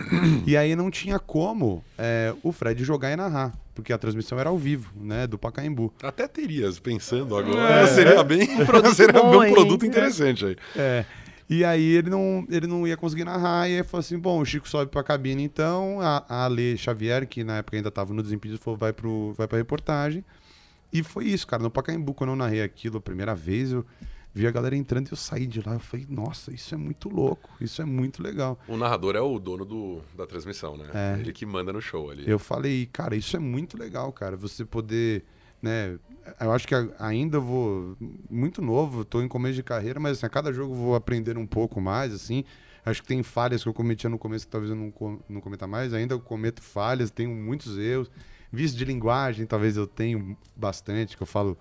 e 0.46 0.56
aí 0.56 0.76
não 0.76 0.88
tinha 0.88 1.18
como 1.18 1.82
é, 1.98 2.32
o 2.44 2.52
Fred 2.52 2.84
jogar 2.84 3.10
e 3.10 3.16
narrar, 3.16 3.52
porque 3.74 3.92
a 3.92 3.98
transmissão 3.98 4.38
era 4.38 4.48
ao 4.48 4.56
vivo, 4.56 4.92
né, 4.94 5.26
do 5.26 5.36
Pacaembu. 5.36 5.92
Até 6.00 6.28
terias, 6.28 6.78
pensando 6.78 7.36
agora. 7.36 7.88
Seria 7.92 8.22
bem, 8.22 8.64
produto 8.64 8.94
seria 8.94 9.20
bom, 9.20 9.38
um 9.38 9.42
hein? 9.42 9.52
produto 9.52 9.84
interessante 9.84 10.44
aí. 10.46 10.56
É. 10.76 11.04
E 11.50 11.64
aí 11.64 11.96
ele 11.96 12.08
não, 12.08 12.46
ele 12.48 12.68
não 12.68 12.86
ia 12.86 12.96
conseguir 12.96 13.24
narrar, 13.24 13.68
e 13.68 13.78
aí 13.78 13.82
falou 13.82 13.98
assim, 13.98 14.16
bom, 14.16 14.40
o 14.40 14.44
Chico 14.44 14.68
sobe 14.68 14.92
pra 14.92 15.02
cabine 15.02 15.42
então, 15.42 16.00
a, 16.00 16.24
a 16.28 16.44
Ale 16.44 16.78
Xavier, 16.78 17.26
que 17.26 17.42
na 17.42 17.56
época 17.56 17.76
ainda 17.76 17.90
tava 17.90 18.14
no 18.14 18.22
Desimpedidos, 18.22 18.62
falou, 18.62 18.78
vai, 18.78 18.92
pro, 18.92 19.34
vai 19.36 19.48
pra 19.48 19.58
reportagem. 19.58 20.24
E 20.92 21.02
foi 21.02 21.24
isso, 21.24 21.48
cara, 21.48 21.64
no 21.64 21.70
Pacaembu, 21.70 22.14
quando 22.14 22.30
eu 22.30 22.36
narrei 22.36 22.62
aquilo 22.62 22.98
a 22.98 23.00
primeira 23.00 23.34
vez, 23.34 23.72
eu 23.72 23.84
vi 24.38 24.46
a 24.46 24.50
galera 24.50 24.76
entrando 24.76 25.08
e 25.08 25.12
eu 25.12 25.16
saí 25.16 25.46
de 25.46 25.60
lá, 25.66 25.72
eu 25.74 25.80
falei, 25.80 26.06
nossa, 26.10 26.52
isso 26.52 26.74
é 26.74 26.76
muito 26.78 27.08
louco, 27.08 27.48
isso 27.60 27.80
é 27.80 27.84
muito 27.86 28.22
legal. 28.22 28.58
O 28.68 28.76
narrador 28.76 29.16
é 29.16 29.20
o 29.20 29.38
dono 29.38 29.64
do, 29.64 30.00
da 30.16 30.26
transmissão, 30.26 30.76
né? 30.76 30.90
É. 30.92 31.18
Ele 31.20 31.32
que 31.32 31.46
manda 31.46 31.72
no 31.72 31.80
show 31.80 32.10
ali. 32.10 32.24
Eu 32.28 32.38
falei, 32.38 32.86
cara, 32.92 33.16
isso 33.16 33.34
é 33.34 33.40
muito 33.40 33.78
legal, 33.78 34.12
cara. 34.12 34.36
Você 34.36 34.64
poder, 34.64 35.24
né? 35.62 35.98
Eu 36.38 36.52
acho 36.52 36.68
que 36.68 36.74
ainda 36.98 37.40
vou 37.40 37.96
muito 38.28 38.60
novo, 38.60 39.04
tô 39.04 39.22
em 39.22 39.28
começo 39.28 39.54
de 39.54 39.62
carreira, 39.62 39.98
mas 39.98 40.18
assim, 40.18 40.26
a 40.26 40.28
cada 40.28 40.52
jogo 40.52 40.74
eu 40.74 40.78
vou 40.78 40.94
aprender 40.94 41.38
um 41.38 41.46
pouco 41.46 41.80
mais, 41.80 42.12
assim. 42.12 42.44
Acho 42.84 43.00
que 43.02 43.08
tem 43.08 43.22
falhas 43.22 43.62
que 43.62 43.68
eu 43.68 43.74
cometia 43.74 44.08
no 44.10 44.18
começo 44.18 44.44
que 44.44 44.52
talvez 44.52 44.70
eu 44.70 44.76
não, 44.76 44.90
co- 44.90 45.18
não 45.28 45.40
cometa 45.40 45.66
mais. 45.66 45.92
Ainda 45.94 46.14
eu 46.14 46.20
cometo 46.20 46.62
falhas, 46.62 47.10
tenho 47.10 47.30
muitos 47.34 47.76
erros. 47.78 48.10
Vício 48.52 48.76
de 48.78 48.84
linguagem, 48.84 49.44
talvez 49.44 49.76
eu 49.76 49.86
tenho 49.88 50.36
bastante, 50.54 51.16
que 51.16 51.22
eu 51.22 51.26
falo, 51.26 51.58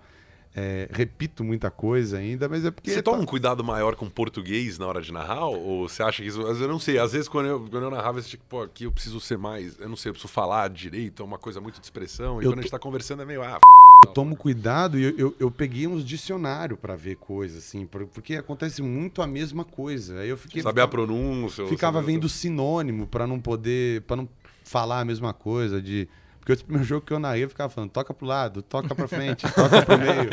é, 0.58 0.88
repito 0.90 1.44
muita 1.44 1.70
coisa 1.70 2.16
ainda, 2.16 2.48
mas 2.48 2.64
é 2.64 2.70
porque. 2.70 2.90
Você 2.90 3.02
tá- 3.02 3.10
toma 3.10 3.22
um 3.22 3.26
cuidado 3.26 3.62
maior 3.62 3.94
com 3.94 4.08
português 4.08 4.78
na 4.78 4.86
hora 4.86 5.02
de 5.02 5.12
narrar? 5.12 5.44
Ou 5.46 5.86
você 5.88 6.02
acha 6.02 6.22
que 6.22 6.28
isso. 6.28 6.40
Eu 6.40 6.66
não 6.68 6.78
sei, 6.78 6.98
às 6.98 7.12
vezes 7.12 7.28
quando 7.28 7.46
eu, 7.46 7.60
quando 7.60 7.82
eu 7.84 7.90
narrava, 7.90 8.22
você 8.22 8.30
tipo, 8.30 8.44
pô, 8.48 8.62
aqui 8.62 8.84
eu 8.84 8.92
preciso 8.92 9.20
ser 9.20 9.36
mais. 9.36 9.78
Eu 9.78 9.88
não 9.88 9.96
sei, 9.96 10.08
eu 10.10 10.14
preciso 10.14 10.32
falar 10.32 10.68
direito, 10.70 11.22
é 11.22 11.26
uma 11.26 11.36
coisa 11.38 11.60
muito 11.60 11.78
de 11.78 11.84
expressão. 11.86 12.40
E 12.40 12.44
Eu 12.46 12.50
quando 12.50 12.60
a 12.60 12.62
gente 12.62 12.70
to- 12.70 12.76
tá 12.76 12.78
conversando 12.78 13.20
é 13.22 13.26
meio. 13.26 13.42
Ah, 13.42 13.58
Eu 14.06 14.12
tomo 14.12 14.34
cuidado 14.36 14.98
e 14.98 15.04
eu, 15.04 15.18
eu, 15.18 15.36
eu 15.38 15.50
peguei 15.50 15.86
uns 15.86 16.04
dicionários 16.04 16.78
pra 16.78 16.96
ver 16.96 17.16
coisas, 17.16 17.58
assim, 17.58 17.84
por- 17.86 18.06
porque 18.06 18.36
acontece 18.36 18.80
muito 18.80 19.20
a 19.20 19.26
mesma 19.26 19.64
coisa. 19.64 20.20
Aí 20.20 20.28
eu 20.28 20.36
fiquei. 20.38 20.62
saber 20.62 20.80
a 20.80 20.88
pronúncia. 20.88 21.66
ficava 21.66 22.00
vendo 22.00 22.28
sinônimo 22.28 23.06
pra 23.06 23.26
não 23.26 23.38
poder, 23.40 24.00
para 24.02 24.16
não 24.16 24.28
falar 24.64 25.00
a 25.00 25.04
mesma 25.04 25.32
coisa 25.34 25.82
de 25.82 26.08
porque 26.46 26.62
o 26.62 26.64
primeiro 26.64 26.86
jogo 26.86 27.04
que 27.04 27.12
eu 27.12 27.18
narrei 27.18 27.42
eu 27.42 27.48
ficava 27.48 27.68
falando 27.68 27.90
toca 27.90 28.14
pro 28.14 28.24
lado, 28.24 28.62
toca 28.62 28.94
pra 28.94 29.08
frente, 29.08 29.42
toca 29.52 29.82
pro 29.82 29.98
meio, 29.98 30.30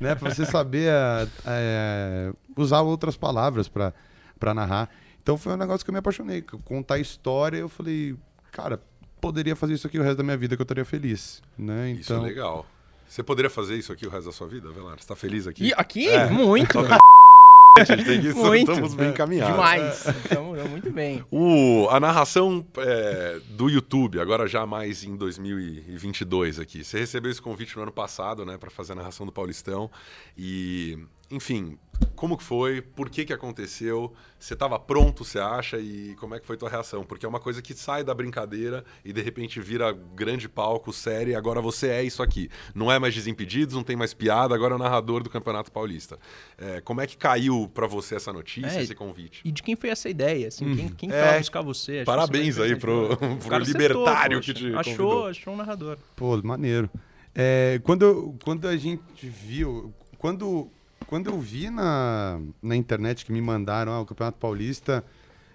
né, 0.00 0.14
Pra 0.14 0.32
você 0.32 0.46
saber 0.46 0.88
é, 0.88 1.28
é, 1.44 2.32
usar 2.56 2.82
outras 2.82 3.16
palavras 3.16 3.66
pra 3.68 3.92
para 4.38 4.54
narrar. 4.54 4.88
Então 5.22 5.36
foi 5.36 5.54
um 5.54 5.56
negócio 5.56 5.84
que 5.84 5.90
eu 5.90 5.92
me 5.92 5.98
apaixonei, 5.98 6.40
contar 6.64 6.98
história, 6.98 7.56
eu 7.56 7.68
falei, 7.68 8.14
cara, 8.52 8.80
poderia 9.20 9.56
fazer 9.56 9.74
isso 9.74 9.86
aqui 9.88 9.98
o 9.98 10.02
resto 10.02 10.18
da 10.18 10.22
minha 10.22 10.36
vida 10.36 10.54
que 10.54 10.62
eu 10.62 10.64
estaria 10.64 10.84
feliz, 10.84 11.42
né? 11.58 11.90
Isso 11.90 12.12
é 12.12 12.16
Então, 12.16 12.22
legal. 12.24 12.66
Você 13.08 13.22
poderia 13.22 13.50
fazer 13.50 13.76
isso 13.76 13.92
aqui 13.92 14.06
o 14.06 14.10
resto 14.10 14.26
da 14.26 14.32
sua 14.32 14.46
vida, 14.46 14.70
Velar? 14.70 14.96
Você 15.00 15.08
tá 15.08 15.16
feliz 15.16 15.46
aqui? 15.48 15.68
E 15.68 15.74
aqui, 15.74 16.08
É. 16.08 16.28
muito. 16.30 16.78
A 17.76 17.84
gente 17.84 18.04
tem 18.04 18.20
que 18.20 18.32
Muito. 18.32 18.70
estamos 18.70 18.94
bem 18.94 19.10
encaminhados. 19.10 19.54
Demais. 19.54 20.06
Então, 20.24 20.56
muito 20.76 20.90
bem. 20.90 21.24
O, 21.30 21.88
a 21.90 21.98
narração 21.98 22.64
é, 22.78 23.38
do 23.50 23.68
YouTube, 23.68 24.20
agora 24.20 24.46
já 24.46 24.66
mais 24.66 25.04
em 25.04 25.16
2022 25.16 26.58
aqui. 26.58 26.84
Você 26.84 26.98
recebeu 26.98 27.30
esse 27.30 27.40
convite 27.40 27.76
no 27.76 27.82
ano 27.82 27.92
passado, 27.92 28.44
né, 28.44 28.58
para 28.58 28.70
fazer 28.70 28.92
a 28.92 28.96
narração 28.96 29.26
do 29.26 29.32
Paulistão. 29.32 29.90
E, 30.36 30.98
enfim, 31.30 31.78
como 32.14 32.36
que 32.36 32.42
foi? 32.44 32.80
Por 32.80 33.08
que 33.10 33.24
que 33.24 33.32
aconteceu? 33.32 34.12
Você 34.38 34.54
estava 34.54 34.78
pronto, 34.78 35.24
você 35.24 35.38
acha? 35.38 35.78
E 35.78 36.14
como 36.16 36.34
é 36.34 36.40
que 36.40 36.46
foi 36.46 36.56
tua 36.56 36.68
reação? 36.68 37.04
Porque 37.04 37.24
é 37.26 37.28
uma 37.28 37.40
coisa 37.40 37.60
que 37.62 37.74
sai 37.74 38.02
da 38.04 38.14
brincadeira 38.14 38.84
e 39.04 39.12
de 39.12 39.20
repente 39.22 39.60
vira 39.60 39.92
grande 39.92 40.48
palco, 40.48 40.92
série. 40.92 41.34
Agora 41.34 41.60
você 41.60 41.88
é 41.88 42.02
isso 42.02 42.22
aqui. 42.22 42.48
Não 42.74 42.90
é 42.90 42.98
mais 42.98 43.14
Desimpedidos, 43.14 43.74
não 43.74 43.82
tem 43.82 43.96
mais 43.96 44.12
piada. 44.14 44.54
Agora 44.54 44.74
é 44.74 44.76
o 44.76 44.78
narrador 44.78 45.22
do 45.22 45.30
Campeonato 45.30 45.70
Paulista. 45.72 46.18
É, 46.58 46.80
como 46.80 47.00
é 47.00 47.06
que 47.06 47.16
caiu 47.16 47.70
para 47.72 47.86
você 47.86 48.14
essa 48.16 48.32
notícia, 48.32 48.78
É, 48.78 48.82
esse 48.82 48.94
convite? 48.94 49.40
E 49.44 49.50
de 49.50 49.62
quem 49.62 49.74
foi 49.76 49.90
essa 49.90 50.08
ideia? 50.08 50.48
Assim, 50.48 50.74
quem, 50.76 50.88
quem 50.88 51.08
foi 51.10 51.18
É. 51.18 51.32
lá 51.32 51.38
buscar 51.38 51.62
você? 51.62 51.96
Acho 51.98 52.04
Parabéns 52.06 52.58
aí 52.58 52.76
pro- 52.76 53.16
pro 53.44 53.58
libertário 53.58 54.38
poxa. 54.38 54.52
que 54.54 54.58
te 54.60 54.66
achou, 54.74 54.82
convidou. 54.96 55.26
achou 55.28 55.54
um 55.54 55.56
narrador. 55.56 55.98
Pô, 56.14 56.36
maneiro. 56.42 56.90
É, 57.34 57.80
quando, 57.84 58.34
quando 58.44 58.66
a 58.68 58.76
gente 58.76 59.00
viu. 59.22 59.92
Quando, 60.18 60.70
quando 61.06 61.30
eu 61.30 61.38
vi 61.38 61.70
na, 61.70 62.40
na 62.62 62.76
internet 62.76 63.24
que 63.24 63.32
me 63.32 63.40
mandaram 63.40 63.92
ah, 63.92 64.00
o 64.00 64.06
Campeonato 64.06 64.38
Paulista, 64.38 65.04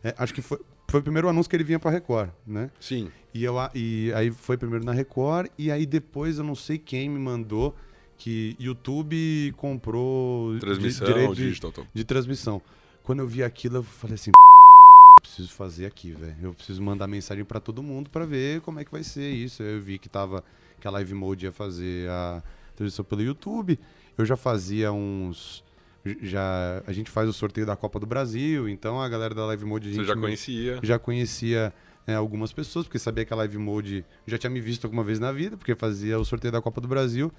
é, 0.04 0.13
acho 0.17 0.34
que 0.34 0.41
foi, 0.41 0.60
foi 0.88 0.99
o 0.99 1.04
primeiro 1.04 1.27
anúncio 1.27 1.49
que 1.49 1.56
ele 1.56 1.63
vinha 1.63 1.80
pra 1.80 1.91
Record, 1.91 2.30
né? 2.45 2.69
Sim. 2.80 3.12
E, 3.34 3.43
eu, 3.43 3.56
e 3.73 4.12
aí 4.13 4.32
foi 4.32 4.58
primeiro 4.58 4.86
na 4.86 4.91
Record, 4.91 5.49
e 5.58 5.71
aí 5.71 5.86
depois 5.86 6.38
eu 6.38 6.43
não 6.43 6.56
sei 6.56 6.77
quem 6.77 7.10
me 7.10 7.19
mandou 7.19 7.75
que 8.17 8.56
YouTube 8.60 9.51
comprou 9.58 10.60
Transmissão, 10.60 11.08
direito 11.08 11.36
de, 11.36 11.47
digital. 11.47 11.71
top. 11.71 11.88
de 11.91 12.04
transmissão. 12.04 12.62
Quando 13.04 13.19
eu 13.19 13.27
vi 13.27 13.43
aquilo, 13.43 13.77
eu 13.77 13.84
falei 13.84 14.13
assim: 14.13 14.30
eu 14.30 15.21
preciso 15.21 15.51
fazer 15.54 15.88
aqui, 15.88 16.12
velho. 16.12 16.36
Eu 16.39 16.54
preciso 16.54 16.84
mandar 16.84 17.08
mensagem 17.08 17.43
pra 17.43 17.60
todo 17.60 17.82
mundo 17.82 18.12
pra 18.12 18.23
ver 18.25 18.62
como 18.62 18.80
é 18.80 18.86
que 18.86 18.91
vai 18.91 19.04
ser 19.04 19.30
isso. 19.32 19.63
Eu 19.63 19.82
vi 19.82 19.97
que 19.97 20.08
tava 20.08 20.43
que 20.80 20.88
a 20.88 20.91
Live 20.91 21.15
Mode 21.15 21.45
ia 21.45 21.51
fazer 21.51 22.08
a 22.10 22.43
transmissão 22.75 23.04
pelo 23.04 23.23
YouTube. 23.23 23.80
Eu 24.17 24.26
já 24.26 24.36
fazia 24.36 24.91
uns 24.91 25.63
já 26.21 26.82
a 26.88 26.91
gente 26.91 27.12
faz 27.12 27.30
o 27.30 27.34
sorteio 27.34 27.65
da 27.65 27.76
Copa 27.76 28.00
do 28.00 28.06
Brasil, 28.06 28.67
então 28.67 29.00
a 29.00 29.08
galera 29.08 29.36
da 29.36 29.45
Live 29.45 29.65
Mode 29.65 29.89
a 29.89 29.93
Você 29.93 30.04
já 30.04 30.15
conhecia. 30.15 30.80
já 30.82 31.00
conhecia 31.00 31.74
né, 32.08 32.15
algumas 32.15 32.52
pessoas, 32.52 32.86
porque 32.86 32.97
sabia 32.97 33.24
que 33.24 33.34
a 33.34 33.36
Live 33.36 33.58
Mode 33.58 34.04
já 34.26 34.38
tinha 34.38 34.50
me 34.50 34.60
visto 34.60 34.86
alguma 34.86 35.04
vez 35.04 35.19
na 35.19 35.32
vida, 35.32 35.56
porque 35.58 35.76
fazia 35.76 36.19
o 36.19 36.26
sorteio 36.26 36.52
da 36.52 36.62
Copa 36.62 36.82
do 36.82 36.88
Brasil. 36.88 37.32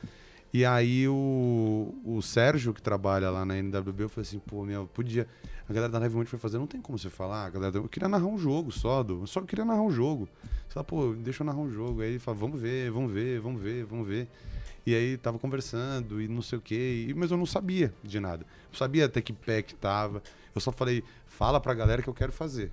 E 0.55 0.67
aí 0.67 1.09
o, 1.09 1.95
o 2.05 2.21
Sérgio, 2.21 2.75
que 2.75 2.83
trabalha 2.83 3.31
lá 3.31 3.43
na 3.43 3.57
NWB, 3.57 4.03
eu 4.05 4.09
falei 4.11 4.29
assim, 4.29 4.39
pô, 4.39 4.65
meu, 4.65 4.87
podia. 4.87 5.27
A 5.67 5.73
galera 5.73 5.91
da 5.91 5.99
Live 5.99 6.15
Mode 6.15 6.29
foi 6.29 6.39
fazer, 6.39 6.59
não 6.59 6.67
tem 6.67 6.81
como 6.81 6.99
você 6.99 7.09
falar, 7.09 7.47
a 7.47 7.51
galera, 7.51 7.79
eu 7.79 7.89
queria 7.89 8.09
narrar 8.09 8.27
um 8.27 8.37
jogo 8.37 8.71
só, 8.71 9.03
do, 9.03 9.23
eu 9.23 9.27
só 9.27 9.41
queria 9.41 9.65
narrar 9.65 9.81
um 9.81 9.91
jogo. 9.91 10.29
Você 10.69 10.75
fala, 10.75 10.85
pô, 10.85 11.15
deixa 11.15 11.43
eu 11.43 11.47
narrar 11.47 11.61
um 11.61 11.71
jogo. 11.71 12.03
Aí 12.03 12.11
ele 12.11 12.19
fala, 12.19 12.37
vamos 12.37 12.61
ver, 12.61 12.91
vamos 12.91 13.11
ver, 13.11 13.41
vamos 13.41 13.63
ver, 13.63 13.85
vamos 13.87 14.07
ver. 14.07 14.29
E 14.85 14.95
aí 14.95 15.17
tava 15.17 15.39
conversando 15.39 16.21
e 16.21 16.27
não 16.27 16.43
sei 16.43 16.59
o 16.59 16.63
quê, 16.63 17.07
e- 17.09 17.15
mas 17.15 17.31
eu 17.31 17.37
não 17.37 17.47
sabia 17.47 17.93
de 18.03 18.19
nada. 18.19 18.45
Eu 18.73 18.77
sabia 18.77 19.07
até 19.07 19.21
que 19.21 19.33
pé 19.33 19.63
que 19.63 19.75
tava. 19.75 20.23
Eu 20.55 20.61
só 20.61 20.73
falei, 20.73 21.05
fala 21.27 21.61
pra 21.61 21.73
galera 21.75 22.03
que 22.03 22.09
eu 22.09 22.15
quero 22.15 22.33
fazer. 22.33 22.73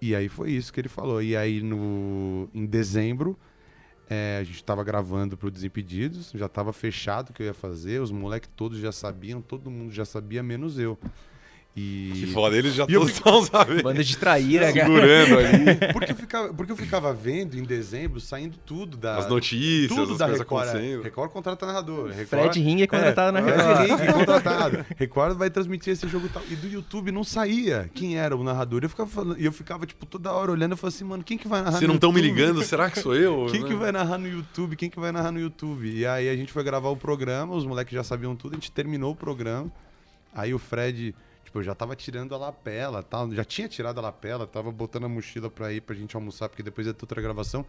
E 0.00 0.14
aí 0.14 0.28
foi 0.28 0.52
isso 0.52 0.72
que 0.72 0.80
ele 0.80 0.88
falou. 0.88 1.22
E 1.22 1.36
aí 1.36 1.60
no, 1.62 2.48
em 2.54 2.64
dezembro, 2.66 3.36
é, 4.08 4.38
a 4.40 4.44
gente 4.44 4.62
tava 4.62 4.84
gravando 4.84 5.36
pro 5.36 5.50
Desimpedidos, 5.50 6.30
já 6.34 6.48
tava 6.48 6.72
fechado 6.72 7.30
o 7.30 7.32
que 7.32 7.42
eu 7.42 7.46
ia 7.46 7.54
fazer, 7.54 8.00
os 8.00 8.12
moleques 8.12 8.48
todos 8.54 8.78
já 8.78 8.92
sabiam, 8.92 9.42
todo 9.42 9.70
mundo 9.70 9.92
já 9.92 10.04
sabia, 10.04 10.42
menos 10.42 10.78
eu. 10.78 10.96
E... 11.76 12.10
Que 12.14 12.26
foda, 12.28 12.56
eles 12.56 12.74
já 12.74 12.86
E 12.88 12.94
estão 12.94 13.44
sabendo. 13.44 13.82
Banda 13.82 14.02
de 14.02 14.16
traíra, 14.16 14.72
cara. 14.72 14.86
Segurando 14.86 15.38
ali 15.38 15.92
Porque 15.92 16.12
eu, 16.12 16.16
ficava, 16.16 16.54
porque 16.54 16.72
eu 16.72 16.76
ficava 16.76 17.12
vendo 17.12 17.58
em 17.58 17.62
dezembro, 17.64 18.18
saindo 18.18 18.56
tudo 18.64 18.96
da... 18.96 19.18
as 19.18 19.28
notícias, 19.28 19.94
tudo 19.94 20.12
as 20.12 20.18
da 20.18 20.24
coisas 20.24 20.40
Record. 20.40 20.66
é. 20.66 20.70
acontecendo. 20.70 21.02
Record 21.02 21.30
contrata 21.30 21.66
narrador. 21.66 22.08
Record, 22.08 22.28
Fred 22.28 22.60
Ring 22.60 22.80
é 22.80 22.86
contratado 22.86 23.32
na 23.32 23.42
Fred 23.42 23.58
Record. 23.58 23.90
Henrique 23.90 24.12
contratado. 24.14 24.86
Record 24.96 25.36
vai 25.36 25.50
transmitir 25.50 25.92
esse 25.92 26.08
jogo 26.08 26.30
tal. 26.30 26.42
E 26.50 26.56
do 26.56 26.66
YouTube 26.66 27.12
não 27.12 27.22
saía 27.22 27.90
quem 27.92 28.16
era 28.16 28.34
o 28.34 28.42
narrador. 28.42 28.80
Eu 28.82 28.88
ficava 28.88 29.10
falando, 29.10 29.38
e 29.38 29.44
eu 29.44 29.52
ficava, 29.52 29.84
tipo, 29.84 30.06
toda 30.06 30.32
hora 30.32 30.52
olhando 30.52 30.74
e 30.74 30.76
falava 30.78 30.94
assim, 30.94 31.04
mano, 31.04 31.22
quem 31.22 31.36
que 31.36 31.46
vai 31.46 31.60
narrar 31.60 31.76
Se 31.76 31.82
no 31.82 31.88
não 31.88 31.94
estão 31.96 32.10
me 32.10 32.22
ligando, 32.22 32.62
será 32.62 32.90
que 32.90 33.00
sou 33.00 33.14
eu? 33.14 33.48
Quem 33.52 33.60
né? 33.60 33.68
que 33.68 33.74
vai 33.74 33.92
narrar 33.92 34.16
no 34.16 34.28
YouTube? 34.28 34.76
Quem 34.76 34.88
que 34.88 34.98
vai 34.98 35.12
narrar 35.12 35.30
no 35.30 35.38
YouTube? 35.38 35.90
E 35.90 36.06
aí 36.06 36.28
a 36.28 36.36
gente 36.36 36.52
foi 36.52 36.64
gravar 36.64 36.88
o 36.88 36.96
programa, 36.96 37.54
os 37.54 37.66
moleques 37.66 37.92
já 37.92 38.02
sabiam 38.02 38.34
tudo, 38.34 38.52
a 38.52 38.54
gente 38.54 38.72
terminou 38.72 39.12
o 39.12 39.16
programa. 39.16 39.70
Aí 40.34 40.52
o 40.52 40.58
Fred, 40.58 41.14
tipo, 41.46 41.58
eu 41.58 41.62
já 41.62 41.74
tava 41.74 41.96
tirando 41.96 42.34
a 42.34 42.38
lapela, 42.38 43.02
tal, 43.02 43.30
já 43.32 43.44
tinha 43.44 43.66
tirado 43.68 43.98
a 43.98 44.02
lapela, 44.02 44.46
tava 44.46 44.70
botando 44.70 45.04
a 45.04 45.08
mochila 45.08 45.48
pra 45.48 45.72
ir 45.72 45.80
pra 45.80 45.94
gente 45.96 46.14
almoçar, 46.14 46.48
porque 46.50 46.62
depois 46.62 46.86
ia 46.86 46.92
ter 46.92 47.02
outra 47.04 47.22
gravação. 47.22 47.64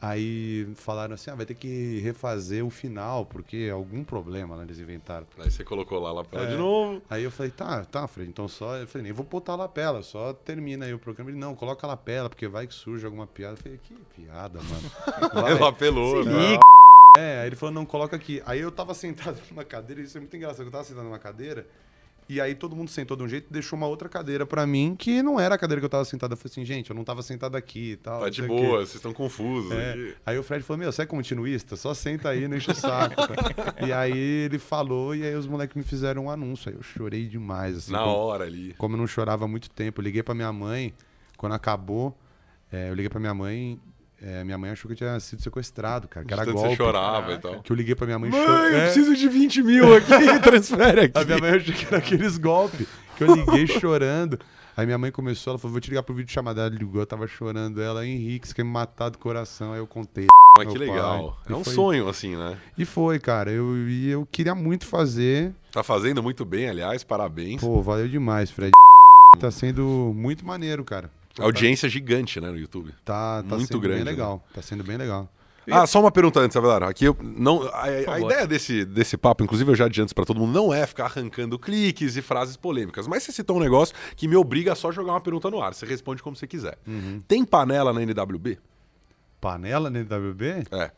Aí 0.00 0.68
falaram 0.74 1.14
assim, 1.14 1.30
ah, 1.30 1.34
vai 1.34 1.46
ter 1.46 1.54
que 1.54 1.98
refazer 2.00 2.64
o 2.66 2.68
final, 2.68 3.24
porque 3.24 3.70
algum 3.72 4.04
problema, 4.04 4.54
né, 4.56 4.64
eles 4.64 4.78
inventaram. 4.78 5.26
Aí 5.38 5.50
você 5.50 5.64
colocou 5.64 5.98
lá 5.98 6.10
a 6.10 6.12
lapela 6.12 6.44
É. 6.44 6.50
de 6.50 6.56
novo. 6.56 7.00
Aí 7.08 7.24
eu 7.24 7.30
falei, 7.30 7.50
tá, 7.50 7.84
tá, 7.86 8.06
Fred, 8.06 8.28
então 8.28 8.46
só. 8.46 8.76
Eu 8.76 8.86
falei, 8.86 9.04
nem 9.04 9.12
vou 9.12 9.24
botar 9.24 9.52
a 9.52 9.56
lapela, 9.56 10.02
só 10.02 10.34
termina 10.34 10.84
aí 10.84 10.92
o 10.92 10.98
programa. 10.98 11.30
Ele, 11.30 11.38
não, 11.38 11.54
coloca 11.54 11.86
a 11.86 11.88
lapela, 11.88 12.28
porque 12.28 12.46
vai 12.46 12.66
que 12.66 12.74
surge 12.74 13.06
alguma 13.06 13.26
piada. 13.26 13.54
Eu 13.54 13.62
falei, 13.62 13.80
que 13.82 13.94
piada, 14.20 14.60
mano. 14.60 14.90
Vai. 15.32 15.52
Ela 15.52 15.68
apelou, 15.70 16.22
né? 16.24 16.58
É, 17.16 17.40
aí 17.40 17.46
ele 17.46 17.56
falou, 17.56 17.72
não, 17.74 17.86
coloca 17.86 18.14
aqui. 18.14 18.42
Aí 18.44 18.60
eu 18.60 18.70
tava 18.70 18.92
sentado 18.92 19.38
numa 19.50 19.64
cadeira, 19.64 20.02
isso 20.02 20.18
é 20.18 20.20
muito 20.20 20.36
engraçado, 20.36 20.66
eu 20.66 20.70
tava 20.72 20.84
sentado 20.84 21.04
numa 21.04 21.18
cadeira, 21.18 21.66
e 22.28 22.40
aí 22.40 22.54
todo 22.54 22.74
mundo 22.74 22.88
sentou 22.90 23.16
de 23.16 23.22
um 23.22 23.28
jeito 23.28 23.48
e 23.50 23.52
deixou 23.52 23.76
uma 23.76 23.86
outra 23.86 24.08
cadeira 24.08 24.46
pra 24.46 24.66
mim, 24.66 24.94
que 24.98 25.22
não 25.22 25.38
era 25.38 25.54
a 25.54 25.58
cadeira 25.58 25.80
que 25.80 25.84
eu 25.84 25.90
tava 25.90 26.04
sentado. 26.04 26.32
Eu 26.32 26.36
falei 26.36 26.50
assim, 26.52 26.64
gente, 26.64 26.90
eu 26.90 26.96
não 26.96 27.04
tava 27.04 27.22
sentado 27.22 27.56
aqui 27.56 27.92
e 27.92 27.96
tal. 27.96 28.20
Tá 28.22 28.30
de 28.30 28.42
boa, 28.42 28.78
vocês 28.78 28.94
estão 28.94 29.12
confusos 29.12 29.72
É. 29.72 30.14
Aí 30.24 30.38
o 30.38 30.42
Fred 30.42 30.62
falou, 30.64 30.78
meu, 30.78 30.90
você 30.92 31.02
é 31.02 31.06
continuista? 31.06 31.76
Só 31.76 31.92
senta 31.92 32.30
aí, 32.30 32.48
não 32.48 32.56
enche 32.56 32.70
o 32.70 32.74
saco. 32.74 33.14
e 33.86 33.92
aí 33.92 34.16
ele 34.16 34.58
falou, 34.58 35.14
e 35.14 35.22
aí 35.22 35.34
os 35.34 35.46
moleques 35.46 35.76
me 35.76 35.82
fizeram 35.82 36.24
um 36.24 36.30
anúncio. 36.30 36.70
Aí 36.70 36.76
eu 36.76 36.82
chorei 36.82 37.26
demais, 37.26 37.76
assim. 37.76 37.92
Na 37.92 37.98
como- 37.98 38.10
hora 38.16 38.44
ali. 38.44 38.74
como 38.78 38.94
eu 38.94 38.98
não 38.98 39.06
chorava 39.06 39.44
há 39.44 39.48
muito 39.48 39.68
tempo, 39.70 40.00
eu 40.00 40.04
liguei 40.04 40.22
pra 40.22 40.34
minha 40.34 40.52
mãe, 40.52 40.94
quando 41.36 41.52
acabou, 41.52 42.16
é, 42.72 42.88
eu 42.90 42.94
liguei 42.94 43.08
pra 43.10 43.20
minha 43.20 43.34
mãe, 43.34 43.78
é, 44.26 44.42
minha 44.44 44.56
mãe 44.56 44.70
achou 44.70 44.88
que 44.88 44.92
eu 44.94 44.96
tinha 44.96 45.18
sido 45.20 45.42
sequestrado, 45.42 46.08
cara, 46.08 46.24
que 46.24 46.32
era 46.32 46.44
golpe. 46.46 46.68
você 46.70 46.76
chorava 46.76 47.32
e 47.32 47.38
tal. 47.38 47.60
Que 47.62 47.70
eu 47.72 47.76
liguei 47.76 47.94
pra 47.94 48.06
minha 48.06 48.18
mãe, 48.18 48.30
Mãe, 48.30 48.40
chor- 48.46 48.50
eu 48.70 48.76
É, 48.78 48.84
preciso 48.84 49.14
de 49.14 49.28
20 49.28 49.62
mil 49.62 49.94
aqui, 49.96 50.08
transfere 50.42 51.00
aqui. 51.02 51.18
A 51.18 51.24
minha 51.24 51.38
mãe 51.38 51.50
achou 51.50 51.74
que 51.74 51.84
era 51.86 51.98
aqueles 51.98 52.38
golpes, 52.38 52.86
que 53.16 53.24
eu 53.24 53.34
liguei 53.34 53.66
chorando. 53.66 54.38
Aí 54.76 54.84
minha 54.86 54.98
mãe 54.98 55.12
começou, 55.12 55.52
ela 55.52 55.58
falou, 55.58 55.72
vou 55.72 55.80
te 55.80 55.88
ligar 55.88 56.02
pro 56.02 56.14
vídeo 56.14 56.32
chamada. 56.32 56.62
Ela 56.62 56.70
ligou, 56.70 57.00
eu 57.00 57.06
tava 57.06 57.28
chorando. 57.28 57.80
Ela, 57.80 58.04
Henrique, 58.04 58.48
você 58.48 58.54
quer 58.54 58.64
me 58.64 58.70
matar 58.70 59.08
do 59.08 59.18
coração. 59.18 59.72
Aí 59.72 59.78
eu 59.78 59.86
contei. 59.86 60.26
Mas 60.58 60.68
que 60.68 60.78
legal. 60.78 61.38
pai. 61.44 61.44
É 61.48 61.52
E 61.52 61.54
um 61.54 61.62
foi- 61.62 61.74
sonho, 61.74 62.08
assim, 62.08 62.34
né? 62.36 62.56
E 62.76 62.84
foi, 62.84 63.20
cara. 63.20 63.52
Eu, 63.52 63.76
e 63.88 64.08
eu 64.10 64.26
queria 64.32 64.52
muito 64.54 64.84
fazer. 64.86 65.54
Tá 65.70 65.84
fazendo 65.84 66.22
muito 66.24 66.44
bem, 66.44 66.68
aliás, 66.68 67.04
parabéns. 67.04 67.60
Pô, 67.60 67.80
valeu 67.82 68.08
demais, 68.08 68.50
Fred. 68.50 68.72
Tá 69.38 69.50
sendo 69.50 70.12
muito 70.14 70.44
maneiro, 70.44 70.82
cara. 70.84 71.08
Audiência 71.38 71.88
gigante, 71.88 72.40
né, 72.40 72.50
no 72.50 72.58
YouTube. 72.58 72.92
Tá, 73.04 73.42
tá 73.42 73.56
Muito 73.56 73.66
sendo 73.66 73.80
grande, 73.80 73.96
bem 73.96 74.04
né? 74.04 74.10
legal. 74.10 74.44
Tá 74.54 74.62
sendo 74.62 74.84
bem 74.84 74.96
legal. 74.96 75.28
Ah, 75.70 75.86
só 75.86 76.00
uma 76.00 76.10
pergunta 76.10 76.40
antes, 76.40 76.56
Avelar. 76.56 76.82
Aqui 76.82 77.06
eu 77.06 77.16
não. 77.22 77.62
A, 77.68 77.84
a 77.84 78.20
ideia 78.20 78.46
desse, 78.46 78.84
desse 78.84 79.16
papo, 79.16 79.42
inclusive 79.42 79.70
eu 79.70 79.74
já 79.74 79.86
adianto 79.86 80.14
pra 80.14 80.24
todo 80.24 80.38
mundo, 80.38 80.52
não 80.52 80.74
é 80.74 80.86
ficar 80.86 81.06
arrancando 81.06 81.58
cliques 81.58 82.16
e 82.16 82.22
frases 82.22 82.56
polêmicas. 82.56 83.06
Mas 83.06 83.22
você 83.22 83.32
citou 83.32 83.56
um 83.56 83.60
negócio 83.60 83.94
que 84.14 84.28
me 84.28 84.36
obriga 84.36 84.72
a 84.72 84.74
só 84.74 84.92
jogar 84.92 85.12
uma 85.12 85.20
pergunta 85.20 85.50
no 85.50 85.62
ar. 85.62 85.74
Você 85.74 85.86
responde 85.86 86.22
como 86.22 86.36
você 86.36 86.46
quiser. 86.46 86.78
Uhum. 86.86 87.22
Tem 87.26 87.44
panela 87.44 87.92
na 87.92 88.02
NWB? 88.02 88.58
Panela 89.40 89.88
no 89.90 90.00
WB? 90.00 90.64
É. 90.70 90.90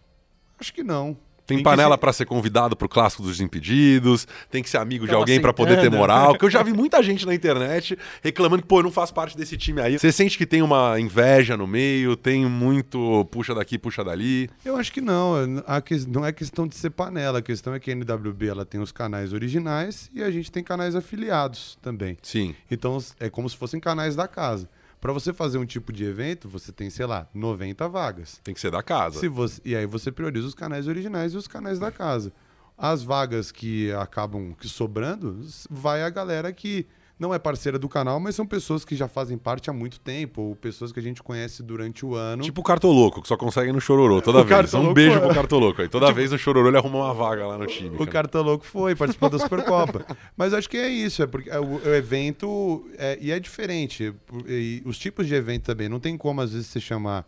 Acho 0.59 0.73
que 0.73 0.83
não. 0.83 1.17
Tem 1.47 1.59
que 1.59 1.63
panela 1.65 1.95
ser- 1.95 1.99
pra 2.01 2.13
ser 2.13 2.25
convidado 2.27 2.77
pro 2.77 2.89
clássico 2.89 3.23
dos 3.23 3.33
Desimpedidos, 3.33 4.27
tem 4.51 4.63
que 4.63 4.69
ser 4.71 4.79
amigo 4.79 5.05
de 5.05 5.11
Tava 5.11 5.21
alguém 5.23 5.41
pra 5.41 5.53
poder 5.53 5.81
ter 5.81 5.91
moral. 5.91 6.31
Porque 6.33 6.45
eu 6.47 6.51
já 6.51 6.63
vi 6.63 6.73
muita 6.75 7.03
gente 7.03 7.25
na 7.25 7.35
internet 7.35 7.97
reclamando 8.23 8.63
que, 8.63 8.69
pô, 8.69 8.81
eu 8.81 8.83
não 8.85 8.91
faço 8.91 9.15
parte 9.15 9.37
desse 9.37 9.57
time 9.57 9.81
aí. 9.81 9.99
Você 9.99 10.11
sente 10.11 10.37
que 10.37 10.45
tem 10.47 10.61
uma 10.63 10.99
inveja 10.99 11.57
no 11.57 11.67
meio, 11.67 12.17
tem 12.17 12.45
muito 12.47 13.25
puxa 13.31 13.55
daqui, 13.55 13.79
puxa 13.79 14.03
dali. 14.03 14.49
Eu 14.65 14.77
acho 14.77 14.93
que 14.93 15.01
não. 15.01 15.35
A 15.67 15.81
que- 15.81 15.97
Não 16.09 16.25
é 16.27 16.33
questão 16.33 16.67
de 16.67 16.75
ser 16.77 16.91
panela. 16.91 17.39
A 17.39 17.43
questão 17.43 17.75
é 17.75 17.81
que 17.81 17.91
a 17.91 17.95
NWB 17.95 18.49
ela 18.49 18.65
tem 18.65 18.81
os 18.81 18.91
canais 18.93 19.33
originais 19.33 20.11
e 20.15 20.23
a 20.23 20.31
gente 20.31 20.51
tem 20.51 20.63
canais 20.65 20.95
afiliados 20.95 21.79
também. 21.81 22.17
Sim. 22.23 22.55
Então 22.71 22.99
é 23.21 23.31
como 23.31 23.49
se 23.49 23.57
fossem 23.57 23.79
canais 23.81 24.15
da 24.17 24.27
casa. 24.29 24.69
Para 25.07 25.13
você 25.13 25.33
fazer 25.33 25.57
um 25.57 25.65
tipo 25.65 25.93
de 25.93 26.03
evento, 26.03 26.49
você 26.49 26.73
tem, 26.73 26.91
sei 26.91 27.07
lá, 27.07 27.29
90 27.33 27.89
vagas. 27.89 28.41
Tem 28.43 28.53
que 28.53 28.61
ser 28.61 28.73
da 28.73 28.83
casa. 28.83 29.21
Se 29.21 29.29
você, 29.29 29.63
e 29.65 29.77
aí 29.77 29.87
você 29.87 30.11
prioriza 30.11 30.49
os 30.49 30.53
canais 30.53 30.89
originais 30.89 31.33
e 31.33 31.37
os 31.37 31.47
canais 31.47 31.79
da 31.79 31.93
casa. 31.93 32.33
As 32.77 33.05
vagas 33.05 33.53
que 33.53 33.93
acabam 33.93 34.53
que 34.53 34.69
sobrando, 34.69 35.47
vai 35.71 36.03
a 36.03 36.11
galera 36.11 36.53
que 36.53 36.89
não 37.19 37.33
é 37.33 37.39
parceira 37.39 37.79
do 37.79 37.89
canal, 37.89 38.21
mas 38.21 38.35
são 38.35 38.47
pessoas 38.47 38.85
que 38.85 38.95
já 38.95 39.09
fazem 39.09 39.39
parte 39.39 39.71
há 39.71 39.73
muito 39.73 39.99
tempo, 40.01 40.43
ou 40.43 40.57
pessoas 40.57 40.93
que 40.93 41.01
a 41.01 41.03
gente 41.03 41.23
conhece 41.23 41.63
durante 41.63 42.05
o 42.05 42.15
ano. 42.15 42.43
Tipo 42.43 42.61
o 42.61 42.65
Cartoloco, 42.65 43.23
que 43.23 43.29
só 43.29 43.37
consegue 43.37 43.73
no 43.73 43.81
Chororô 43.81 44.21
toda 44.21 44.41
O 44.43 44.45
vez. 44.45 44.53
Um 44.53 44.63
Cartoloco 44.63 44.95
beijo 44.95 45.13
foi- 45.19 45.21
pro 45.27 45.35
Cartoloco 45.35 45.83
aí. 45.83 45.89
Toda 45.89 46.13
vez 46.13 46.31
no 46.33 46.39
Chororô 46.39 46.69
ele 46.69 46.77
arruma 46.77 46.99
uma 46.99 47.15
vaga 47.15 47.47
lá 47.47 47.57
no 47.57 47.67
time. 47.67 47.95
O 47.95 47.99
cara. 48.01 48.11
Cartoloco 48.27 48.65
foi, 48.67 48.95
participou 48.95 49.31
da 49.31 49.39
Supercopa. 49.39 50.05
Mas 50.37 50.53
acho 50.53 50.69
que 50.69 50.77
é 50.77 50.89
isso, 50.89 51.23
é 51.23 51.27
porque 51.27 51.49
é, 51.49 51.59
o, 51.59 51.77
o 51.77 51.95
evento 51.95 52.87
é, 52.99 53.19
e 53.21 53.31
é 53.31 53.39
diferente. 53.41 54.15
E 54.47 54.83
os 54.85 54.99
tipos 54.99 55.27
de 55.27 55.35
evento 55.35 55.65
também. 55.65 55.89
Não 55.89 56.01
tem 56.01 56.17
como, 56.19 56.41
às 56.41 56.53
vezes, 56.53 56.67
você 56.67 56.81
chamar 56.81 57.25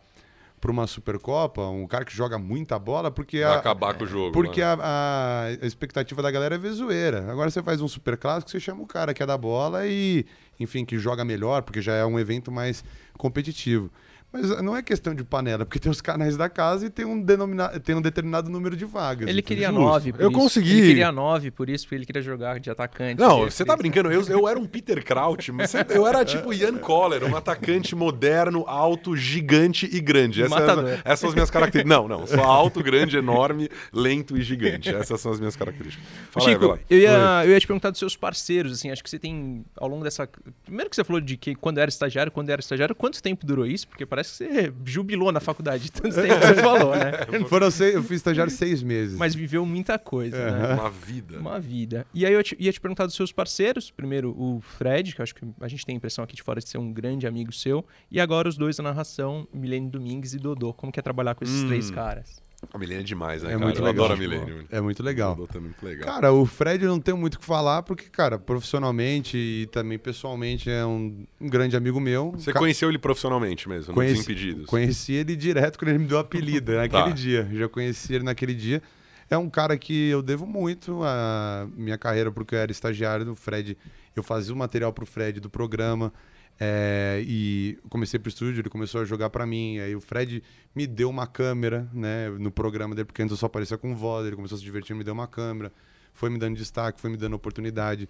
para 0.61 0.71
uma 0.71 0.87
Supercopa 0.87 1.63
um 1.69 1.87
cara 1.87 2.05
que 2.05 2.15
joga 2.15 2.39
muita 2.39 2.79
bola, 2.79 3.11
porque 3.11 3.41
Vai 3.41 3.55
a, 3.55 3.59
acabar 3.59 3.95
com 3.95 4.05
o 4.05 4.07
jogo. 4.07 4.33
porque 4.33 4.61
né? 4.61 4.67
a, 4.67 5.45
a 5.63 5.67
expectativa 5.67 6.23
da 6.23 6.31
galera 6.31 6.55
é 6.55 6.59
ver 6.59 6.73
zoeira. 6.73 7.31
Agora 7.31 7.51
você 7.51 7.63
faz 7.63 7.81
um 7.81 7.89
super 7.89 8.17
clássico, 8.17 8.51
você 8.51 8.61
chama 8.61 8.83
o 8.83 8.87
cara 8.87 9.15
que 9.15 9.23
é 9.23 9.27
da 9.27 9.37
bola 9.37 9.87
e, 9.87 10.25
enfim, 10.59 10.85
que 10.85 10.99
joga 10.99 11.25
melhor, 11.25 11.63
porque 11.63 11.81
já 11.81 11.95
é 11.95 12.05
um 12.05 12.19
evento 12.19 12.51
mais 12.51 12.85
competitivo. 13.17 13.91
Mas 14.31 14.61
não 14.63 14.77
é 14.77 14.83
questão 14.83 15.15
de 15.15 15.25
panela, 15.25 15.65
porque 15.65 15.79
tem 15.79 15.91
os 15.91 16.03
canais 16.03 16.37
da 16.37 16.51
casa 16.51 16.87
e 16.87 16.91
tem 16.91 17.05
um, 17.07 17.19
denomina... 17.21 17.69
tem 17.81 17.95
um 17.95 18.03
determinado 18.03 18.51
número 18.51 18.77
de 18.77 18.85
vagas. 18.85 19.27
Ele 19.27 19.41
queria 19.41 19.69
Justo. 19.69 19.81
nove. 19.83 20.13
por 20.13 20.21
Eu 20.21 20.31
isso. 20.31 20.39
consegui. 20.39 20.79
Ele 20.79 20.87
queria 20.89 21.11
nove, 21.11 21.51
por 21.51 21.71
isso, 21.71 21.85
porque 21.87 21.95
ele 21.95 22.05
queria 22.05 22.21
jogar 22.21 22.61
de 22.61 22.71
atacante. 22.71 23.19
Não, 23.19 23.45
você 23.45 23.65
tá 23.65 23.75
brincando. 23.75 24.13
Eu, 24.13 24.23
eu 24.29 24.47
era 24.47 24.59
um 24.59 24.67
Peter 24.67 25.03
Kraut, 25.03 25.51
mas 25.51 25.73
eu 25.89 26.07
era 26.07 26.25
tipo 26.27 26.53
Ian 26.53 26.77
Coller, 26.77 27.25
um 27.25 27.35
atacante 27.35 27.97
moderno, 27.97 28.65
alto, 28.67 29.17
gigante 29.17 29.89
e 29.91 29.99
grande. 29.99 30.43
Essas, 30.43 30.51
Matador. 30.61 30.91
essas 31.05 31.21
são 31.21 31.29
as 31.31 31.35
minhas 31.35 31.51
características. 31.51 31.99
Não, 31.99 32.07
não. 32.07 32.27
Só 32.27 32.43
alto, 32.45 32.83
grande, 32.83 33.17
enorme, 33.17 33.71
lento 33.91 34.37
e 34.37 34.43
gigante. 34.43 34.95
Essas 34.95 35.21
são 35.23 35.33
as 35.33 35.39
minhas 35.39 35.57
características. 35.57 36.07
Fala 36.31 36.47
aí, 36.47 36.53
Chico, 36.53 36.65
Avelar. 36.67 36.81
eu 36.91 36.99
ia, 36.99 37.43
eu 37.47 37.51
ia 37.53 37.61
te 37.61 37.67
perguntar 37.67 37.89
dos 37.91 37.99
seus 37.99 38.15
parceiros, 38.15 38.73
assim, 38.73 38.91
acho 38.91 39.03
que 39.03 39.09
você 39.09 39.19
tem, 39.19 39.65
ao 39.75 39.89
longo 39.89 40.05
dessa... 40.05 40.29
Primeiro 40.65 40.91
que 40.91 40.97
você 40.97 41.03
falou 41.03 41.21
de 41.21 41.39
que 41.39 41.55
quando 41.55 41.79
era 41.79 41.89
estagiário, 41.89 42.31
quando 42.31 42.51
era 42.51 42.61
estagiário, 42.61 42.95
quanto 42.95 43.23
tempo 43.23 43.47
durou 43.47 43.65
isso? 43.65 43.89
Porque 43.89 44.05
parece 44.05 44.18
que 44.23 44.37
você 44.37 44.73
jubilou 44.85 45.31
na 45.33 45.41
faculdade 45.41 45.85
de 45.85 45.93
tanto 45.93 46.15
tempo 46.15 46.41
que 46.41 46.47
você 46.47 46.55
falou, 46.63 46.95
né? 46.97 47.13
Foram 47.49 47.71
seis, 47.71 47.95
eu 47.95 48.03
fiz 48.03 48.17
estagiário 48.19 48.51
seis 48.53 48.83
meses. 48.83 49.17
Mas 49.17 49.35
viveu 49.35 49.65
muita 49.65 49.99
coisa, 49.99 50.51
né? 50.51 50.75
Uma 50.75 50.91
vida. 50.91 51.39
Uma 51.39 51.61
vida. 51.61 52.07
E 52.15 52.25
aí 52.27 52.33
eu 52.33 52.43
te- 52.43 52.57
ia 52.59 52.73
te 52.73 52.81
perguntar 52.81 53.07
dos 53.07 53.15
seus 53.15 53.33
parceiros. 53.33 53.91
Primeiro 53.91 54.31
o 54.39 54.61
Fred, 54.61 55.15
que 55.15 55.21
eu 55.21 55.23
acho 55.23 55.35
que 55.35 55.45
a 55.61 55.69
gente 55.69 55.85
tem 55.87 55.95
a 55.95 55.97
impressão 55.97 56.25
aqui 56.25 56.35
de 56.35 56.43
fora 56.43 56.61
de 56.61 56.69
ser 56.69 56.79
um 56.79 56.93
grande 56.93 57.27
amigo 57.27 57.53
seu. 57.53 57.85
E 58.11 58.21
agora 58.21 58.49
os 58.49 58.57
dois 58.57 58.77
na 58.79 58.85
narração, 58.85 59.47
Milene 59.53 59.89
Domingues 59.91 60.33
e 60.35 60.39
Dodô. 60.39 60.73
Como 60.73 60.91
que 60.93 60.99
é 60.99 61.03
trabalhar 61.03 61.35
com 61.35 61.45
esses 61.45 61.63
Hum. 61.63 61.69
três 61.69 61.91
caras? 61.91 62.43
A 62.73 62.77
Milene 62.77 63.01
é 63.01 63.05
demais, 63.05 63.43
né, 63.43 63.51
É 63.51 63.53
cara? 63.53 63.65
muito 63.65 63.79
eu 63.81 63.85
legal. 63.85 64.05
adoro 64.05 64.15
a 64.15 64.17
Milene. 64.17 64.67
É 64.71 64.81
muito 64.81 65.03
legal. 65.03 65.37
Muito 65.37 65.85
legal. 65.85 66.07
Cara, 66.13 66.33
o 66.33 66.45
Fred 66.45 66.85
eu 66.85 66.91
não 66.91 66.99
tenho 67.01 67.17
muito 67.17 67.37
o 67.37 67.39
que 67.39 67.45
falar, 67.47 67.83
porque, 67.85 68.07
cara, 68.11 68.37
profissionalmente 68.39 69.37
e 69.39 69.67
também 69.67 69.97
pessoalmente 69.99 70.69
é 70.69 70.85
um, 70.85 71.25
um 71.41 71.49
grande 71.49 71.77
amigo 71.77 72.01
meu. 72.01 72.33
Você 72.33 72.53
Ca- 72.53 72.59
conheceu 72.59 72.89
ele 72.89 72.99
profissionalmente 72.99 73.69
mesmo, 73.69 73.95
Conheci- 73.95 74.17
nos 74.17 74.25
Impedidos? 74.25 74.67
Conheci 74.67 75.13
ele 75.13 75.37
direto 75.37 75.79
quando 75.79 75.91
ele 75.91 75.99
me 76.01 76.07
deu 76.07 76.17
o 76.17 76.21
apelido, 76.21 76.73
naquele 76.75 77.03
Tá. 77.05 77.11
dia. 77.11 77.49
Já 77.53 77.69
conheci 77.69 78.15
ele 78.15 78.25
naquele 78.25 78.55
dia. 78.55 78.83
É 79.31 79.39
um 79.39 79.49
cara 79.49 79.77
que 79.79 80.09
eu 80.09 80.21
devo 80.23 80.45
muito 80.47 81.01
a 81.05 81.67
minha 81.77 81.97
carreira, 81.99 82.33
porque 82.33 82.55
eu 82.55 82.59
era 82.59 82.73
estagiário 82.73 83.25
do 83.25 83.37
Fred. 83.37 83.77
Eu 84.17 84.23
fazia 84.23 84.53
o 84.55 84.57
material 84.57 84.93
pro 84.93 85.07
Fred 85.07 85.39
do 85.39 85.49
programa. 85.51 86.13
É, 86.61 87.23
e 87.25 87.79
comecei 87.89 88.19
pro 88.19 88.29
estúdio, 88.29 88.61
ele 88.61 88.69
começou 88.69 89.01
a 89.01 89.05
jogar 89.05 89.31
para 89.31 89.47
mim. 89.47 89.79
Aí 89.79 89.95
o 89.95 90.01
Fred 90.01 90.43
me 90.75 90.87
deu 90.87 91.09
uma 91.09 91.27
câmera, 91.27 91.89
né, 91.93 92.29
no 92.31 92.51
programa 92.51 92.95
dele, 92.95 93.07
porque 93.07 93.23
antes 93.23 93.31
eu 93.33 93.37
só 93.37 93.47
aparecia 93.47 93.79
com 93.79 93.95
voz. 93.95 94.27
Ele 94.27 94.35
começou 94.35 94.57
a 94.57 94.59
se 94.59 94.65
divertir, 94.65 94.95
me 94.97 95.05
deu 95.05 95.15
uma 95.15 95.29
câmera. 95.29 95.73
Foi 96.13 96.29
me 96.29 96.39
dando 96.39 96.57
destaque, 96.57 97.01
foi 97.01 97.11
me 97.11 97.17
dando 97.17 97.35
oportunidade. 97.35 98.09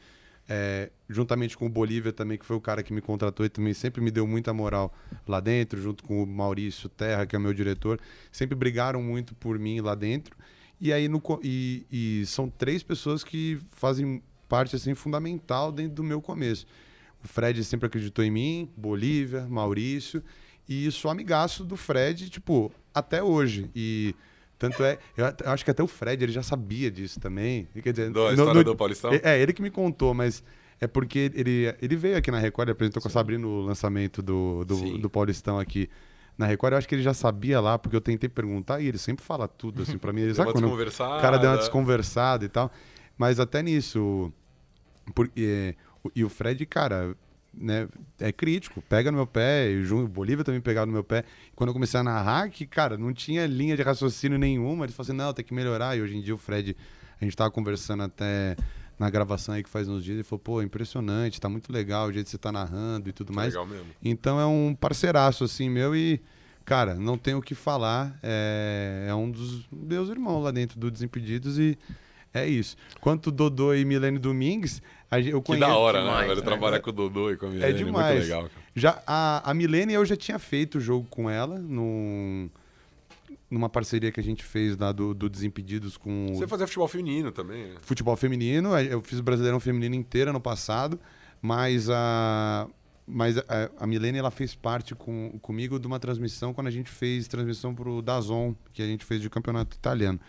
É, 0.50 0.90
juntamente 1.10 1.58
com 1.58 1.66
o 1.66 1.68
Bolívia 1.68 2.10
também, 2.10 2.38
que 2.38 2.46
foi 2.46 2.56
o 2.56 2.60
cara 2.60 2.82
que 2.82 2.90
me 2.90 3.02
contratou 3.02 3.44
e 3.44 3.50
também 3.50 3.74
sempre 3.74 4.00
me 4.00 4.10
deu 4.10 4.26
muita 4.26 4.54
moral 4.54 4.94
lá 5.26 5.40
dentro, 5.40 5.78
junto 5.78 6.02
com 6.02 6.22
o 6.22 6.26
Maurício 6.26 6.88
Terra, 6.88 7.26
que 7.26 7.36
é 7.36 7.38
meu 7.38 7.52
diretor. 7.52 8.00
Sempre 8.32 8.54
brigaram 8.54 9.02
muito 9.02 9.34
por 9.34 9.58
mim 9.58 9.80
lá 9.82 9.94
dentro. 9.94 10.34
E 10.80 10.90
aí 10.90 11.06
no, 11.06 11.20
e, 11.42 11.84
e 11.92 12.24
são 12.24 12.48
três 12.48 12.82
pessoas 12.82 13.22
que 13.22 13.60
fazem 13.72 14.22
parte 14.48 14.74
assim 14.74 14.94
fundamental 14.94 15.70
dentro 15.70 15.96
do 15.96 16.02
meu 16.02 16.22
começo. 16.22 16.66
O 17.24 17.28
Fred 17.28 17.62
sempre 17.64 17.86
acreditou 17.86 18.24
em 18.24 18.30
mim, 18.30 18.70
Bolívia, 18.76 19.46
Maurício, 19.48 20.22
e 20.68 20.90
sou 20.92 21.10
amigaço 21.10 21.64
do 21.64 21.76
Fred, 21.76 22.30
tipo, 22.30 22.70
até 22.94 23.22
hoje. 23.22 23.70
E 23.74 24.14
tanto 24.58 24.82
é, 24.84 24.98
eu 25.16 25.24
acho 25.52 25.64
que 25.64 25.70
até 25.70 25.82
o 25.82 25.86
Fred 25.86 26.22
ele 26.22 26.32
já 26.32 26.42
sabia 26.42 26.90
disso 26.90 27.18
também. 27.20 27.66
Quer 27.82 27.92
dizer, 27.92 28.10
Da 28.10 28.20
no- 28.20 28.30
história 28.30 28.54
no- 28.54 28.64
do 28.64 28.76
Paulistão? 28.76 29.12
é, 29.12 29.20
é, 29.24 29.40
ele 29.40 29.52
que 29.52 29.62
me 29.62 29.70
contou, 29.70 30.14
mas 30.14 30.42
é 30.80 30.86
porque 30.86 31.30
ele, 31.34 31.74
ele 31.82 31.96
veio 31.96 32.16
aqui 32.16 32.30
na 32.30 32.38
Record, 32.38 32.68
ele 32.68 32.72
apresentou 32.72 33.00
com 33.02 33.08
a 33.08 33.10
Sabrina 33.10 33.46
o 33.46 33.60
lançamento 33.62 34.22
do, 34.22 34.64
Sim. 34.76 34.92
do, 34.92 34.98
do 34.98 35.10
Paulistão 35.10 35.58
aqui 35.58 35.88
na 36.36 36.46
Record. 36.46 36.72
Eu 36.72 36.78
acho 36.78 36.88
que 36.88 36.94
ele 36.94 37.02
já 37.02 37.14
sabia 37.14 37.60
lá, 37.60 37.76
porque 37.78 37.96
eu 37.96 38.00
tentei 38.00 38.28
perguntar 38.28 38.80
e 38.80 38.86
ele 38.86 38.98
sempre 38.98 39.24
fala 39.24 39.48
tudo 39.48 39.82
assim 39.82 39.98
pra 39.98 40.12
mim. 40.12 40.20
Ele, 40.20 40.34
sabe 40.36 40.52
quando 40.52 40.62
desconversada. 40.64 41.18
o 41.18 41.20
cara 41.20 41.36
deu 41.38 41.50
uma 41.50 41.56
desconversada 41.56 42.44
e 42.44 42.48
tal. 42.48 42.70
Mas 43.16 43.40
até 43.40 43.60
nisso, 43.62 44.32
porque, 45.14 45.74
e 46.14 46.24
o 46.24 46.28
Fred, 46.28 46.64
cara, 46.66 47.16
né, 47.52 47.88
é 48.18 48.32
crítico, 48.32 48.82
pega 48.82 49.10
no 49.10 49.16
meu 49.16 49.26
pé, 49.26 49.70
e 49.70 49.92
o 49.92 50.08
Bolívia 50.08 50.44
também 50.44 50.60
pegava 50.60 50.86
no 50.86 50.92
meu 50.92 51.04
pé. 51.04 51.24
Quando 51.54 51.68
eu 51.68 51.74
comecei 51.74 51.98
a 51.98 52.02
narrar, 52.02 52.48
que, 52.50 52.66
cara, 52.66 52.96
não 52.96 53.12
tinha 53.12 53.46
linha 53.46 53.76
de 53.76 53.82
raciocínio 53.82 54.38
nenhuma, 54.38 54.84
eles 54.84 54.94
falaram 54.94 55.12
assim, 55.14 55.26
não, 55.26 55.32
tem 55.32 55.44
que 55.44 55.54
melhorar. 55.54 55.96
E 55.96 56.02
hoje 56.02 56.16
em 56.16 56.20
dia 56.20 56.34
o 56.34 56.38
Fred, 56.38 56.76
a 57.20 57.24
gente 57.24 57.36
tava 57.36 57.50
conversando 57.50 58.02
até 58.02 58.56
na 58.98 59.08
gravação 59.08 59.54
aí 59.54 59.62
que 59.62 59.68
faz 59.68 59.88
uns 59.88 60.02
dias, 60.02 60.16
ele 60.16 60.24
falou, 60.24 60.40
pô, 60.40 60.62
impressionante, 60.62 61.40
tá 61.40 61.48
muito 61.48 61.72
legal 61.72 62.08
o 62.08 62.12
jeito 62.12 62.26
que 62.26 62.30
você 62.32 62.38
tá 62.38 62.50
narrando 62.50 63.08
e 63.08 63.12
tudo 63.12 63.32
mais. 63.32 63.54
Legal 63.54 63.66
mesmo. 63.66 63.86
Então 64.02 64.40
é 64.40 64.46
um 64.46 64.74
parceiraço, 64.74 65.44
assim, 65.44 65.70
meu, 65.70 65.94
e, 65.94 66.20
cara, 66.64 66.94
não 66.94 67.16
tenho 67.16 67.38
o 67.38 67.42
que 67.42 67.54
falar. 67.54 68.18
É, 68.22 69.06
é 69.08 69.14
um 69.14 69.30
dos 69.30 69.68
meus 69.70 70.08
irmãos 70.08 70.42
lá 70.42 70.50
dentro 70.50 70.78
do 70.80 70.90
Desimpedidos 70.90 71.58
e 71.58 71.78
é 72.34 72.46
isso. 72.46 72.76
Quanto 73.00 73.30
Dodô 73.30 73.74
e 73.74 73.84
Milene 73.84 74.18
Domingues, 74.18 74.80
eu 75.10 75.40
Que 75.40 75.46
conheço. 75.48 75.66
da 75.68 75.76
hora, 75.76 76.00
demais, 76.00 76.26
né? 76.26 76.32
Ele 76.34 76.40
né? 76.40 76.46
trabalha 76.46 76.80
com 76.80 76.90
o 76.90 76.92
Dodô 76.92 77.30
e 77.30 77.36
com 77.36 77.46
a 77.46 77.48
Milene, 77.50 77.72
muito 77.72 77.86
demais. 77.86 78.20
legal. 78.20 78.42
cara. 78.42 78.52
Já 78.74 79.02
a, 79.06 79.50
a 79.50 79.54
Milene 79.54 79.94
eu 79.94 80.04
já 80.04 80.16
tinha 80.16 80.38
feito 80.38 80.78
o 80.78 80.80
jogo 80.80 81.06
com 81.10 81.28
ela 81.30 81.58
num, 81.58 82.48
numa 83.50 83.68
parceria 83.68 84.12
que 84.12 84.20
a 84.20 84.22
gente 84.22 84.44
fez 84.44 84.76
lá 84.76 84.92
do, 84.92 85.14
do 85.14 85.28
Desimpedidos 85.28 85.96
com 85.96 86.26
o 86.32 86.34
Você 86.36 86.46
fazia 86.46 86.66
futebol 86.66 86.86
feminino 86.88 87.32
também, 87.32 87.64
né? 87.68 87.74
futebol 87.80 88.14
feminino. 88.16 88.74
a- 88.74 88.82
Eu 88.82 89.00
fiz 89.02 89.18
o 89.18 89.22
Brasileirão 89.22 89.58
Feminino 89.60 89.94
inteiro 89.94 90.30
ano 90.30 90.40
passado, 90.40 90.98
mas 91.40 91.88
a 91.90 92.68
mas 93.10 93.38
a, 93.38 93.44
a 93.80 93.86
Milene 93.86 94.18
ela 94.18 94.30
fez 94.30 94.54
parte 94.54 94.94
com, 94.94 95.38
comigo 95.40 95.78
de 95.80 95.86
uma 95.86 95.98
transmissão 95.98 96.52
quando 96.52 96.66
a 96.66 96.70
gente 96.70 96.90
fez 96.90 97.26
transmissão 97.26 97.74
pro 97.74 98.02
Dazon, 98.02 98.54
que 98.74 98.82
a 98.82 98.86
gente 98.86 99.02
fez 99.02 99.22
de 99.22 99.30
campeonato 99.30 99.74
italiano. 99.74 100.20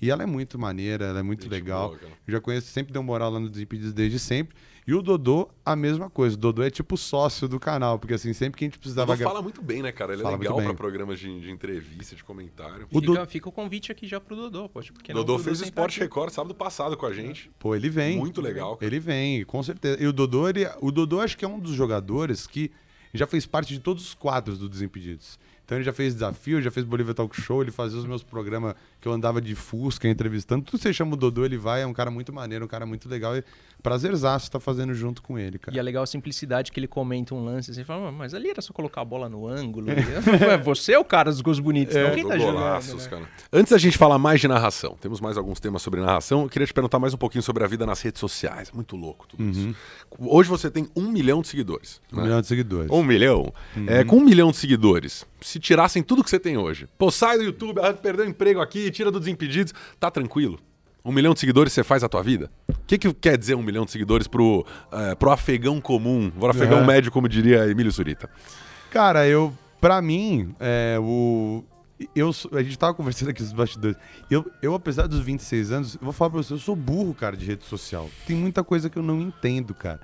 E 0.00 0.10
ela 0.10 0.22
é 0.22 0.26
muito 0.26 0.58
maneira, 0.58 1.06
ela 1.06 1.20
é 1.20 1.22
muito 1.22 1.44
Gente 1.44 1.50
legal. 1.52 1.88
boa. 1.90 2.00
Eu 2.26 2.32
já 2.32 2.40
conheço, 2.40 2.66
sempre 2.68 2.92
deu 2.92 3.02
moral 3.02 3.30
lá 3.30 3.40
no 3.40 3.48
Desimpedidos 3.48 3.92
desde 3.94 4.18
sempre. 4.18 4.54
E 4.86 4.94
o 4.94 5.02
Dodô, 5.02 5.48
a 5.64 5.74
mesma 5.74 6.08
coisa. 6.08 6.36
O 6.36 6.38
Dodô 6.38 6.62
é 6.62 6.70
tipo 6.70 6.96
sócio 6.96 7.48
do 7.48 7.58
canal, 7.58 7.98
porque 7.98 8.14
assim, 8.14 8.32
sempre 8.32 8.56
que 8.58 8.64
a 8.64 8.68
gente 8.68 8.78
precisava... 8.78 9.06
Dodô 9.06 9.18
gra- 9.18 9.28
fala 9.28 9.42
muito 9.42 9.60
bem, 9.60 9.82
né, 9.82 9.90
cara? 9.90 10.12
Ele 10.12 10.20
é 10.20 10.24
Fala 10.24 10.36
legal 10.36 10.54
pra 10.58 10.66
bem. 10.66 10.76
programas 10.76 11.18
de, 11.18 11.40
de 11.40 11.50
entrevista, 11.50 12.14
de 12.14 12.22
comentário. 12.22 12.84
O 12.90 13.00
Fica, 13.00 13.00
Dodô- 13.14 13.26
fica 13.26 13.48
o 13.48 13.52
convite 13.52 13.90
aqui 13.90 14.06
já 14.06 14.20
pro 14.20 14.36
Dodô, 14.36 14.68
poxa. 14.68 14.92
Porque 14.92 15.10
O 15.10 15.14
não, 15.16 15.24
Dodô 15.24 15.42
fez 15.42 15.60
o 15.60 15.64
Sport 15.64 15.90
aqui. 15.92 16.00
Record 16.00 16.30
sábado 16.32 16.54
passado 16.54 16.96
com 16.96 17.04
a 17.06 17.12
gente. 17.12 17.50
Pô, 17.58 17.74
ele 17.74 17.88
vem. 17.90 18.16
Muito 18.18 18.40
legal. 18.40 18.76
cara. 18.76 18.86
Ele 18.86 19.00
vem, 19.00 19.44
com 19.44 19.60
certeza. 19.60 20.00
E 20.00 20.06
o 20.06 20.12
Dodô, 20.12 20.48
ele, 20.48 20.68
o 20.80 20.92
Dodô 20.92 21.20
acho 21.20 21.36
que 21.36 21.44
é 21.44 21.48
um 21.48 21.58
dos 21.58 21.72
jogadores 21.72 22.46
que 22.46 22.70
já 23.12 23.26
fez 23.26 23.44
parte 23.44 23.74
de 23.74 23.80
todos 23.80 24.04
os 24.06 24.14
quadros 24.14 24.56
do 24.58 24.68
Desimpedidos. 24.68 25.36
Então 25.66 25.76
ele 25.76 25.84
já 25.84 25.92
fez 25.92 26.14
desafio, 26.14 26.62
já 26.62 26.70
fez 26.70 26.86
Bolívia 26.86 27.12
Talk 27.12 27.38
Show, 27.42 27.60
ele 27.60 27.72
fazia 27.72 27.98
os 27.98 28.06
meus 28.06 28.22
programas 28.22 28.76
que 29.00 29.08
eu 29.08 29.12
andava 29.12 29.40
de 29.40 29.52
Fusca 29.56 30.08
entrevistando. 30.08 30.64
Tudo 30.64 30.80
você 30.80 30.92
chama 30.92 31.14
o 31.14 31.16
Dodô, 31.16 31.44
ele 31.44 31.58
vai, 31.58 31.82
é 31.82 31.86
um 31.86 31.92
cara 31.92 32.08
muito 32.08 32.32
maneiro, 32.32 32.64
um 32.64 32.68
cara 32.68 32.86
muito 32.86 33.08
legal. 33.08 33.36
E 33.36 33.42
prazerzaço 33.82 34.46
estar 34.46 34.60
fazendo 34.60 34.94
junto 34.94 35.20
com 35.22 35.36
ele, 35.38 35.58
cara. 35.58 35.76
E 35.76 35.80
é 35.80 35.82
legal 35.82 36.04
a 36.04 36.06
simplicidade 36.06 36.70
que 36.70 36.78
ele 36.78 36.86
comenta 36.86 37.34
um 37.34 37.44
lance 37.44 37.72
assim, 37.72 37.82
fala, 37.82 38.08
"Ah, 38.08 38.12
mas 38.12 38.32
ali 38.32 38.50
era 38.50 38.62
só 38.62 38.72
colocar 38.72 39.00
a 39.00 39.04
bola 39.04 39.28
no 39.28 39.46
ângulo. 39.46 39.86
É, 40.46 40.56
Você 40.58 40.92
é 40.92 40.98
o 40.98 41.04
cara 41.04 41.30
dos 41.30 41.40
gols 41.40 41.58
bonitos, 41.58 41.94
não 41.96 42.10
quem 42.12 42.26
tá 42.26 42.34
Do 42.36 42.40
jogando. 42.40 42.54
golaços, 42.58 43.04
né? 43.04 43.10
cara. 43.10 43.28
Antes 43.52 43.72
da 43.72 43.78
gente 43.78 43.98
falar 43.98 44.18
mais 44.18 44.40
de 44.40 44.46
narração, 44.48 44.96
temos 45.00 45.20
mais 45.20 45.36
alguns 45.36 45.58
temas 45.58 45.82
sobre 45.82 46.00
narração. 46.00 46.42
Eu 46.42 46.48
queria 46.48 46.66
te 46.66 46.72
perguntar 46.74 46.98
mais 46.98 47.12
um 47.14 47.16
pouquinho 47.16 47.42
sobre 47.42 47.64
a 47.64 47.66
vida 47.66 47.84
nas 47.84 48.00
redes 48.00 48.20
sociais. 48.20 48.70
Muito 48.70 48.96
louco 48.96 49.26
tudo 49.26 49.42
isso. 49.42 49.74
Hoje 50.18 50.48
você 50.48 50.70
tem 50.70 50.88
um 50.94 51.10
milhão 51.10 51.42
de 51.42 51.48
seguidores. 51.48 52.00
Um 52.12 52.16
né? 52.16 52.22
milhão 52.22 52.40
de 52.40 52.46
seguidores. 52.46 52.90
Um 52.90 53.02
milhão? 53.02 53.52
É, 53.88 54.04
com 54.04 54.16
um 54.16 54.24
milhão 54.24 54.50
de 54.50 54.56
seguidores, 54.56 55.26
se 55.40 55.55
tirassem 55.58 56.02
tudo 56.02 56.22
que 56.22 56.30
você 56.30 56.38
tem 56.38 56.56
hoje, 56.56 56.88
pô, 56.98 57.10
sai 57.10 57.38
do 57.38 57.44
YouTube, 57.44 57.80
ah, 57.80 57.92
perdeu 57.92 58.24
o 58.24 58.28
emprego 58.28 58.60
aqui, 58.60 58.90
tira 58.90 59.10
do 59.10 59.18
Desimpedidos, 59.18 59.72
tá 59.98 60.10
tranquilo? 60.10 60.58
Um 61.04 61.12
milhão 61.12 61.32
de 61.34 61.38
seguidores 61.38 61.72
você 61.72 61.84
faz 61.84 62.02
a 62.02 62.08
tua 62.08 62.20
vida? 62.20 62.50
O 62.68 62.74
que, 62.84 62.98
que 62.98 63.14
quer 63.14 63.38
dizer 63.38 63.54
um 63.54 63.62
milhão 63.62 63.84
de 63.84 63.92
seguidores 63.92 64.26
pro, 64.26 64.66
é, 64.90 65.14
pro 65.14 65.30
afegão 65.30 65.80
comum, 65.80 66.30
pro 66.30 66.50
afegão 66.50 66.84
médio, 66.84 67.12
como 67.12 67.28
diria 67.28 67.68
Emílio 67.68 67.92
Surita? 67.92 68.28
Cara, 68.90 69.26
eu, 69.28 69.56
pra 69.80 70.02
mim, 70.02 70.52
é, 70.58 70.98
o. 71.00 71.62
Eu, 72.14 72.30
a 72.52 72.62
gente 72.62 72.76
tava 72.76 72.92
conversando 72.92 73.30
aqui 73.30 73.40
nos 73.40 73.52
bastidores. 73.52 73.96
Eu, 74.28 74.50
eu, 74.60 74.74
apesar 74.74 75.06
dos 75.06 75.20
26 75.20 75.70
anos, 75.70 75.94
eu 75.94 76.00
vou 76.02 76.12
falar 76.12 76.30
pra 76.30 76.42
você, 76.42 76.52
eu 76.52 76.58
sou 76.58 76.74
burro, 76.74 77.14
cara, 77.14 77.36
de 77.36 77.46
rede 77.46 77.64
social. 77.64 78.10
Tem 78.26 78.36
muita 78.36 78.64
coisa 78.64 78.90
que 78.90 78.98
eu 78.98 79.02
não 79.02 79.20
entendo, 79.20 79.74
cara. 79.74 80.00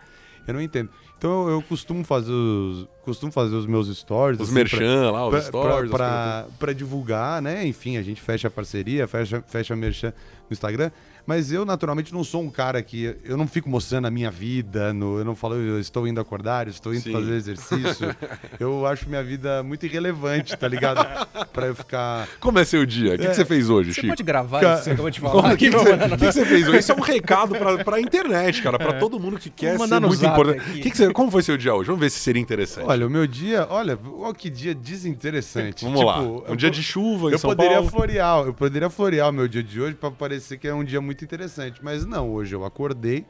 Eu 0.47 0.55
não 0.55 0.61
entendo. 0.61 0.89
Então 1.23 1.49
eu, 1.49 1.63
costumo 1.63 2.03
fazer 2.03 2.33
os. 2.33 2.89
Costumo 3.05 3.31
fazer 3.31 3.55
os 3.55 3.65
meus 3.65 3.87
stories. 3.97 4.41
Os 4.41 4.49
assim, 4.49 4.55
pra- 4.69 4.79
merchan 4.81 5.11
lá, 5.13 5.25
os 5.27 5.31
pra, 5.31 5.41
stories. 5.43 5.91
pra, 5.91 6.41
as 6.41 6.47
pra, 6.47 6.47
pra 6.59 6.73
divulgar, 6.73 7.41
né? 7.41 7.65
Enfim, 7.65 7.97
a 7.97 8.03
gente 8.03 8.21
fecha 8.21 8.49
a 8.49 8.51
parceria, 8.51 9.07
fecha, 9.07 9.41
fecha 9.47 9.73
a 9.73 9.77
merchan 9.77 10.09
no 10.51 10.53
Instagram. 10.53 10.91
Mas 11.27 11.53
eu, 11.53 11.65
naturalmente, 11.65 12.13
não 12.13 12.25
sou 12.25 12.43
um 12.43 12.51
cara 12.51 12.83
que. 12.83 13.17
Eu 13.25 13.37
não 13.37 13.47
fico 13.47 13.69
mostrando 13.69 14.07
a 14.07 14.11
minha 14.11 14.31
vida, 14.31 14.93
no, 14.93 15.19
eu 15.19 15.25
não 15.25 15.35
falo, 15.37 15.55
eu 15.55 15.79
estou 15.81 16.07
indo 16.07 16.21
acordar, 16.21 16.67
eu 16.67 16.71
estou 16.71 16.93
indo 16.93 17.03
Sim. 17.03 17.13
fazer 17.13 17.33
exercício. 17.35 18.17
eu 18.59 18.87
acho 18.87 19.09
minha 19.09 19.23
vida 19.23 19.63
muito 19.63 19.87
irrelevante, 19.87 20.57
tá 20.57 20.67
ligado? 20.67 21.07
pra 21.53 21.67
eu 21.67 21.75
ficar. 21.75 22.29
Como 22.41 22.59
é 22.59 22.65
seu 22.65 22.85
dia? 22.85 23.15
O 23.15 23.19
que, 23.19 23.29
que 23.29 23.35
você 23.35 23.45
fez 23.45 23.71
hoje, 23.71 23.91
Você 23.95 24.01
Chico? 24.01 24.09
pode 24.13 24.23
gravar 24.23 24.61
Cara, 24.61 24.75
isso 24.75 24.83
que 24.83 24.85
você 24.85 24.91
acabou 24.93 25.11
de 25.11 25.21
Como- 25.21 25.33
falar 25.43 25.55
O 25.55 25.57
que, 25.57 25.67
aqui? 25.67 25.71
que 25.71 25.71
Vamos 25.77 25.85
você, 25.85 25.97
mandar 25.97 26.15
o 26.17 26.19
que 26.19 26.27
que 26.27 26.33
você 26.33 26.45
fez 26.45 26.69
hoje? 26.69 26.79
Isso 26.79 26.93
é 26.93 26.95
um 26.95 27.01
recado 27.01 27.55
pra, 27.57 27.85
pra 27.85 28.01
internet, 28.01 28.63
cara, 28.63 28.79
pra 28.79 28.93
todo 28.95 29.21
mundo 29.21 29.39
que 29.39 29.51
quer 29.51 29.79
ser 29.79 30.01
muito 30.01 30.25
importante. 30.25 30.81
Que 30.81 30.91
que 30.91 30.97
você- 30.97 31.13
como 31.13 31.31
foi 31.31 31.43
seu 31.43 31.57
dia 31.57 31.75
hoje? 31.75 31.87
Vamos 31.87 32.01
ver 32.01 32.11
se 32.11 32.19
seria 32.19 32.43
interessante. 32.43 32.87
Olha, 32.89 33.07
o 33.07 33.11
meu 33.11 33.27
dia, 33.27 33.67
olha, 33.71 33.99
olha 34.19 34.35
que 34.35 34.51
dia 34.51 34.75
desinteressante. 34.75 35.85
Vamos 35.85 36.01
Tipo, 36.01 36.11
lá. 36.11 36.21
Um 36.23 36.43
eu 36.49 36.57
dia 36.57 36.71
de 36.71 36.83
chuva 36.83 37.29
em 37.29 37.33
Eu 37.33 37.39
São 37.39 37.51
poderia 37.51 37.77
Paulo. 37.77 37.91
florear, 37.91 38.45
eu 38.47 38.55
poderia 38.55 38.91
florear 38.91 39.29
o 39.29 39.33
meu 39.33 39.47
dia 39.49 39.63
de 39.63 39.81
hoje 39.81 39.95
pra 39.95 40.11
parecer 40.11 40.59
que 40.59 40.67
é 40.67 40.75
um 40.75 40.83
dia 40.85 41.01
muito 41.01 41.12
interessante, 41.25 41.83
mas 41.85 42.07
não, 42.07 42.31
hoje 42.33 42.55
eu 42.55 42.65
acordei, 42.65 43.27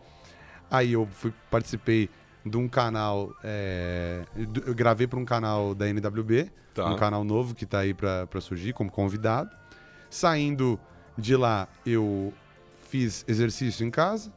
aí 0.71 0.92
eu 0.92 1.09
fui 1.11 1.33
participei 1.51 2.09
de 2.45 2.57
um 2.57 2.68
canal, 2.68 3.33
é, 3.45 4.23
eu 4.66 4.75
gravei 4.75 5.07
para 5.07 5.18
um 5.18 5.25
canal 5.25 5.75
da 5.75 5.88
NWB, 5.88 6.51
Tá. 6.75 6.87
um 6.87 6.97
canal 6.97 7.23
novo 7.23 7.55
que 7.55 7.66
tá 7.66 7.81
aí 7.81 7.92
pra 7.92 8.27
surgir 8.40 8.73
como 8.73 8.90
convidado. 8.90 9.51
Saindo 10.09 10.81
de 11.18 11.37
lá, 11.37 11.68
eu 11.85 12.33
fiz 12.88 13.25
exercício 13.29 13.87
em 13.87 13.90
casa. 13.90 14.33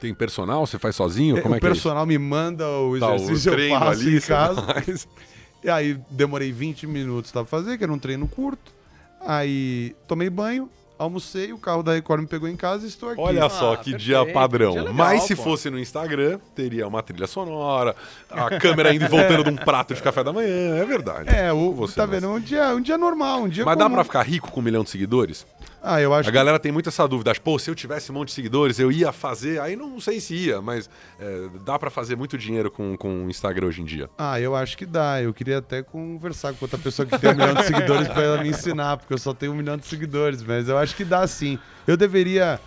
Tem 0.00 0.12
personal? 0.12 0.66
Você 0.66 0.78
faz 0.80 0.96
sozinho? 0.96 1.38
É, 1.38 1.40
Como 1.40 1.54
o 1.54 1.56
é 1.56 1.60
que 1.60 1.66
é 1.66 1.70
isso? 1.70 1.76
personal 1.82 2.04
me 2.04 2.18
manda 2.18 2.68
o 2.68 2.98
Tá, 2.98 3.10
o 3.12 3.14
exercício, 3.14 3.52
eu 3.54 3.70
faço 3.78 4.00
ali, 4.02 4.16
em 4.16 4.20
casa. 4.20 4.62
faz. 4.62 5.08
E 5.64 5.70
aí 5.70 5.98
demorei 6.10 6.52
20 6.52 6.86
minutos 6.86 7.32
pra 7.32 7.42
fazer, 7.46 7.78
que 7.78 7.84
era 7.84 7.90
um 7.92 7.98
treino 7.98 8.28
curto. 8.28 8.70
Aí 9.18 9.96
tomei 10.06 10.28
banho, 10.28 10.68
almocei, 10.98 11.52
o 11.52 11.58
carro 11.58 11.82
da 11.82 11.92
Record 11.92 12.22
me 12.22 12.26
pegou 12.26 12.48
em 12.48 12.56
casa 12.56 12.84
e 12.84 12.88
estou 12.88 13.10
aqui. 13.10 13.20
Olha 13.20 13.44
Ah, 13.44 13.50
só 13.50 13.70
que 13.76 13.90
perfeito, 13.92 13.98
dia 13.98 14.32
padrão. 14.32 14.70
dia 14.72 14.80
legal, 14.82 14.94
Mas 14.94 15.22
se 15.24 15.34
pô. 15.36 15.42
fosse 15.42 15.68
no 15.70 15.78
Instagram, 15.78 16.38
teria 16.54 16.86
uma 16.86 17.02
trilha 17.02 17.26
sonora, 17.26 17.94
a 18.30 18.58
câmera 18.58 18.94
indo 18.94 19.04
e 19.04 19.08
voltando 19.08 19.44
de 19.44 19.50
um 19.50 19.56
prato 19.56 19.94
de 19.94 20.02
café 20.02 20.22
da 20.24 20.32
manhã. 20.32 20.76
É 20.76 20.84
verdade. 20.84 21.28
É, 21.34 21.52
o, 21.52 21.72
Você, 21.72 21.94
tá 21.96 22.06
mas- 22.06 22.20
vendo? 22.20 22.32
Um 22.32 22.40
dia, 22.40 22.68
um 22.74 22.80
dia 22.80 22.96
normal, 22.98 23.42
um 23.42 23.48
dia 23.48 23.64
Mas 23.64 23.76
dá 23.76 23.84
comum. 23.84 23.94
pra 23.96 24.04
ficar 24.04 24.22
rico 24.22 24.50
com 24.50 24.60
um 24.60 24.62
milhão 24.62 24.82
de 24.84 24.90
seguidores? 24.90 25.46
Ah, 25.86 26.00
eu 26.00 26.14
acho 26.14 26.30
A 26.30 26.32
galera 26.32 26.58
tem 26.58 26.72
muito 26.72 26.88
essa 26.88 27.06
dúvida. 27.06 27.34
Pô, 27.34 27.58
se 27.58 27.70
eu 27.70 27.74
tivesse 27.74 28.10
um 28.10 28.14
monte 28.14 28.28
de 28.28 28.34
seguidores, 28.34 28.78
eu 28.78 28.90
ia 28.90 29.12
fazer. 29.12 29.60
Aí 29.60 29.76
não 29.76 30.00
sei 30.00 30.18
se 30.18 30.34
ia, 30.34 30.62
mas 30.62 30.88
é, 31.20 31.48
dá 31.62 31.78
pra 31.78 31.90
fazer 31.90 32.16
muito 32.16 32.38
dinheiro 32.38 32.70
com, 32.70 32.96
com 32.96 33.26
o 33.26 33.30
Instagram 33.30 33.66
hoje 33.66 33.82
em 33.82 33.84
dia. 33.84 34.08
Ah, 34.16 34.40
eu 34.40 34.56
acho 34.56 34.78
que 34.78 34.86
dá. 34.86 35.20
Eu 35.22 35.34
queria 35.34 35.58
até 35.58 35.82
conversar 35.82 36.54
com 36.54 36.64
outra 36.64 36.78
pessoa 36.78 37.04
que 37.04 37.18
tem 37.18 37.30
um 37.30 37.34
milhão 37.34 37.54
de 37.54 37.64
seguidores 37.64 38.08
pra 38.08 38.22
ela 38.22 38.42
me 38.42 38.48
ensinar, 38.48 38.96
porque 38.96 39.12
eu 39.12 39.18
só 39.18 39.34
tenho 39.34 39.52
um 39.52 39.56
milhão 39.56 39.76
de 39.76 39.86
seguidores, 39.86 40.42
mas 40.42 40.68
eu 40.68 40.78
acho 40.78 40.96
que 40.96 41.04
dá 41.04 41.26
sim. 41.26 41.58
Eu 41.86 41.98
deveria. 41.98 42.58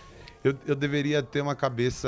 Eu, 0.47 0.55
eu 0.67 0.75
deveria 0.75 1.21
ter 1.23 1.41
uma 1.41 1.55
cabeça. 1.55 2.07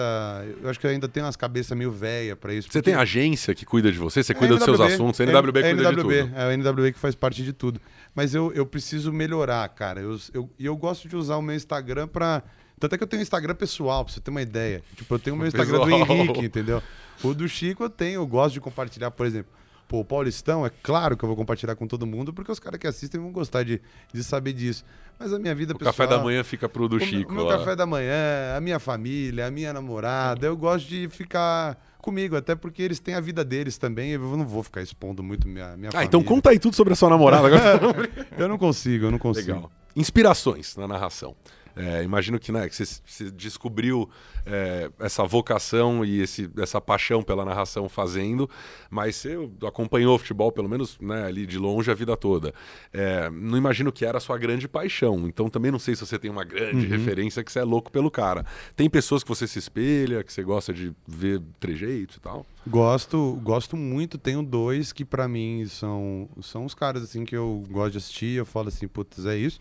Eu 0.61 0.69
acho 0.69 0.79
que 0.79 0.85
eu 0.85 0.91
ainda 0.91 1.07
tenho 1.07 1.25
umas 1.25 1.35
cabeças 1.35 1.77
meio 1.77 1.91
velha 1.91 2.35
pra 2.35 2.53
isso. 2.53 2.67
Você 2.71 2.79
porque- 2.79 2.91
tem 2.91 2.99
agência 2.99 3.53
que 3.55 3.65
cuida 3.65 3.91
de 3.91 3.97
você? 3.97 4.23
Você 4.23 4.31
É 4.31 4.35
cuida 4.35 4.55
dos 4.55 4.63
seus 4.63 4.79
NWB, 4.79 4.93
assuntos? 4.93 5.19
A 5.19 5.23
NWB 5.23 5.59
é, 5.59 5.73
cuida 5.73 5.89
NWB, 5.89 6.15
de 6.15 6.23
tudo. 6.27 6.35
É 6.37 6.47
o 6.47 6.51
NWB 6.51 6.93
que 6.93 6.99
faz 6.99 7.15
parte 7.15 7.43
de 7.43 7.53
tudo. 7.53 7.79
Mas 8.15 8.33
eu, 8.33 8.51
eu 8.53 8.65
preciso 8.65 9.11
melhorar, 9.13 9.67
cara. 9.69 10.01
Eu, 10.01 10.17
eu, 10.33 10.49
e 10.57 10.65
eu 10.65 10.75
gosto 10.75 11.07
de 11.07 11.15
usar 11.15 11.37
o 11.37 11.41
meu 11.41 11.55
Instagram 11.55 12.07
pra. 12.07 12.43
Tanto 12.79 12.95
é 12.95 12.97
que 12.97 13.03
eu 13.03 13.07
tenho 13.07 13.19
um 13.19 13.23
Instagram 13.23 13.55
pessoal, 13.55 14.05
pra 14.05 14.13
você 14.13 14.19
ter 14.21 14.31
uma 14.31 14.41
ideia. 14.41 14.81
Tipo, 14.95 15.15
eu 15.15 15.19
tenho 15.19 15.35
o 15.35 15.39
meu 15.39 15.47
Instagram 15.47 15.79
do 15.79 15.85
Pessoal. 15.85 16.17
Henrique, 16.17 16.45
entendeu? 16.45 16.81
O 17.21 17.33
do 17.33 17.47
Chico 17.49 17.83
eu 17.83 17.89
tenho, 17.89 18.21
eu 18.21 18.25
gosto 18.27 18.53
de 18.53 18.61
compartilhar, 18.61 19.11
por 19.11 19.25
exemplo. 19.25 19.51
Pô, 19.89 20.01
o 20.01 20.05
Paulistão, 20.05 20.63
é 20.63 20.69
claro 20.83 21.17
que 21.17 21.23
eu 21.25 21.27
vou 21.27 21.35
compartilhar 21.35 21.75
com 21.75 21.87
todo 21.87 22.05
mundo, 22.05 22.31
porque 22.31 22.51
os 22.51 22.59
caras 22.59 22.79
que 22.79 22.85
assistem 22.85 23.19
vão 23.19 23.31
gostar 23.31 23.63
de, 23.63 23.81
de 24.13 24.23
saber 24.23 24.53
disso. 24.53 24.85
Mas 25.17 25.33
a 25.33 25.39
minha 25.39 25.55
vida 25.55 25.73
O 25.73 25.79
pessoal. 25.79 25.93
café 25.95 26.07
da 26.07 26.23
manhã 26.23 26.43
fica 26.43 26.69
pro 26.69 26.87
do 26.87 26.97
o 26.97 26.99
Chico. 26.99 27.31
O 27.31 27.35
meu 27.35 27.45
lá. 27.45 27.57
café 27.57 27.75
da 27.75 27.87
manhã, 27.87 28.55
a 28.55 28.61
minha 28.61 28.77
família, 28.79 29.47
a 29.47 29.51
minha 29.51 29.73
namorada, 29.73 30.45
eu 30.45 30.55
gosto 30.55 30.87
de 30.87 31.09
ficar 31.09 31.75
comigo, 31.97 32.35
até 32.37 32.53
porque 32.53 32.83
eles 32.83 32.99
têm 32.99 33.15
a 33.15 33.19
vida 33.19 33.43
deles 33.43 33.79
também, 33.79 34.11
eu 34.11 34.37
não 34.37 34.45
vou 34.45 34.61
ficar 34.61 34.83
expondo 34.83 35.23
muito 35.23 35.47
minha, 35.47 35.75
minha 35.75 35.89
Ah, 35.89 35.93
família. 35.93 36.05
então 36.07 36.23
conta 36.23 36.51
aí 36.51 36.59
tudo 36.59 36.75
sobre 36.75 36.93
a 36.93 36.95
sua 36.95 37.09
namorada. 37.09 37.47
Agora. 37.47 38.09
Eu 38.37 38.47
não 38.47 38.59
consigo, 38.59 39.05
eu 39.05 39.11
não 39.11 39.17
consigo. 39.17 39.47
Legal. 39.53 39.71
Inspirações 39.95 40.75
na 40.77 40.87
narração. 40.87 41.35
É, 41.81 42.03
imagino 42.03 42.37
que, 42.37 42.51
né, 42.51 42.67
que 42.67 42.75
você, 42.75 42.83
você 43.05 43.31
descobriu 43.31 44.09
é, 44.45 44.91
essa 44.99 45.23
vocação 45.23 46.03
e 46.03 46.19
esse, 46.19 46.49
essa 46.57 46.81
paixão 46.81 47.21
pela 47.23 47.45
narração 47.45 47.87
fazendo, 47.87 48.49
mas 48.89 49.15
você 49.15 49.37
acompanhou 49.65 50.15
o 50.15 50.19
futebol, 50.19 50.51
pelo 50.51 50.67
menos 50.67 50.97
né, 50.99 51.23
ali 51.25 51.45
de 51.45 51.57
longe, 51.57 51.89
a 51.89 51.93
vida 51.93 52.17
toda. 52.17 52.53
É, 52.91 53.29
não 53.29 53.57
imagino 53.57 53.93
que 53.93 54.03
era 54.03 54.17
a 54.17 54.21
sua 54.21 54.37
grande 54.37 54.67
paixão, 54.67 55.25
então 55.25 55.49
também 55.49 55.71
não 55.71 55.79
sei 55.79 55.95
se 55.95 56.05
você 56.05 56.19
tem 56.19 56.29
uma 56.29 56.43
grande 56.43 56.85
Uhum. 56.85 56.91
referência 56.91 57.43
que 57.43 57.51
você 57.51 57.59
é 57.59 57.63
louco 57.63 57.89
pelo 57.89 58.11
cara. 58.11 58.45
Tem 58.75 58.89
pessoas 58.89 59.23
que 59.23 59.29
você 59.29 59.47
se 59.47 59.57
espelha, 59.59 60.21
que 60.23 60.33
você 60.33 60.43
gosta 60.43 60.73
de 60.73 60.91
ver 61.07 61.41
trejeitos 61.61 62.17
e 62.17 62.19
tal? 62.19 62.45
Gosto, 62.67 63.39
gosto 63.41 63.77
muito. 63.77 64.17
Tenho 64.17 64.43
dois 64.43 64.91
que 64.91 65.05
pra 65.05 65.27
mim 65.27 65.65
são, 65.67 66.27
são 66.41 66.65
os 66.65 66.73
caras 66.73 67.03
assim 67.03 67.23
que 67.23 67.35
eu 67.35 67.63
gosto 67.69 67.91
de 67.93 67.97
assistir. 67.99 68.35
Eu 68.37 68.45
falo 68.45 68.67
assim, 68.67 68.87
putz, 68.87 69.25
é 69.25 69.37
isso. 69.37 69.59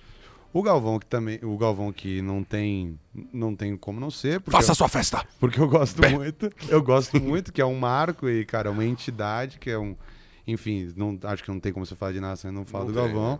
O 0.52 0.62
Galvão 0.62 0.98
que 0.98 1.06
também, 1.06 1.38
o 1.42 1.56
Galvão 1.58 1.92
que 1.92 2.22
não 2.22 2.42
tem, 2.42 2.98
não 3.32 3.54
tem 3.54 3.76
como 3.76 4.00
não 4.00 4.10
ser, 4.10 4.40
Faça 4.42 4.68
eu, 4.68 4.72
a 4.72 4.74
sua 4.74 4.88
festa! 4.88 5.24
porque 5.38 5.60
eu 5.60 5.68
gosto 5.68 6.00
muito. 6.10 6.50
Eu 6.68 6.82
gosto 6.82 7.20
muito 7.20 7.52
que 7.52 7.60
é 7.60 7.66
um 7.66 7.78
marco 7.78 8.28
e 8.28 8.44
cara, 8.44 8.68
é 8.68 8.72
uma 8.72 8.84
entidade 8.84 9.58
que 9.58 9.70
é 9.70 9.78
um, 9.78 9.94
enfim, 10.46 10.92
não 10.96 11.18
acho 11.24 11.42
que 11.44 11.50
não 11.50 11.60
tem 11.60 11.72
como 11.72 11.84
você 11.84 11.94
falar 11.94 12.12
de 12.12 12.20
narração 12.20 12.50
e 12.50 12.54
não 12.54 12.64
falar 12.64 12.84
Não 12.86 12.92
do 12.92 12.98
tem, 13.00 13.12
Galvão. 13.12 13.32
né? 13.32 13.38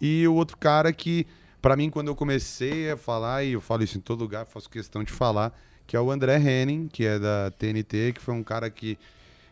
E 0.00 0.26
o 0.26 0.34
outro 0.34 0.56
cara 0.56 0.92
que 0.92 1.26
pra 1.60 1.76
mim 1.76 1.90
quando 1.90 2.08
eu 2.08 2.16
comecei 2.16 2.90
a 2.90 2.96
falar 2.96 3.44
e 3.44 3.52
eu 3.52 3.60
falo 3.60 3.82
isso 3.82 3.98
em 3.98 4.00
todo 4.00 4.20
lugar, 4.20 4.46
faço 4.46 4.68
questão 4.70 5.04
de 5.04 5.12
falar, 5.12 5.52
que 5.86 5.94
é 5.96 6.00
o 6.00 6.10
André 6.10 6.38
Henning, 6.38 6.88
que 6.88 7.04
é 7.04 7.18
da 7.18 7.50
TNT, 7.50 8.12
que 8.14 8.20
foi 8.20 8.34
um 8.34 8.42
cara 8.42 8.70
que 8.70 8.98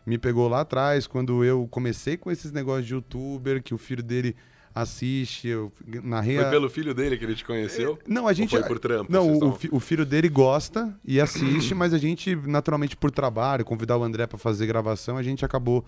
me 0.05 0.17
pegou 0.17 0.47
lá 0.47 0.61
atrás, 0.61 1.07
quando 1.07 1.43
eu 1.43 1.67
comecei 1.69 2.15
com 2.17 2.29
esses 2.31 2.51
negócios 2.51 2.85
de 2.85 2.93
youtuber, 2.93 3.61
que 3.63 3.73
o 3.73 3.77
filho 3.77 4.03
dele 4.03 4.35
assiste, 4.75 5.47
eu 5.47 5.71
narrei 6.03 6.35
Foi 6.35 6.45
a- 6.45 6.49
pelo 6.49 6.69
filho 6.69 6.93
dele 6.93 7.17
que 7.17 7.23
ele 7.23 7.33
te 7.33 7.45
conheceu? 7.45 7.97
Não, 8.05 8.27
a 8.27 8.33
gente... 8.33 8.49
foi 8.49 8.61
por 8.63 8.77
trampo, 8.77 9.09
Não, 9.11 9.25
o, 9.31 9.49
o 9.51 9.55
fi- 9.55 9.69
o 9.71 9.79
filho 9.79 10.05
dele 10.05 10.27
gosta 10.27 10.93
e 11.05 11.19
assiste, 11.21 11.73
mas 11.73 11.93
a 11.93 11.97
gente, 11.97 12.35
naturalmente, 12.35 12.97
por 12.97 13.09
trabalho, 13.09 13.63
convidar 13.63 13.97
o 13.97 14.03
André 14.03 14.27
pra 14.27 14.37
fazer 14.37 14.67
gravação, 14.67 15.15
a 15.17 15.23
gente 15.23 15.45
acabou 15.45 15.85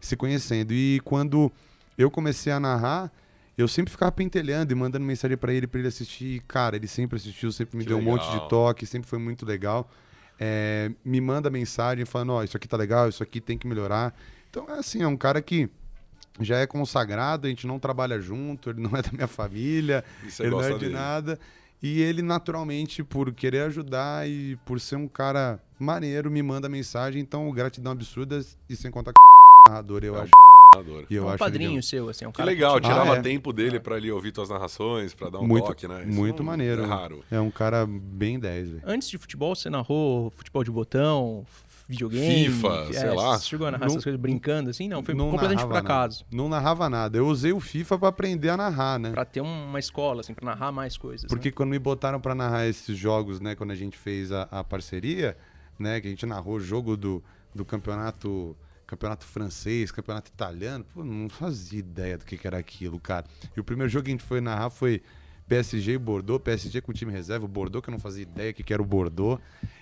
se 0.00 0.16
conhecendo. 0.16 0.72
E 0.72 1.00
quando 1.04 1.52
eu 1.98 2.10
comecei 2.10 2.50
a 2.50 2.58
narrar, 2.58 3.12
eu 3.58 3.68
sempre 3.68 3.90
ficava 3.90 4.10
pentelhando 4.10 4.72
e 4.72 4.74
mandando 4.74 5.04
mensagem 5.04 5.36
pra 5.36 5.52
ele, 5.52 5.66
pra 5.66 5.78
ele 5.78 5.88
assistir. 5.88 6.36
E, 6.36 6.40
cara, 6.40 6.76
ele 6.76 6.86
sempre 6.88 7.16
assistiu, 7.16 7.52
sempre 7.52 7.76
me 7.76 7.82
Que 7.84 7.88
deu 7.90 7.98
um 7.98 8.02
monte 8.02 8.22
legal. 8.24 8.40
de 8.44 8.48
toque, 8.48 8.86
sempre 8.86 9.06
foi 9.06 9.18
muito 9.18 9.44
legal. 9.44 9.90
É, 10.38 10.90
me 11.04 11.20
manda 11.20 11.50
mensagem 11.50 12.06
falando, 12.06 12.32
ó, 12.32 12.42
isso 12.42 12.56
aqui 12.56 12.66
tá 12.66 12.78
legal, 12.78 13.06
isso 13.10 13.22
aqui 13.22 13.38
tem 13.38 13.58
que 13.58 13.66
melhorar. 13.66 14.14
Então, 14.48 14.64
é 14.70 14.78
assim, 14.78 15.02
é 15.02 15.06
um 15.06 15.16
cara 15.16 15.42
que 15.42 15.68
já 16.40 16.58
é 16.58 16.66
consagrado, 16.66 17.46
a 17.46 17.50
gente 17.50 17.66
não 17.66 17.78
trabalha 17.78 18.20
junto, 18.20 18.70
ele 18.70 18.80
não 18.80 18.96
é 18.96 19.02
da 19.02 19.10
minha 19.12 19.26
família, 19.26 20.04
ele 20.38 20.50
não 20.50 20.60
é 20.62 20.72
de 20.72 20.78
dele. 20.78 20.92
nada. 20.94 21.38
E 21.82 22.02
ele, 22.02 22.20
naturalmente, 22.20 23.02
por 23.02 23.32
querer 23.32 23.62
ajudar 23.62 24.28
e 24.28 24.56
por 24.66 24.78
ser 24.80 24.96
um 24.96 25.08
cara 25.08 25.58
maneiro, 25.78 26.30
me 26.30 26.42
manda 26.42 26.68
mensagem. 26.68 27.22
Então, 27.22 27.50
gratidão 27.52 27.92
absurda 27.92 28.44
e 28.68 28.76
sem 28.76 28.90
contar 28.90 29.12
o 29.12 29.70
narrador, 29.70 30.02
eu 30.04 30.16
É 30.16 30.20
acho. 30.22 30.30
Adoro. 30.76 31.04
E 31.10 31.16
eu 31.16 31.24
é 31.24 31.26
um 31.26 31.28
acho 31.30 31.38
padrinho 31.38 31.72
ele 31.72 31.82
seu, 31.82 32.08
assim, 32.08 32.24
é 32.24 32.28
um 32.28 32.30
Que 32.30 32.36
cara 32.36 32.48
legal, 32.48 32.78
te- 32.80 32.84
tirava 32.86 33.14
Ah, 33.14 33.18
é. 33.18 33.22
tempo 33.22 33.52
dele 33.52 33.80
pra 33.80 33.96
ele 33.96 34.08
ouvir 34.12 34.30
tuas 34.30 34.48
narrações, 34.50 35.12
pra 35.12 35.28
dar 35.28 35.40
um 35.40 35.46
muito, 35.46 35.66
toque, 35.66 35.88
né? 35.88 36.04
Isso 36.06 36.12
muito 36.16 36.38
não- 36.38 36.44
maneiro. 36.44 36.84
É 36.84 36.86
raro. 36.86 37.24
É 37.28 37.40
um 37.40 37.50
cara 37.50 37.84
bem 37.88 38.38
10, 38.38 38.68
velho. 38.70 38.82
Antes 38.86 39.08
de 39.10 39.18
futebol, 39.18 39.52
você 39.56 39.68
narrou 39.68 40.30
futebol 40.30 40.62
de 40.62 40.70
botão, 40.70 41.44
videogame. 41.90 42.46
FIFA, 42.46 42.68
é, 42.88 42.92
sei 42.92 43.10
lá. 43.14 43.38
Você 43.38 43.46
chegou 43.46 43.66
a 43.66 43.70
narrar 43.72 43.86
Não- 43.86 43.92
essas 43.92 44.04
coisas 44.04 44.20
brincando, 44.20 44.70
assim? 44.70 44.88
Não, 44.88 45.02
foi 45.02 45.14
Não 45.14 45.30
completamente 45.30 45.66
por 45.66 45.76
acaso. 45.76 46.24
Nada. 46.24 46.36
Não 46.36 46.48
narrava 46.48 46.88
nada. 46.88 47.18
Eu 47.18 47.26
usei 47.26 47.52
o 47.52 47.60
FIFA 47.60 47.98
pra 47.98 48.08
aprender 48.08 48.48
a 48.48 48.56
narrar, 48.56 48.98
né? 48.98 49.10
Pra 49.10 49.24
ter 49.24 49.40
uma 49.40 49.78
escola, 49.78 50.20
assim, 50.20 50.32
pra 50.32 50.44
narrar 50.44 50.70
mais 50.70 50.96
coisas. 50.96 51.26
Porque 51.28 51.48
né? 51.48 51.52
quando 51.52 51.70
me 51.70 51.78
botaram 51.78 52.20
pra 52.20 52.34
narrar 52.34 52.66
esses 52.66 52.96
jogos, 52.96 53.40
né, 53.40 53.54
quando 53.54 53.72
a 53.72 53.74
gente 53.74 53.98
fez 53.98 54.30
a, 54.30 54.42
a 54.50 54.62
parceria, 54.62 55.36
né, 55.78 56.00
que 56.00 56.06
a 56.06 56.10
gente 56.10 56.24
narrou 56.26 56.54
o 56.56 56.60
jogo 56.60 56.96
do, 56.96 57.22
do 57.54 57.64
campeonato 57.64 58.56
campeonato 58.86 59.24
francês, 59.24 59.92
campeonato 59.92 60.32
italiano, 60.32 60.84
pô, 60.92 61.04
não 61.04 61.28
fazia 61.28 61.78
ideia 61.78 62.18
do 62.18 62.24
que, 62.24 62.36
que 62.36 62.44
era 62.44 62.58
aquilo, 62.58 62.98
cara. 62.98 63.24
E 63.56 63.60
o 63.60 63.62
primeiro 63.64 63.88
jogo 63.88 64.04
que 64.04 64.10
a 64.10 64.14
gente 64.14 64.24
foi 64.24 64.40
narrar 64.40 64.68
foi 64.68 65.00
PSG 65.50 65.92
e 65.94 65.98
Bordeaux, 65.98 66.40
PSG 66.42 66.80
com 66.80 66.92
time 66.92 67.10
reserva, 67.12 67.44
o 67.44 67.48
Bordeaux, 67.48 67.82
que 67.82 67.90
eu 67.90 67.92
não 67.92 67.98
fazia 67.98 68.22
ideia 68.22 68.52
o 68.52 68.54
que, 68.54 68.72
era 68.72 68.80
o 68.80 68.84
Bordeaux. 68.86 69.40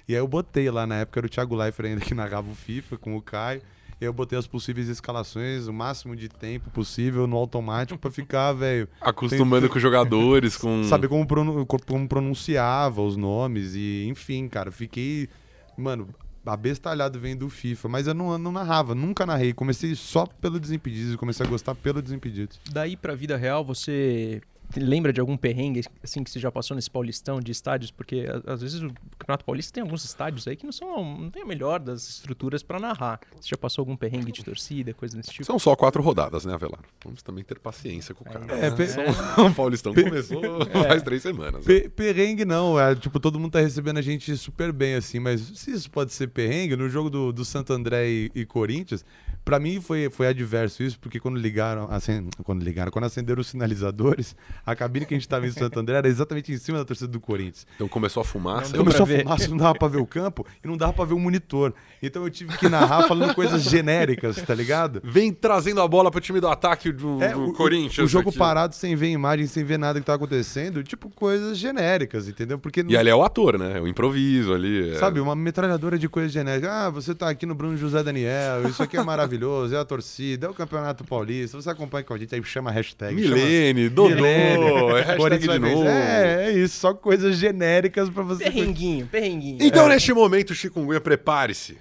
E 0.09 0.15
aí 0.15 0.19
eu 0.19 0.27
botei 0.27 0.71
lá, 0.71 0.87
na 0.87 0.97
época 0.97 1.21
era 1.21 1.27
o 1.27 1.31
Thiago 1.31 1.55
Leifert 1.55 1.91
ainda 1.91 2.01
que 2.01 2.15
narrava 2.15 2.51
o 2.51 2.55
FIFA 2.55 2.97
com 2.97 3.15
o 3.17 3.21
Caio. 3.21 3.61
E 4.01 4.05
aí 4.05 4.09
eu 4.09 4.13
botei 4.13 4.39
as 4.39 4.47
possíveis 4.47 4.89
escalações, 4.89 5.67
o 5.67 5.73
máximo 5.73 6.17
de 6.17 6.29
tempo 6.29 6.71
possível 6.71 7.27
no 7.27 7.37
automático 7.37 7.99
pra 7.99 8.11
ficar, 8.11 8.53
velho, 8.55 8.89
Acostumando 9.03 9.69
com 9.69 9.77
os 9.77 9.83
jogadores, 9.83 10.57
com. 10.57 10.85
saber 10.85 11.09
como, 11.09 11.27
pronu- 11.27 11.67
co- 11.67 11.85
como 11.85 12.09
pronunciava 12.09 13.03
os 13.03 13.17
nomes 13.17 13.75
e 13.75 14.07
enfim, 14.09 14.49
cara, 14.49 14.71
fiquei, 14.71 15.29
mano, 15.77 16.09
abestalhado 16.47 17.19
vendo 17.21 17.45
o 17.45 17.51
FIFA, 17.51 17.89
mas 17.89 18.07
eu 18.07 18.15
não, 18.15 18.39
não 18.39 18.53
narrava, 18.53 18.95
nunca 18.95 19.27
narrei, 19.27 19.53
comecei 19.53 19.95
só 19.95 20.25
pelo 20.27 20.59
Desimpedidos 20.59 21.13
e 21.15 21.17
comecei 21.19 21.45
a 21.45 21.49
gostar 21.49 21.75
pelo 21.75 22.01
Desimpedidos. 22.01 22.59
Daí 22.71 22.97
pra 22.97 23.15
vida 23.15 23.37
real, 23.37 23.65
você 23.65 24.41
lembra 24.77 25.13
de 25.13 25.21
algum 25.21 25.37
perrengue 25.37 25.83
assim 26.03 26.23
que 26.23 26.31
você 26.31 26.39
já 26.39 26.51
passou 26.53 26.75
nesse 26.75 26.91
Paulistão 26.91 27.41
de 27.41 27.51
estádios? 27.53 27.91
Porque 27.91 28.27
às 28.47 28.61
vezes 28.61 28.83
o 28.83 28.91
Campeonato 29.19 29.45
Paulista 29.45 29.73
tem 29.73 29.83
alguns 29.83 30.05
estádios 30.05 30.47
aí 30.47 30.57
que 30.57 30.65
não 30.65 30.73
são 30.73 31.19
não 31.19 31.31
tem 31.31 31.43
a 31.43 31.47
melhor 31.47 31.81
das 31.81 32.09
estruturas 32.09 32.63
pra 32.63 32.79
narrar. 32.79 33.21
Você 33.41 33.49
já 33.49 33.57
passou 33.57 33.83
algum 33.83 33.97
perrengue 33.97 34.31
de 34.33 34.45
torcida, 34.45 34.93
coisa 34.93 35.17
desse 35.17 35.31
tipo? 35.31 35.45
São 35.45 35.59
só 35.59 35.75
quatro 35.75 36.03
rodadas, 36.03 36.45
né, 36.45 36.55
Avelar? 36.55 36.81
Vamos 37.05 37.23
também 37.23 37.43
ter 37.45 37.59
paciência 37.59 38.15
com 38.15 38.25
o 38.25 38.33
cara. 38.33 38.45
É, 38.55 38.71
né? 38.71 38.87
Só- 38.87 39.43
O 39.47 39.55
Paulistão 39.55 39.95
começou 39.95 40.43
faz 40.87 41.03
três 41.03 41.23
semanas. 41.23 41.55
né? 41.55 41.81
Pe- 41.81 41.89
perrengue 41.89 42.45
não, 42.45 42.79
é, 42.79 42.95
tipo, 42.95 43.19
todo 43.19 43.39
mundo 43.41 43.53
tá 43.53 43.61
recebendo 43.61 43.99
a 43.99 44.03
gente 44.03 44.37
super 44.37 44.73
bem, 44.73 44.95
assim, 44.95 45.19
mas 45.19 45.41
se 45.41 45.71
isso 45.71 45.91
pode 45.91 46.13
ser 46.13 46.29
perrengue, 46.29 46.77
no 46.77 46.89
jogo 46.89 47.09
do, 47.09 47.33
do 47.33 47.45
Santo 47.45 47.73
André 47.73 48.09
e, 48.09 48.31
e 48.35 48.45
Corinthians, 48.47 49.05
pra 49.45 49.59
mim 49.59 49.81
foi, 49.81 50.11
foi 50.11 50.27
adverso 50.29 50.83
isso, 50.83 50.99
porque 50.99 51.19
quando 51.19 51.39
ligaram, 51.39 51.91
acen- 51.91 52.29
quando 52.45 52.63
ligaram, 52.63 52.91
quando 52.93 53.05
acenderam 53.05 53.41
os 53.41 53.47
sinalizadores, 53.47 54.37
a 54.65 54.75
cabine 54.77 55.07
que 55.07 55.15
a 55.15 55.17
gente 55.17 55.29
tava 55.29 55.47
em 55.47 55.51
Santo 55.51 55.79
André 55.81 55.97
era 55.97 56.09
exatamente 56.09 56.53
em 56.53 56.57
cima 56.59 56.79
da 56.79 56.85
torcida 56.85 57.09
do 57.09 57.21
Corinthians. 57.21 57.67
Então 57.75 57.89
começou 57.89 58.21
a 58.21 58.25
fumaça. 58.25 58.73
Não 58.77 58.85
Começou 58.85 59.05
a 59.05 59.07
ver. 59.07 59.23
fumaça, 59.23 59.49
não 59.49 59.57
dava 59.57 59.75
pra 59.79 59.89
ver 59.89 59.99
o 59.99 60.07
campo 60.07 60.47
e 60.63 60.67
não 60.69 60.77
dava 60.77 60.93
pra 60.93 61.05
ver 61.05 61.15
o 61.15 61.19
monitor. 61.19 61.73
Então 62.03 62.23
eu 62.25 62.31
tive 62.31 62.57
que 62.59 62.69
narrar 62.69 63.03
falando 63.09 63.35
coisas 63.35 63.63
genéricas, 63.63 64.37
tá 64.43 64.55
ligado? 64.55 65.01
Vem 65.05 65.33
trazendo 65.33 65.81
a 65.81 65.89
bola 65.89 66.11
pro 66.11 66.21
time 66.21 66.41
do 66.41 66.49
ataque 66.49 66.93
do, 66.93 67.23
É, 67.23 67.33
do 67.33 67.47
o- 67.47 67.53
Corinthians. 67.53 68.07
O 68.07 68.09
jogo 68.09 68.31
aqui. 68.31 68.39
parado 68.39 68.75
sem 68.75 68.95
ver 68.95 69.09
imagem, 69.09 69.47
sem 69.47 69.65
ver 69.65 69.79
nada 69.79 69.99
que 70.01 70.07
tá 70.07 70.15
acontecendo, 70.15 70.83
tipo 70.83 71.09
coisas 71.11 71.59
genéricas, 71.59 72.29
entendeu? 72.29 72.59
Porque 72.59 72.85
E 72.89 72.97
ali 72.97 73.11
é 73.11 73.15
o 73.15 73.23
ator, 73.23 73.59
né? 73.59 73.79
É 73.79 73.81
o 73.81 73.87
improviso 73.89 74.53
ali. 74.55 74.91
é- 74.91 74.95
Sabe, 74.99 75.21
uma 75.21 75.35
metralhadora 75.35 75.99
de 75.99 76.09
coisas 76.09 76.33
genéricas. 76.33 76.71
Ah, 76.71 76.91
você 76.91 77.15
tá 77.15 77.29
aqui 77.29 77.47
no 77.47 77.55
Bruno 77.55 77.77
José 77.77 78.03
Daniel, 78.03 78.69
isso 78.69 78.83
aqui 78.83 78.97
é 78.97 79.03
maravilhoso, 79.03 79.75
é 79.75 79.79
a 79.79 79.85
torcida, 79.85 80.47
é 80.47 80.51
o 80.51 80.55
Campeonato 80.55 81.05
Paulista, 81.05 81.61
você 81.61 81.71
acompanha 81.71 82.05
com 82.05 82.15
a 82.15 82.19
gente, 82.19 82.35
aí 82.35 82.43
chama 82.45 82.71
a 82.71 82.73
hashtag. 82.73 83.15
Milene, 83.15 83.89
Dodô, 83.89 84.15
Milene, 84.15 84.48
é 84.49 85.39
de 85.39 85.59
novo. 85.59 85.85
É, 85.89 86.47
é 86.47 86.53
isso, 86.53 86.79
só 86.81 86.95
coisas 86.95 87.37
genéricas 87.37 88.09
pra 88.11 88.23
você. 88.23 88.45
Perrenguinho, 88.45 89.07
perrenguinho. 89.07 89.59
Então, 89.61 89.87
É. 89.87 89.89
neste 89.91 90.13
momento, 90.13 90.55
Chikungunya, 90.55 91.01
prepare-se. 91.01 91.77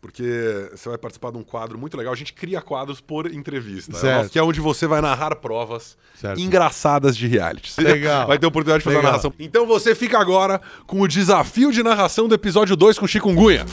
Porque 0.00 0.22
você 0.70 0.88
vai 0.88 0.96
participar 0.96 1.32
de 1.32 1.38
um 1.38 1.42
quadro 1.42 1.76
muito 1.76 1.96
legal. 1.96 2.12
A 2.12 2.16
gente 2.16 2.32
cria 2.32 2.60
quadros 2.60 3.00
por 3.00 3.26
entrevista. 3.34 3.96
É 3.96 4.00
Certo. 4.00 4.16
nosso- 4.18 4.30
Que 4.30 4.38
é 4.38 4.42
onde 4.42 4.60
você 4.60 4.86
vai 4.86 5.00
narrar 5.00 5.34
provas 5.36 5.98
Certo. 6.14 6.40
engraçadas 6.40 7.16
de 7.16 7.26
reality. 7.26 7.72
Legal. 7.82 8.28
Vai 8.28 8.38
ter 8.38 8.46
a 8.46 8.48
oportunidade 8.48 8.78
de 8.80 8.84
fazer 8.84 8.96
a 8.96 9.00
Legal. 9.00 9.10
narração. 9.12 9.34
Então 9.40 9.66
você 9.66 9.96
fica 9.96 10.16
agora 10.20 10.60
com 10.86 11.00
o 11.00 11.08
desafio 11.08 11.72
de 11.72 11.82
narração 11.82 12.28
do 12.28 12.34
episódio 12.36 12.76
2 12.76 12.96
com 12.96 13.08
Chikungunya. 13.08 13.66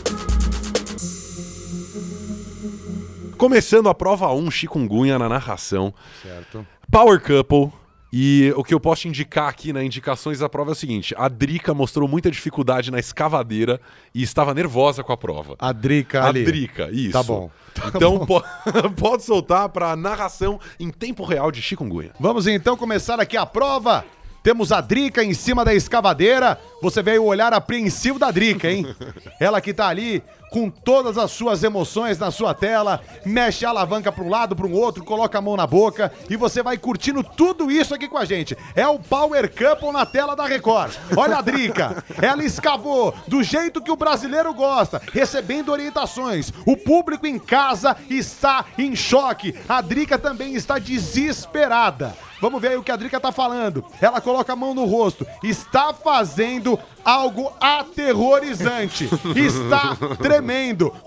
Começando 3.38 3.90
a 3.90 3.94
prova 3.94 4.32
1, 4.34 4.50
Chikungunya 4.50 5.20
na 5.20 5.28
narração. 5.30 5.94
Certo. 6.24 6.66
Power 6.90 7.20
Couple. 7.22 7.72
E 8.18 8.54
o 8.56 8.64
que 8.64 8.74
eu 8.74 8.80
posso 8.80 9.10
indicar 9.10 9.50
aqui 9.50 9.74
na 9.74 9.84
indicações 9.84 10.40
da 10.40 10.48
prova 10.48 10.72
é 10.72 10.74
o 10.74 10.76
seguinte: 10.76 11.14
a 11.18 11.28
Drica 11.28 11.74
mostrou 11.74 12.08
muita 12.08 12.32
dificuldade 12.32 12.90
na 12.90 12.98
escavadeira 12.98 13.78
e 14.14 14.24
estava 14.24 14.54
nervosa 14.54 15.04
com 15.04 15.12
a 15.12 15.18
prova. 15.18 15.58
A 15.60 15.74
Drica 15.74 16.22
A 16.24 16.28
ali. 16.30 16.46
Drica, 16.46 16.90
isso. 16.94 17.12
Tá 17.12 17.22
bom. 17.22 17.52
Então 17.94 18.20
po- 18.26 18.42
pode 18.96 19.24
soltar 19.24 19.68
para 19.68 19.94
narração 19.98 20.58
em 20.80 20.90
tempo 20.92 21.26
real 21.26 21.52
de 21.52 21.62
Chikungunya. 21.62 22.12
Vamos 22.18 22.48
então 22.48 22.78
começar 22.78 23.20
aqui 23.20 23.36
a 23.36 23.46
prova. 23.46 24.06
Temos 24.42 24.72
a 24.72 24.80
Drica 24.80 25.22
em 25.22 25.34
cima 25.34 25.66
da 25.66 25.74
escavadeira. 25.74 26.58
Você 26.82 27.02
vê 27.04 27.18
o 27.18 27.26
olhar 27.26 27.52
apreensivo 27.52 28.18
da 28.18 28.32
Drica, 28.32 28.72
hein? 28.72 28.86
Ela 29.42 29.60
que 29.60 29.74
tá 29.74 29.90
ali 29.90 30.24
com 30.50 30.70
todas 30.70 31.18
as 31.18 31.32
suas 31.32 31.64
emoções 31.64 32.18
na 32.18 32.32
sua 32.32 32.54
tela, 32.54 33.02
mexe 33.26 33.66
a 33.66 33.70
alavanca 33.70 34.12
para 34.12 34.24
um 34.24 34.30
lado, 34.30 34.56
para 34.56 34.66
um 34.66 34.74
outro, 34.74 35.04
coloca 35.04 35.38
a 35.38 35.42
mão 35.42 35.58
na 35.58 35.68
boca 35.68 36.12
e 36.30 36.36
você 36.36 36.64
vai 36.64 36.78
curtindo 36.78 37.24
tudo 37.24 37.70
isso 37.70 37.94
aqui 37.94 38.08
com 38.08 38.18
a 38.18 38.26
gente. 38.26 38.58
É 38.76 38.88
o 38.88 39.00
Power 39.00 39.52
Couple 39.52 39.92
na 39.92 40.06
tela 40.06 40.36
da 40.36 40.46
Record. 40.46 40.94
Olha 41.16 41.38
a 41.38 41.42
Drica, 41.42 42.04
ela 42.22 42.44
escavou 42.44 43.14
do 43.28 43.44
jeito 43.44 43.82
que 43.82 43.92
o 43.92 43.96
brasileiro 43.96 44.54
gosta, 44.54 45.02
recebendo 45.12 45.72
orientações. 45.72 46.52
O 46.66 46.78
público 46.78 47.28
em 47.28 47.40
casa 47.40 47.96
está 48.10 48.66
em 48.78 48.96
choque. 48.96 49.56
A 49.68 49.82
Drica 49.82 50.18
também 50.18 50.56
está 50.56 50.80
desesperada. 50.80 52.16
Vamos 52.42 52.62
ver 52.62 52.70
aí 52.70 52.78
o 52.78 52.84
que 52.84 52.92
a 52.92 52.96
Drica 52.96 53.20
tá 53.20 53.32
falando. 53.32 53.84
Ela 54.02 54.20
coloca 54.20 54.54
a 54.54 54.56
mão 54.56 54.74
no 54.74 54.86
rosto. 54.86 55.26
Está 55.42 55.94
fazendo 55.94 56.78
algo 57.04 57.52
aterrorizante. 57.60 59.10
Está 59.36 59.96
tremendo, 60.18 60.35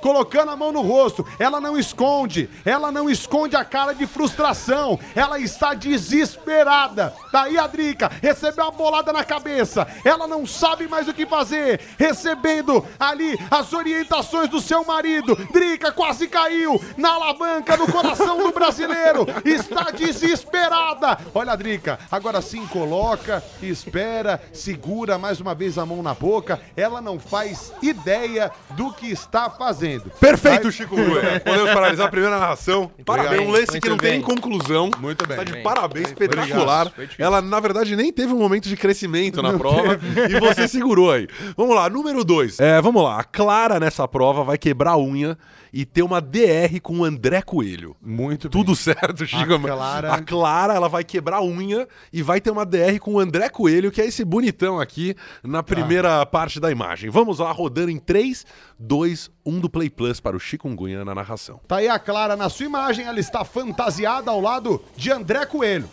colocando 0.01 0.51
a 0.51 0.57
mão 0.57 0.72
no 0.72 0.83
rosto. 0.83 1.26
Ela 1.39 1.61
não 1.61 1.79
esconde, 1.79 2.49
ela 2.64 2.91
não 2.91 3.09
esconde 3.09 3.57
a 3.57 3.64
cara 3.64 3.93
de 3.93 4.07
frustração. 4.07 4.99
Ela 5.14 5.39
está 5.39 5.74
desesperada. 5.74 7.14
Daí 7.33 7.59
a 7.59 7.66
Drica 7.66 8.11
recebeu 8.22 8.66
a 8.66 8.70
bolada 8.70 9.12
na 9.12 9.24
cabeça. 9.24 9.87
Ela 10.05 10.26
não 10.26 10.47
sabe 10.47 10.89
mais 10.89 11.09
o 11.09 11.14
que 11.14 11.26
fazer. 11.26 11.81
Recebendo 11.99 12.85
ali 12.99 13.39
as 13.51 13.72
orientações 13.72 14.49
do 14.49 14.61
seu 14.61 14.85
marido. 14.85 15.37
Drica 15.53 15.93
quase 15.93 16.29
caiu 16.29 16.81
na 16.97 17.11
alavanca 17.11 17.76
do 17.76 17.91
coração 17.91 18.39
do 18.39 18.53
brasileiro. 18.53 19.26
Está 19.45 19.91
desesperada. 19.91 21.18
Olha 21.35 21.53
a 21.53 21.57
Drica, 21.57 21.99
agora 22.11 22.41
sim 22.41 22.66
coloca, 22.66 23.43
espera, 23.62 24.41
segura 24.53 25.18
mais 25.18 25.41
uma 25.41 25.55
vez 25.55 25.79
a 25.79 25.87
mão 25.87 26.03
na 26.03 26.14
boca. 26.14 26.61
Ela 26.76 27.01
não 27.01 27.18
faz 27.18 27.72
ideia 27.83 28.51
do 28.70 28.93
que 28.93 29.11
está 29.21 29.51
fazendo. 29.51 30.11
Perfeito, 30.21 30.64
Vai- 30.64 30.73
Chico 30.73 30.97
Buia. 30.97 31.41
Podemos 31.45 31.71
paralisar 31.73 32.07
a 32.07 32.11
primeira 32.11 32.39
narração. 32.39 32.91
Parabéns, 33.05 33.41
um 33.47 33.51
lance 33.51 33.81
que 33.81 33.89
não 33.89 33.97
tem 33.97 34.11
bem. 34.11 34.19
nem 34.19 34.27
conclusão. 34.27 34.91
Muito 34.99 35.27
bem. 35.27 35.37
Tá 35.37 35.45
de 35.45 35.53
Bem. 35.53 35.62
parabéns, 35.62 36.09
espetacular. 36.09 36.93
Ela, 37.19 37.41
na 37.43 37.61
verdade, 37.61 37.95
nem 37.97 38.12
teve 38.12 38.33
um 38.33 38.39
momento 38.39 38.69
de 38.69 38.77
crescimento 38.77 39.43
na 39.43 39.53
prova 39.59 39.99
e 40.31 40.39
você 40.41 40.66
segurou 40.69 41.11
aí. 41.12 41.27
Vamos 41.57 41.75
lá, 41.75 41.89
número 41.89 42.25
dois. 42.25 42.59
É, 42.61 42.81
vamos 42.81 43.03
lá. 43.03 43.21
A 43.21 43.25
Clara 43.25 43.79
nessa 43.81 44.07
prova 44.07 44.45
vai 44.45 44.59
quebrar 44.59 44.93
a 44.93 44.99
unha 44.99 45.37
e 45.73 45.85
ter 45.85 46.03
uma 46.03 46.19
DR 46.21 46.81
com 46.83 47.01
o 47.01 47.05
André 47.05 47.43
Coelho. 47.43 47.95
Muito 48.01 48.49
bem. 48.49 48.51
Tudo 48.62 48.75
certo, 48.75 49.27
Chico. 49.27 49.59
Clara- 49.61 50.14
A 50.14 50.23
Clara, 50.23 50.75
ela 50.75 50.89
vai 50.89 51.05
quebrar 51.05 51.37
a 51.39 51.43
unha 51.45 51.87
e 52.12 52.23
vai 52.23 52.41
ter 52.41 52.51
uma 52.51 52.64
DR 52.64 52.99
com 52.99 53.14
o 53.14 53.19
André 53.21 53.49
Coelho, 53.51 53.91
que 53.91 54.01
é 54.01 54.07
esse 54.07 54.25
bonitão 54.25 54.81
aqui 54.81 55.14
na 55.43 55.62
primeira 55.62 56.25
parte 56.25 56.59
da 56.59 56.71
imagem. 56.71 57.11
Vamos 57.11 57.39
lá, 57.39 57.53
rodando 57.53 57.91
em 57.91 57.99
3, 57.99 58.47
2, 58.79 59.08
1 59.45 59.61
do 59.61 59.71
Play 59.71 59.89
Plus 59.91 60.21
para 60.21 60.37
o 60.37 60.41
Chikungunya 60.41 61.05
na 61.05 61.15
narração. 61.15 61.61
Tá 61.67 61.77
aí 61.77 61.89
a 61.89 61.99
Clara 61.99 62.37
na 62.37 62.49
sua 62.49 62.67
imagem, 62.67 63.07
ela 63.07 63.21
está 63.21 63.45
fantasiada 63.45 64.31
ao 64.31 64.41
lado 64.41 64.83
de 64.97 65.11
André 65.11 65.47
Coelho. 65.47 65.89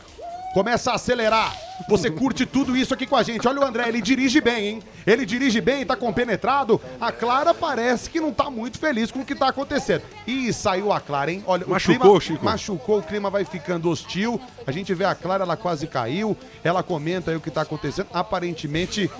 Começa 0.55 0.93
a 0.93 0.95
acelerar. 0.95 1.53
Você 1.89 2.09
curte 2.09 2.45
tudo 2.45 2.77
isso 2.77 2.93
aqui 2.93 3.05
com 3.05 3.17
a 3.17 3.23
gente. 3.23 3.45
Olha 3.45 3.59
o 3.59 3.65
André, 3.65 3.89
ele 3.89 4.01
dirige 4.01 4.39
bem, 4.39 4.67
hein? 4.67 4.83
Ele 5.05 5.25
dirige 5.25 5.59
bem, 5.59 5.85
tá 5.85 5.97
compenetrado. 5.97 6.79
A 6.97 7.11
Clara 7.11 7.53
parece 7.53 8.09
que 8.09 8.21
não 8.21 8.31
tá 8.31 8.49
muito 8.49 8.79
feliz 8.79 9.11
com 9.11 9.19
o 9.19 9.25
que 9.25 9.35
tá 9.35 9.49
acontecendo. 9.49 10.03
Ih, 10.25 10.53
saiu 10.53 10.93
a 10.93 11.01
Clara, 11.01 11.29
hein? 11.29 11.43
Olha, 11.45 11.67
Machucou, 11.67 11.95
o 11.95 11.99
clima, 11.99 12.21
Chico? 12.21 12.45
Machucou, 12.45 12.99
o 12.99 13.03
clima 13.03 13.29
vai 13.29 13.43
ficando 13.43 13.89
hostil. 13.89 14.39
A 14.65 14.71
gente 14.71 14.93
vê 14.93 15.03
a 15.03 15.13
Clara, 15.13 15.43
ela 15.43 15.57
quase 15.57 15.87
caiu. 15.87 16.37
Ela 16.63 16.81
comenta 16.81 17.31
aí 17.31 17.35
o 17.35 17.41
que 17.41 17.51
tá 17.51 17.63
acontecendo. 17.63 18.07
Aparentemente, 18.13 19.11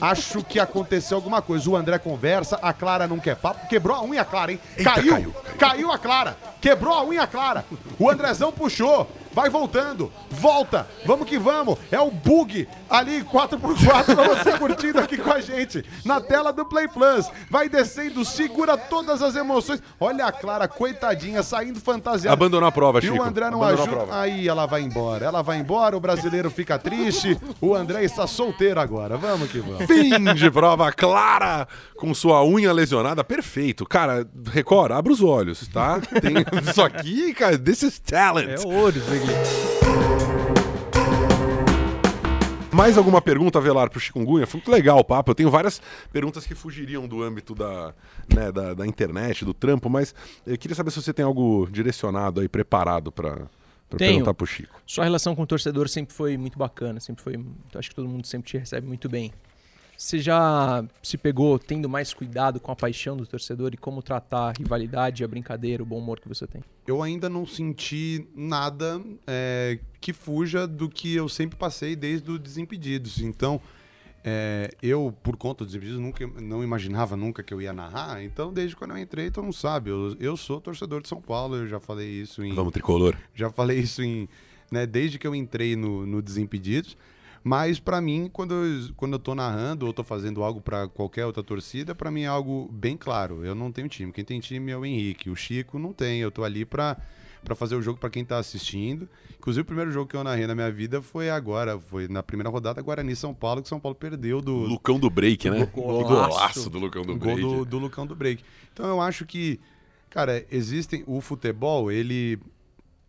acho 0.00 0.42
que 0.42 0.58
aconteceu 0.58 1.16
alguma 1.16 1.40
coisa. 1.40 1.70
O 1.70 1.76
André 1.76 2.00
conversa, 2.00 2.58
a 2.60 2.72
Clara 2.72 3.06
não 3.06 3.20
quer 3.20 3.36
papo. 3.36 3.68
Quebrou 3.68 3.96
a 3.96 4.02
unha, 4.02 4.24
Clara, 4.24 4.50
hein? 4.50 4.58
Eita, 4.76 4.94
caiu, 4.94 5.12
caiu, 5.12 5.32
caiu, 5.32 5.56
caiu. 5.56 5.92
a 5.92 5.98
Clara. 5.98 6.36
Quebrou 6.60 6.92
a 6.92 7.04
unha, 7.04 7.28
Clara. 7.28 7.64
O 7.96 8.10
Andrezão 8.10 8.50
puxou. 8.50 9.08
Vai 9.32 9.48
voltando, 9.48 10.12
volta, 10.30 10.88
vamos 11.06 11.28
que 11.28 11.38
vamos. 11.38 11.78
É 11.90 12.00
o 12.00 12.10
bug 12.10 12.66
ali 12.88 13.22
4x4 13.22 14.14
pra 14.14 14.24
você 14.28 14.58
curtindo 14.58 14.98
aqui 14.98 15.16
com 15.16 15.30
a 15.32 15.40
gente 15.40 15.84
na 16.04 16.20
tela 16.20 16.52
do 16.52 16.64
Play 16.64 16.88
Plus. 16.88 17.30
Vai 17.48 17.68
descendo, 17.68 18.24
segura 18.24 18.76
todas 18.76 19.22
as 19.22 19.36
emoções. 19.36 19.80
Olha 20.00 20.26
a 20.26 20.32
Clara, 20.32 20.66
coitadinha, 20.66 21.42
saindo 21.42 21.80
fantasiada. 21.80 22.32
Abandonou 22.32 22.68
a 22.68 22.72
prova, 22.72 22.98
E 22.98 23.02
Chico. 23.02 23.18
o 23.18 23.22
André 23.22 23.50
não 23.50 23.62
Abandonou 23.62 24.02
ajuda. 24.02 24.20
Aí 24.20 24.48
ela 24.48 24.66
vai 24.66 24.82
embora. 24.82 25.24
Ela 25.26 25.42
vai 25.42 25.58
embora, 25.58 25.96
o 25.96 26.00
brasileiro 26.00 26.50
fica 26.50 26.78
triste. 26.78 27.38
O 27.60 27.74
André 27.74 28.02
está 28.04 28.26
solteiro 28.26 28.80
agora. 28.80 29.16
Vamos 29.16 29.50
que 29.50 29.58
vamos. 29.60 29.84
Fim 29.86 30.34
de 30.34 30.50
prova 30.50 30.90
clara 30.92 31.68
com 31.96 32.12
sua 32.14 32.44
unha 32.44 32.72
lesionada. 32.72 33.22
Perfeito. 33.22 33.86
Cara, 33.86 34.26
Record, 34.52 34.92
abra 34.92 35.12
os 35.12 35.22
olhos, 35.22 35.68
tá? 35.68 36.00
Tem 36.00 36.34
isso 36.68 36.82
aqui, 36.82 37.32
cara, 37.34 37.58
this 37.58 37.82
is 37.82 37.98
talent. 37.98 38.48
É 38.60 38.66
ouro 38.66 38.96
isso 38.98 39.19
Mais 42.72 42.96
alguma 42.96 43.20
pergunta, 43.20 43.60
Velar, 43.60 43.90
pro 43.90 44.00
Chikungunya? 44.00 44.46
Foi 44.46 44.58
muito 44.58 44.70
legal 44.70 44.98
o 45.00 45.04
papo. 45.04 45.30
Eu 45.30 45.34
tenho 45.34 45.50
várias 45.50 45.82
perguntas 46.10 46.46
que 46.46 46.54
fugiriam 46.54 47.06
do 47.06 47.22
âmbito 47.22 47.54
da, 47.54 47.92
né, 48.34 48.50
da, 48.50 48.72
da 48.72 48.86
internet, 48.86 49.44
do 49.44 49.52
trampo, 49.52 49.90
mas 49.90 50.14
eu 50.46 50.56
queria 50.56 50.74
saber 50.74 50.90
se 50.90 51.02
você 51.02 51.12
tem 51.12 51.22
algo 51.22 51.68
direcionado 51.70 52.40
aí, 52.40 52.48
preparado 52.48 53.12
Tenho. 53.98 54.12
perguntar 54.12 54.32
pro 54.32 54.46
Chico. 54.46 54.80
Sua 54.86 55.04
relação 55.04 55.34
com 55.34 55.42
o 55.42 55.46
torcedor 55.46 55.90
sempre 55.90 56.14
foi 56.14 56.38
muito 56.38 56.58
bacana, 56.58 57.00
sempre 57.00 57.22
foi. 57.22 57.38
Acho 57.74 57.90
que 57.90 57.96
todo 57.96 58.08
mundo 58.08 58.26
sempre 58.26 58.48
te 58.48 58.56
recebe 58.56 58.86
muito 58.86 59.10
bem. 59.10 59.30
Você 60.00 60.18
já 60.18 60.82
se 61.02 61.18
pegou 61.18 61.58
tendo 61.58 61.86
mais 61.86 62.14
cuidado 62.14 62.58
com 62.58 62.72
a 62.72 62.74
paixão 62.74 63.18
do 63.18 63.26
torcedor 63.26 63.72
e 63.74 63.76
como 63.76 64.02
tratar 64.02 64.48
a 64.48 64.52
rivalidade, 64.52 65.22
a 65.22 65.28
brincadeira, 65.28 65.82
o 65.82 65.86
bom 65.86 65.98
humor 65.98 66.18
que 66.18 66.26
você 66.26 66.46
tem? 66.46 66.64
Eu 66.86 67.02
ainda 67.02 67.28
não 67.28 67.44
senti 67.44 68.26
nada 68.34 68.98
é, 69.26 69.78
que 70.00 70.14
fuja 70.14 70.66
do 70.66 70.88
que 70.88 71.14
eu 71.14 71.28
sempre 71.28 71.58
passei 71.58 71.94
desde 71.94 72.30
o 72.30 72.38
Desimpedidos. 72.38 73.20
Então, 73.20 73.60
é, 74.24 74.70
eu, 74.82 75.14
por 75.22 75.36
conta 75.36 75.64
dos 75.64 75.74
Desimpedidos, 75.74 76.00
nunca, 76.00 76.26
não 76.40 76.64
imaginava 76.64 77.14
nunca 77.14 77.42
que 77.42 77.52
eu 77.52 77.60
ia 77.60 77.74
narrar. 77.74 78.24
Então, 78.24 78.50
desde 78.54 78.74
quando 78.74 78.92
eu 78.92 78.98
entrei, 78.98 79.30
todo 79.30 79.44
mundo 79.44 79.52
sabe. 79.52 79.90
Eu, 79.90 80.16
eu 80.18 80.34
sou 80.34 80.62
torcedor 80.62 81.02
de 81.02 81.08
São 81.08 81.20
Paulo, 81.20 81.56
eu 81.56 81.68
já 81.68 81.78
falei 81.78 82.08
isso 82.08 82.42
em. 82.42 82.54
Vamos, 82.54 82.72
tricolor. 82.72 83.14
Já 83.34 83.50
falei 83.50 83.80
isso 83.80 84.02
em, 84.02 84.26
né, 84.72 84.86
desde 84.86 85.18
que 85.18 85.26
eu 85.26 85.34
entrei 85.34 85.76
no, 85.76 86.06
no 86.06 86.22
Desimpedidos. 86.22 86.96
Mas 87.42 87.80
pra 87.80 88.00
mim, 88.00 88.28
quando 88.30 88.54
eu, 88.54 88.90
quando 88.96 89.14
eu 89.14 89.18
tô 89.18 89.34
narrando 89.34 89.86
ou 89.86 89.92
tô 89.92 90.04
fazendo 90.04 90.42
algo 90.42 90.60
pra 90.60 90.88
qualquer 90.88 91.24
outra 91.24 91.42
torcida, 91.42 91.94
pra 91.94 92.10
mim 92.10 92.22
é 92.22 92.26
algo 92.26 92.68
bem 92.70 92.96
claro. 92.96 93.44
Eu 93.44 93.54
não 93.54 93.72
tenho 93.72 93.88
time. 93.88 94.12
Quem 94.12 94.24
tem 94.24 94.40
time 94.40 94.70
é 94.70 94.76
o 94.76 94.84
Henrique. 94.84 95.30
O 95.30 95.36
Chico 95.36 95.78
não 95.78 95.92
tem. 95.92 96.20
Eu 96.20 96.30
tô 96.30 96.44
ali 96.44 96.66
pra, 96.66 96.98
pra 97.42 97.54
fazer 97.54 97.76
o 97.76 97.82
jogo 97.82 97.98
pra 97.98 98.10
quem 98.10 98.26
tá 98.26 98.36
assistindo. 98.38 99.08
Inclusive, 99.38 99.62
o 99.62 99.64
primeiro 99.64 99.90
jogo 99.90 100.06
que 100.06 100.14
eu 100.14 100.22
narrei 100.22 100.46
na 100.46 100.54
minha 100.54 100.70
vida 100.70 101.00
foi 101.00 101.30
agora. 101.30 101.78
Foi 101.78 102.08
na 102.08 102.22
primeira 102.22 102.50
rodada, 102.50 102.82
Guarani 102.82 103.16
São 103.16 103.32
Paulo, 103.32 103.62
que 103.62 103.68
São 103.68 103.80
Paulo 103.80 103.96
perdeu 103.96 104.42
do, 104.42 104.54
Lucão 104.54 104.98
do 104.98 105.08
break, 105.08 105.48
né? 105.48 105.64
Golaço. 105.64 106.08
Golaço 106.08 106.70
do 106.70 106.78
Lucão 106.78 107.02
do 107.02 107.14
um 107.14 107.18
gol 107.18 107.34
break. 107.34 107.40
do, 107.40 107.64
do 107.64 107.78
Lucão 107.78 108.06
do 108.06 108.14
Break. 108.14 108.44
Então 108.70 108.86
eu 108.86 109.00
acho 109.00 109.24
que, 109.24 109.58
cara, 110.10 110.44
existem. 110.50 111.02
O 111.06 111.22
futebol, 111.22 111.90
ele. 111.90 112.38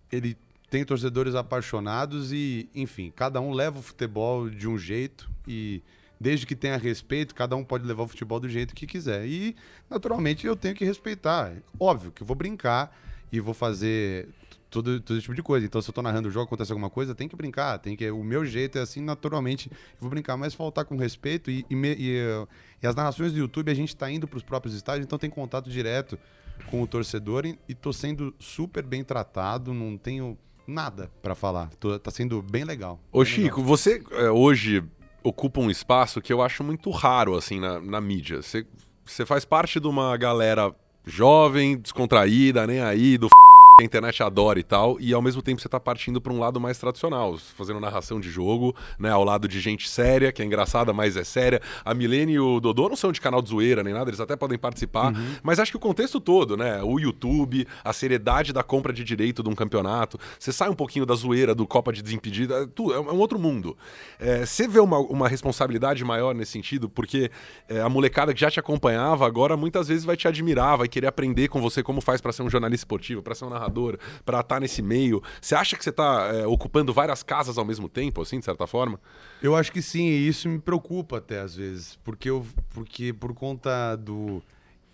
Ele 0.09 0.38
tem 0.72 0.84
torcedores 0.84 1.36
apaixonados 1.36 2.32
e, 2.32 2.67
enfim, 2.74 3.13
cada 3.15 3.39
um 3.39 3.51
leva 3.51 3.78
o 3.78 3.82
futebol 3.84 4.49
de 4.49 4.67
um 4.67 4.78
jeito 4.80 5.30
e. 5.47 5.84
Desde 6.24 6.45
que 6.45 6.55
tenha 6.55 6.78
respeito, 6.78 7.34
cada 7.34 7.55
um 7.55 7.63
pode 7.63 7.84
levar 7.84 8.03
o 8.03 8.07
futebol 8.07 8.39
do 8.39 8.47
jeito 8.47 8.76
que 8.76 8.86
quiser. 8.86 9.26
E, 9.26 9.55
naturalmente, 9.89 10.45
eu 10.45 10.55
tenho 10.55 10.76
que 10.76 10.86
respeitar. 10.86 11.51
Óbvio 11.80 12.11
que 12.11 12.22
eu 12.22 12.28
vou 12.28 12.36
brincar 12.36 12.95
e 13.32 13.39
vou 13.39 13.55
fazer 13.55 14.30
todo, 14.69 14.99
todo 15.01 15.19
tipo 15.19 15.34
de 15.34 15.41
coisa. 15.41 15.65
Então, 15.65 15.82
se 15.82 15.89
eu 15.89 15.93
tô 15.95 15.99
narrando 16.03 16.30
o 16.30 16.32
jogo, 16.32 16.45
acontece 16.45 16.72
alguma 16.72 16.91
coisa, 16.91 17.15
tem 17.15 17.28
que 17.28 17.36
brincar. 17.36 17.80
Tem 17.80 17.95
que, 17.95 18.11
o 18.11 18.24
meu 18.24 18.45
jeito 18.45 18.78
é 18.78 18.82
assim, 18.82 19.01
naturalmente, 19.01 19.67
eu 19.72 19.97
vou 19.99 20.11
brincar, 20.11 20.38
mas 20.38 20.53
faltar 20.53 20.86
com 20.86 20.95
respeito. 20.95 21.49
E, 21.49 21.65
e, 21.67 21.76
me- 21.76 21.95
e, 21.97 22.19
e 22.84 22.86
as 22.86 22.93
narrações 22.93 23.34
do 23.34 23.39
YouTube, 23.39 23.72
a 23.72 23.74
gente 23.74 23.95
tá 23.95 24.11
indo 24.11 24.28
pros 24.28 24.43
próprios 24.43 24.76
estádios, 24.76 25.07
então 25.07 25.17
tem 25.17 25.28
contato 25.28 25.72
direto 25.72 26.19
com 26.69 26.84
o 26.84 26.86
torcedor 26.88 27.47
e, 27.47 27.57
e 27.67 27.74
tô 27.74 27.91
sendo 27.91 28.32
super 28.38 28.86
bem 28.86 29.03
tratado, 29.03 29.74
não 29.74 29.97
tenho 29.97 30.38
nada 30.68 31.12
pra 31.22 31.36
falar. 31.36 31.70
Tô- 31.80 31.97
tá 31.99 32.12
sendo 32.12 32.41
bem 32.41 32.64
legal. 32.64 32.99
Ô, 33.12 33.20
Bem 33.24 33.28
Chico, 33.28 33.62
você 33.64 34.03
é, 34.12 34.30
hoje 34.30 34.84
ocupa 35.24 35.59
um 35.59 35.70
espaço 35.70 36.22
que 36.22 36.32
eu 36.34 36.41
acho 36.41 36.64
muito 36.64 36.89
raro, 36.89 37.36
assim, 37.36 37.59
na, 37.59 37.80
na 37.80 38.01
mídia. 38.01 38.41
Você, 38.41 38.66
você 39.05 39.26
faz 39.26 39.45
parte 39.45 39.80
de 39.80 39.88
uma 39.88 40.16
galera 40.18 40.74
jovem, 41.05 41.78
descontraída, 41.78 42.66
nem 42.68 42.80
aí, 42.82 43.18
do 43.18 43.28
a 43.82 43.86
internet 43.86 44.21
adora 44.23 44.59
e 44.59 44.63
tal, 44.63 44.97
e 44.99 45.13
ao 45.13 45.21
mesmo 45.21 45.41
tempo 45.41 45.61
você 45.61 45.67
tá 45.69 45.79
partindo 45.79 46.19
para 46.21 46.32
um 46.34 46.39
lado 46.39 46.59
mais 46.59 46.77
tradicional, 46.77 47.38
fazendo 47.38 47.79
narração 47.79 48.19
de 48.19 48.29
jogo, 48.29 48.75
né, 48.99 49.09
ao 49.09 49.23
lado 49.23 49.47
de 49.47 49.59
gente 49.59 49.89
séria, 49.89 50.32
que 50.32 50.41
é 50.41 50.45
engraçada, 50.45 50.93
mas 50.93 51.15
é 51.17 51.23
séria. 51.23 51.61
A 51.84 51.93
Milene 51.93 52.34
e 52.34 52.39
o 52.39 52.59
Dodô 52.59 52.89
não 52.89 52.95
são 52.95 53.11
de 53.11 53.19
canal 53.21 53.41
de 53.41 53.49
zoeira 53.49 53.84
nem 53.84 53.93
nada, 53.93 54.09
eles 54.09 54.19
até 54.19 54.36
podem 54.36 54.57
participar, 54.57 55.13
mas 55.43 55.59
acho 55.59 55.71
que 55.71 55.77
o 55.77 55.79
contexto 55.79 56.19
todo, 56.19 56.55
né, 56.57 56.82
o 56.84 56.99
YouTube, 56.99 57.67
a 57.84 57.93
seriedade 57.93 58.53
da 58.53 58.63
compra 58.63 58.91
de 58.93 59.03
direito 59.03 59.43
de 59.43 59.49
um 59.49 59.55
campeonato, 59.55 60.17
você 60.39 60.51
sai 60.51 60.69
um 60.69 60.75
pouquinho 60.75 61.05
da 61.05 61.13
zoeira 61.15 61.53
do 61.53 61.65
Copa 61.67 61.91
de 61.91 62.01
Desimpedida, 62.01 62.63
é, 62.63 62.65
tu- 62.67 62.93
é 62.93 62.99
um 62.99 63.09
é 63.09 63.13
um 63.13 63.17
outro 63.19 63.38
mundo. 63.38 63.75
É, 64.19 64.45
você 64.45 64.67
vê 64.67 64.79
uma, 64.79 64.97
uma 64.99 65.27
responsabilidade 65.27 66.03
maior 66.05 66.34
nesse 66.34 66.51
sentido, 66.53 66.88
porque 66.89 67.29
é, 67.67 67.82
a 67.82 67.89
molecada 67.89 68.34
que 68.34 68.39
já 68.39 68.49
te 68.49 68.59
acompanhava 68.59 69.25
agora 69.27 69.57
muitas 69.57 69.88
vezes 69.89 70.05
vai 70.05 70.15
te 70.15 70.27
admirar, 70.27 70.77
vai 70.77 70.88
querer 70.88 71.07
aprender 71.07 71.47
com 71.49 71.59
você 71.61 71.84
como 71.84 71.99
faz 71.99 72.21
para 72.21 72.32
ser 72.32 72.43
um 72.43 72.49
jornalista 72.49 72.84
esportivo, 72.86 73.21
para 73.21 73.36
ser 73.36 73.45
um 73.45 73.49
narrador, 73.49 73.70
para 74.26 74.41
estar 74.41 74.59
nesse 74.59 74.82
meio. 74.82 75.24
Você 75.39 75.55
acha 75.55 75.78
que 75.78 75.84
você 75.84 75.91
tá 75.91 76.30
é, 76.34 76.45
ocupando 76.45 76.93
várias 76.93 77.24
casas 77.24 77.57
ao 77.57 77.65
mesmo 77.65 77.88
tempo, 77.88 78.22
assim, 78.22 78.39
de 78.39 78.45
certa 78.45 78.67
forma? 78.67 78.99
Eu 79.41 79.55
acho 79.55 79.72
que 79.72 79.82
sim, 79.82 80.05
e 80.05 80.28
isso 80.28 80.49
me 80.49 80.59
preocupa 80.59 81.17
até 81.17 81.39
às 81.39 81.55
vezes, 81.55 81.97
porque 82.03 82.30
eu 82.30 82.45
porque 82.69 83.13
por 83.13 83.34
conta 83.34 83.95
do, 83.95 84.41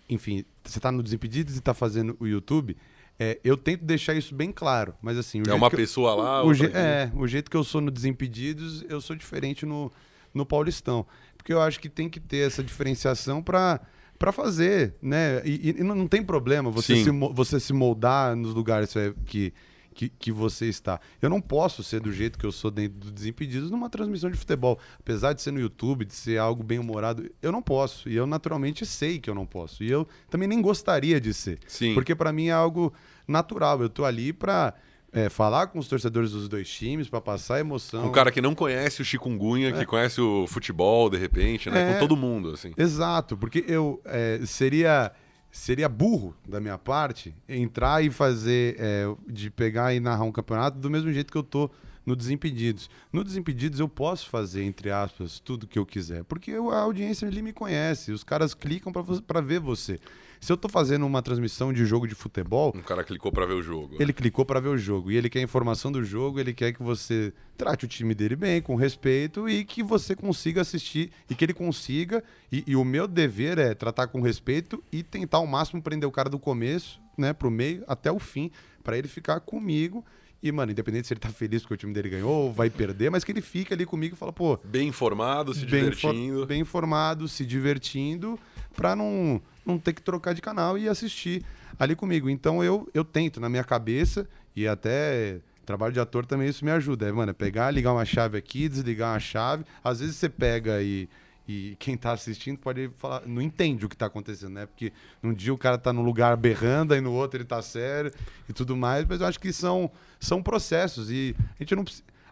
enfim, 0.08 0.44
você 0.64 0.78
tá 0.80 0.92
no 0.92 1.02
Desimpedidos 1.02 1.56
e 1.56 1.60
tá 1.60 1.74
fazendo 1.74 2.16
o 2.20 2.26
YouTube, 2.26 2.76
É, 3.20 3.40
eu 3.42 3.56
tento 3.56 3.84
deixar 3.84 4.14
isso 4.14 4.32
bem 4.32 4.52
claro, 4.52 4.94
mas 5.02 5.18
assim... 5.18 5.42
é 5.44 5.52
uma 5.52 5.68
pessoa 5.68 6.12
eu, 6.12 6.16
lá... 6.16 6.44
O, 6.44 6.52
é, 6.52 7.10
o 7.16 7.26
jeito 7.26 7.50
que 7.50 7.56
eu 7.56 7.64
sou 7.64 7.80
no 7.80 7.90
Desimpedidos, 7.90 8.84
eu 8.88 9.00
sou 9.00 9.16
diferente 9.16 9.66
no, 9.66 9.90
no 10.32 10.46
Paulistão. 10.46 11.04
Porque 11.36 11.52
eu 11.52 11.60
acho 11.60 11.80
que 11.80 11.88
tem 11.88 12.08
que 12.08 12.20
ter 12.20 12.46
essa 12.46 12.62
diferenciação 12.62 13.42
para 13.42 13.80
para 14.18 14.32
fazer, 14.32 14.94
né? 15.00 15.40
E, 15.44 15.76
e, 15.78 15.84
não 15.84 16.08
tem 16.08 16.22
problema 16.22 16.70
você 16.70 17.04
se, 17.04 17.10
você 17.10 17.60
se 17.60 17.72
moldar 17.72 18.34
nos 18.34 18.52
lugares 18.52 18.92
que, 19.24 19.54
que, 19.94 20.08
que, 20.08 20.32
você 20.32 20.66
está. 20.66 21.00
Eu 21.22 21.30
não 21.30 21.40
posso 21.40 21.84
ser 21.84 22.00
do 22.00 22.12
jeito 22.12 22.38
que 22.38 22.44
eu 22.44 22.50
sou 22.50 22.70
dentro 22.70 22.98
do 22.98 23.12
Desimpedidos 23.12 23.70
numa 23.70 23.88
transmissão 23.88 24.30
de 24.30 24.36
futebol. 24.36 24.78
Apesar 24.98 25.32
de 25.32 25.42
ser 25.42 25.52
no 25.52 25.60
YouTube, 25.60 26.04
de 26.04 26.14
ser 26.14 26.38
algo 26.38 26.64
bem 26.64 26.78
humorado, 26.78 27.30
eu 27.40 27.52
não 27.52 27.62
posso. 27.62 28.08
E 28.08 28.16
eu 28.16 28.26
naturalmente 28.26 28.84
sei 28.84 29.20
que 29.20 29.30
eu 29.30 29.34
não 29.34 29.46
posso. 29.46 29.84
E 29.84 29.90
eu 29.90 30.06
também 30.28 30.48
nem 30.48 30.60
gostaria 30.60 31.20
de 31.20 31.32
ser. 31.32 31.60
Sim. 31.68 31.94
Porque 31.94 32.14
para 32.14 32.32
mim 32.32 32.48
é 32.48 32.52
algo 32.52 32.92
natural. 33.26 33.80
Eu 33.80 33.88
tô 33.88 34.04
ali 34.04 34.32
para 34.32 34.74
é, 35.12 35.28
falar 35.28 35.68
com 35.68 35.78
os 35.78 35.88
torcedores 35.88 36.32
dos 36.32 36.48
dois 36.48 36.68
times 36.68 37.08
para 37.08 37.20
passar 37.20 37.60
emoção. 37.60 38.06
Um 38.06 38.12
cara 38.12 38.30
que 38.30 38.40
não 38.40 38.54
conhece 38.54 39.02
o 39.02 39.04
chikungunya, 39.04 39.70
é. 39.70 39.72
que 39.72 39.86
conhece 39.86 40.20
o 40.20 40.46
futebol, 40.46 41.08
de 41.08 41.16
repente, 41.16 41.70
né? 41.70 41.90
É, 41.90 41.92
com 41.94 42.00
todo 42.00 42.16
mundo, 42.16 42.50
assim. 42.50 42.72
Exato, 42.76 43.36
porque 43.36 43.64
eu 43.66 44.00
é, 44.04 44.40
seria 44.44 45.12
seria 45.50 45.88
burro 45.88 46.36
da 46.46 46.60
minha 46.60 46.76
parte 46.76 47.34
entrar 47.48 48.04
e 48.04 48.10
fazer 48.10 48.76
é, 48.78 49.06
de 49.26 49.50
pegar 49.50 49.94
e 49.94 50.00
narrar 50.00 50.24
um 50.24 50.32
campeonato 50.32 50.78
do 50.78 50.90
mesmo 50.90 51.10
jeito 51.10 51.32
que 51.32 51.38
eu 51.38 51.42
tô 51.42 51.70
no 52.04 52.16
Desimpedidos. 52.16 52.88
No 53.12 53.24
Desimpedidos 53.24 53.80
eu 53.80 53.88
posso 53.88 54.28
fazer, 54.28 54.64
entre 54.64 54.90
aspas, 54.90 55.38
tudo 55.38 55.66
que 55.66 55.78
eu 55.78 55.86
quiser, 55.86 56.24
porque 56.24 56.52
a 56.52 56.78
audiência 56.78 57.28
ali 57.28 57.42
me 57.42 57.52
conhece, 57.52 58.12
os 58.12 58.24
caras 58.24 58.54
clicam 58.54 58.92
para 58.92 59.40
ver 59.40 59.60
você. 59.60 59.98
Se 60.40 60.52
eu 60.52 60.56
tô 60.56 60.68
fazendo 60.68 61.04
uma 61.04 61.20
transmissão 61.20 61.72
de 61.72 61.84
jogo 61.84 62.06
de 62.06 62.14
futebol. 62.14 62.72
Um 62.74 62.82
cara 62.82 63.02
clicou 63.02 63.32
para 63.32 63.44
ver 63.44 63.54
o 63.54 63.62
jogo. 63.62 63.96
Ele 63.98 64.12
clicou 64.12 64.44
para 64.44 64.60
ver 64.60 64.68
o 64.68 64.78
jogo. 64.78 65.10
E 65.10 65.16
ele 65.16 65.28
quer 65.28 65.40
informação 65.40 65.90
do 65.90 66.04
jogo, 66.04 66.38
ele 66.38 66.54
quer 66.54 66.72
que 66.72 66.82
você 66.82 67.32
trate 67.56 67.84
o 67.84 67.88
time 67.88 68.14
dele 68.14 68.36
bem, 68.36 68.62
com 68.62 68.76
respeito, 68.76 69.48
e 69.48 69.64
que 69.64 69.82
você 69.82 70.14
consiga 70.14 70.60
assistir. 70.60 71.10
E 71.28 71.34
que 71.34 71.44
ele 71.44 71.54
consiga. 71.54 72.22
E, 72.52 72.62
e 72.66 72.76
o 72.76 72.84
meu 72.84 73.08
dever 73.08 73.58
é 73.58 73.74
tratar 73.74 74.06
com 74.06 74.20
respeito 74.20 74.82
e 74.92 75.02
tentar 75.02 75.38
ao 75.38 75.46
máximo 75.46 75.82
prender 75.82 76.08
o 76.08 76.12
cara 76.12 76.30
do 76.30 76.38
começo, 76.38 77.00
né, 77.16 77.32
pro 77.32 77.50
meio, 77.50 77.82
até 77.88 78.12
o 78.12 78.18
fim, 78.18 78.50
para 78.84 78.96
ele 78.96 79.08
ficar 79.08 79.40
comigo. 79.40 80.04
E, 80.42 80.52
mano, 80.52 80.70
independente 80.70 81.08
se 81.08 81.12
ele 81.12 81.20
tá 81.20 81.30
feliz 81.30 81.62
porque 81.62 81.74
o 81.74 81.76
time 81.76 81.92
dele 81.92 82.08
ganhou 82.08 82.44
ou 82.44 82.52
vai 82.52 82.70
perder, 82.70 83.10
mas 83.10 83.24
que 83.24 83.32
ele 83.32 83.40
fique 83.40 83.74
ali 83.74 83.84
comigo 83.84 84.14
e 84.14 84.18
fala, 84.18 84.32
pô. 84.32 84.58
Bem 84.62 84.88
informado, 84.88 85.52
se 85.52 85.66
bem 85.66 85.90
divertindo. 85.90 86.46
bem 86.46 86.60
informado, 86.60 87.26
se 87.26 87.44
divertindo, 87.44 88.38
pra 88.76 88.94
não, 88.94 89.42
não 89.66 89.78
ter 89.78 89.92
que 89.92 90.02
trocar 90.02 90.34
de 90.34 90.40
canal 90.40 90.78
e 90.78 90.88
assistir 90.88 91.44
ali 91.78 91.96
comigo. 91.96 92.30
Então 92.30 92.62
eu, 92.62 92.88
eu 92.94 93.04
tento, 93.04 93.40
na 93.40 93.48
minha 93.48 93.64
cabeça, 93.64 94.28
e 94.54 94.68
até 94.68 95.40
trabalho 95.66 95.92
de 95.92 96.00
ator 96.00 96.24
também 96.24 96.48
isso 96.48 96.64
me 96.64 96.70
ajuda. 96.70 97.08
É, 97.08 97.12
mano, 97.12 97.30
é 97.30 97.34
pegar, 97.34 97.70
ligar 97.70 97.92
uma 97.92 98.04
chave 98.04 98.38
aqui, 98.38 98.68
desligar 98.68 99.12
uma 99.12 99.20
chave. 99.20 99.64
Às 99.82 100.00
vezes 100.00 100.16
você 100.16 100.28
pega 100.28 100.80
e, 100.80 101.08
e 101.48 101.76
quem 101.78 101.96
tá 101.96 102.12
assistindo 102.12 102.58
pode 102.58 102.90
falar, 102.98 103.22
não 103.26 103.40
entende 103.40 103.86
o 103.86 103.88
que 103.88 103.96
tá 103.96 104.06
acontecendo, 104.06 104.52
né? 104.52 104.66
Porque 104.66 104.92
num 105.22 105.32
dia 105.32 105.52
o 105.52 105.56
cara 105.56 105.78
tá 105.78 105.92
num 105.94 106.02
lugar 106.02 106.36
berrando, 106.36 106.94
e 106.94 107.00
no 107.00 107.12
outro 107.12 107.38
ele 107.38 107.44
tá 107.46 107.62
sério 107.62 108.12
e 108.46 108.52
tudo 108.52 108.76
mais, 108.76 109.06
mas 109.06 109.22
eu 109.22 109.26
acho 109.26 109.40
que 109.40 109.50
são, 109.50 109.90
são 110.20 110.42
processos 110.42 111.10
e 111.10 111.34
a 111.58 111.62
gente 111.62 111.74
não 111.74 111.84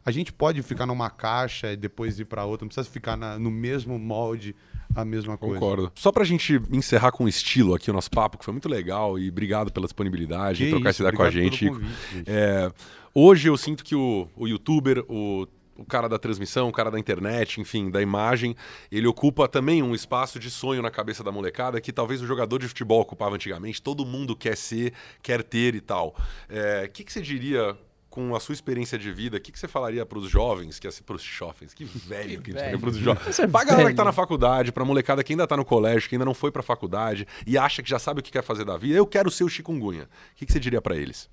a 0.05 0.13
gente 0.13 0.33
pode 0.33 0.63
ficar 0.63 0.87
numa 0.87 1.11
caixa 1.11 1.73
e 1.73 1.77
depois 1.77 2.21
ir 2.21 2.27
para 2.27 2.45
outra, 2.45 2.65
não 2.65 2.69
precisa 2.69 2.89
ficar 2.89 3.17
na, 3.17 3.37
no 3.41 3.51
mesmo 3.51 3.99
molde 3.99 4.55
a 4.95 5.05
mesma 5.05 5.37
coisa. 5.37 5.59
Concordo. 5.59 5.91
Só 5.97 6.13
pra 6.13 6.23
gente 6.25 6.63
encerrar 6.71 7.11
com 7.11 7.27
estilo 7.27 7.75
aqui 7.75 7.91
o 7.91 7.93
nosso 7.93 8.11
papo, 8.11 8.39
que 8.39 8.45
foi 8.45 8.53
muito 8.53 8.69
legal, 8.69 9.19
e 9.19 9.29
obrigado 9.29 9.73
pela 9.73 9.85
disponibilidade, 9.85 10.65
que 10.65 10.71
trocar 10.71 10.91
essa 10.91 11.03
ideia 11.03 11.17
com 11.17 11.23
a 11.25 11.31
gente. 11.31 11.69
Convite, 11.69 11.91
gente. 12.13 12.31
É, 12.31 12.71
hoje 13.13 13.49
eu 13.49 13.57
sinto 13.57 13.83
que 13.83 13.97
o, 13.97 14.29
o 14.37 14.47
youtuber, 14.47 15.05
o 15.09 15.49
o 15.77 15.85
cara 15.85 16.09
da 16.09 16.19
transmissão, 16.19 16.69
o 16.69 16.73
cara 16.73 16.91
da 16.91 16.99
internet, 16.99 17.61
enfim, 17.61 17.91
da 17.91 18.01
imagem, 18.01 18.57
ele 18.91 19.07
ocupa 19.07 19.49
também 19.49 19.83
um 19.83 19.95
espaço 19.95 20.39
de 20.39 20.51
sonho 20.51 20.83
na 20.83 20.91
cabeça 20.91 21.23
da 21.23 21.33
molecada 21.33 21.81
que 21.81 21.93
talvez 21.93 22.23
o 22.23 22.27
jogador 22.27 22.59
de 22.59 22.69
futebol 22.69 23.01
ocupava 23.01 23.35
antigamente. 23.35 23.83
Todo 23.83 24.05
mundo 24.05 24.37
quer 24.37 24.57
ser, 24.57 24.93
quer 25.23 25.43
ter 25.43 25.75
e 25.75 25.81
tal. 25.81 26.09
O 26.09 26.15
é, 26.49 26.89
que, 26.89 27.05
que 27.05 27.13
você 27.13 27.21
diria 27.21 27.77
com 28.17 28.35
a 28.35 28.41
sua 28.41 28.55
experiência 28.55 28.99
de 28.99 29.13
vida, 29.13 29.37
o 29.37 29.41
que, 29.41 29.53
que 29.53 29.59
você 29.59 29.69
falaria 29.69 30.07
para 30.07 30.17
os 30.17 30.31
jovens, 30.31 30.79
que 30.79 30.89
para 31.03 31.17
os 31.17 31.23
jovens, 31.23 31.75
que 31.75 31.85
velho 31.85 32.41
que, 32.41 32.51
que 32.51 32.53
velho. 32.53 32.81
para 32.81 32.89
os 32.89 32.97
jovens, 32.97 33.39
é 33.39 33.47
para 33.47 33.61
a 33.61 33.65
galera 33.65 33.89
que 33.89 33.93
está 33.93 34.05
na 34.07 34.13
faculdade, 34.13 34.73
para 34.73 34.83
a 34.83 34.87
molecada 34.87 35.23
que 35.23 35.35
ainda 35.35 35.45
está 35.45 35.55
no 35.55 35.67
colégio, 35.67 36.09
que 36.09 36.15
ainda 36.15 36.25
não 36.25 36.33
foi 36.33 36.51
para 36.51 36.61
a 36.61 36.63
faculdade 36.63 37.29
e 37.47 37.59
acha 37.59 37.83
que 37.83 37.91
já 37.91 37.99
sabe 37.99 38.21
o 38.21 38.23
que 38.23 38.33
quer 38.33 38.43
fazer 38.43 38.65
da 38.65 38.79
vida, 38.79 38.97
eu 38.97 39.07
quero 39.07 39.31
ser 39.31 39.45
o 39.45 39.51
chikungunya. 39.51 40.05
O 40.05 40.37
que, 40.37 40.47
que 40.47 40.53
você 40.53 40.59
diria 40.59 40.81
para 40.81 40.97
eles? 40.97 41.29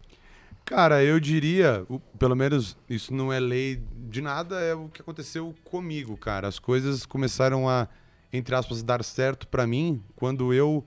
Cara, 0.65 1.03
eu 1.03 1.19
diria, 1.19 1.85
pelo 2.17 2.35
menos 2.35 2.77
isso 2.89 3.13
não 3.13 3.33
é 3.33 3.39
lei 3.39 3.83
de 4.09 4.21
nada, 4.21 4.59
é 4.61 4.73
o 4.73 4.87
que 4.87 5.01
aconteceu 5.01 5.53
comigo, 5.63 6.15
cara. 6.15 6.47
As 6.47 6.57
coisas 6.57 7.05
começaram 7.05 7.67
a, 7.67 7.87
entre 8.31 8.55
aspas, 8.55 8.81
dar 8.81 9.03
certo 9.03 9.47
para 9.47 9.67
mim 9.67 10.01
quando 10.15 10.53
eu 10.53 10.85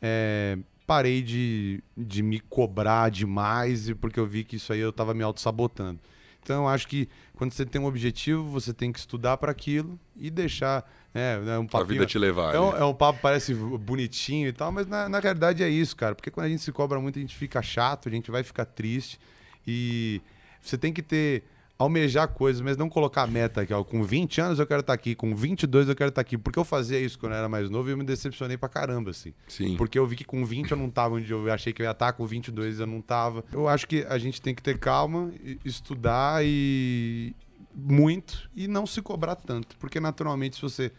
é, 0.00 0.58
parei 0.86 1.22
de, 1.22 1.82
de 1.94 2.22
me 2.22 2.40
cobrar 2.40 3.10
demais, 3.10 3.92
porque 4.00 4.18
eu 4.18 4.26
vi 4.26 4.44
que 4.44 4.56
isso 4.56 4.72
aí 4.72 4.80
eu 4.80 4.90
estava 4.90 5.12
me 5.12 5.22
auto-sabotando. 5.22 6.00
Então, 6.42 6.62
eu 6.62 6.68
acho 6.68 6.88
que 6.88 7.06
quando 7.34 7.52
você 7.52 7.66
tem 7.66 7.78
um 7.78 7.84
objetivo, 7.84 8.44
você 8.44 8.72
tem 8.72 8.90
que 8.90 8.98
estudar 8.98 9.36
para 9.36 9.52
aquilo 9.52 10.00
e 10.16 10.30
deixar. 10.30 10.90
É, 11.14 11.34
é 11.34 11.58
um 11.58 11.66
papinho, 11.66 11.82
a 11.82 11.86
vida 11.86 12.06
te 12.06 12.18
levar. 12.18 12.54
É 12.54 12.60
um, 12.60 12.76
é 12.76 12.84
um, 12.84 12.94
papo 12.94 13.18
parece 13.22 13.54
bonitinho 13.54 14.48
e 14.48 14.52
tal, 14.52 14.70
mas 14.70 14.86
na, 14.86 15.08
na 15.08 15.18
realidade 15.18 15.62
é 15.62 15.68
isso, 15.68 15.96
cara. 15.96 16.14
Porque 16.14 16.30
quando 16.30 16.46
a 16.46 16.48
gente 16.48 16.62
se 16.62 16.70
cobra 16.70 17.00
muito, 17.00 17.18
a 17.18 17.22
gente 17.22 17.36
fica 17.36 17.62
chato, 17.62 18.08
a 18.08 18.12
gente 18.12 18.30
vai 18.30 18.42
ficar 18.42 18.64
triste. 18.64 19.18
E 19.66 20.20
você 20.60 20.76
tem 20.76 20.92
que 20.92 21.02
ter 21.02 21.44
almejar 21.78 22.26
coisas, 22.28 22.60
mas 22.60 22.76
não 22.76 22.88
colocar 22.88 23.26
meta 23.26 23.60
aqui, 23.60 23.72
ó, 23.72 23.84
com 23.84 24.02
20 24.02 24.40
anos 24.40 24.58
eu 24.58 24.66
quero 24.66 24.80
estar 24.80 24.92
tá 24.92 24.94
aqui, 24.94 25.14
com 25.14 25.34
22 25.34 25.88
eu 25.88 25.94
quero 25.94 26.08
estar 26.08 26.22
tá 26.22 26.26
aqui, 26.26 26.36
porque 26.36 26.58
eu 26.58 26.64
fazia 26.64 26.98
isso 26.98 27.16
quando 27.18 27.32
eu 27.32 27.38
era 27.38 27.48
mais 27.48 27.70
novo 27.70 27.88
e 27.88 27.92
eu 27.92 27.96
me 27.96 28.02
decepcionei 28.02 28.56
pra 28.56 28.68
caramba, 28.68 29.10
assim. 29.10 29.32
Sim. 29.46 29.76
Porque 29.76 29.96
eu 29.96 30.04
vi 30.04 30.16
que 30.16 30.24
com 30.24 30.44
20 30.44 30.72
eu 30.72 30.76
não 30.76 30.90
tava 30.90 31.14
onde 31.14 31.30
eu 31.30 31.50
achei 31.52 31.72
que 31.72 31.80
eu 31.80 31.84
ia 31.84 31.92
estar, 31.92 32.06
tá, 32.06 32.12
com 32.12 32.26
22 32.26 32.80
eu 32.80 32.86
não 32.86 33.00
tava. 33.00 33.44
Eu 33.52 33.68
acho 33.68 33.86
que 33.86 34.04
a 34.08 34.18
gente 34.18 34.42
tem 34.42 34.54
que 34.54 34.62
ter 34.62 34.76
calma, 34.78 35.30
estudar 35.64 36.44
e 36.44 37.32
muito 37.78 38.48
e 38.56 38.66
não 38.66 38.86
se 38.86 39.00
cobrar 39.00 39.36
tanto, 39.36 39.76
porque 39.78 40.00
naturalmente 40.00 40.56
se 40.56 40.62
você 40.62 40.92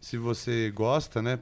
se 0.00 0.16
você 0.16 0.70
gosta, 0.70 1.20
né, 1.20 1.38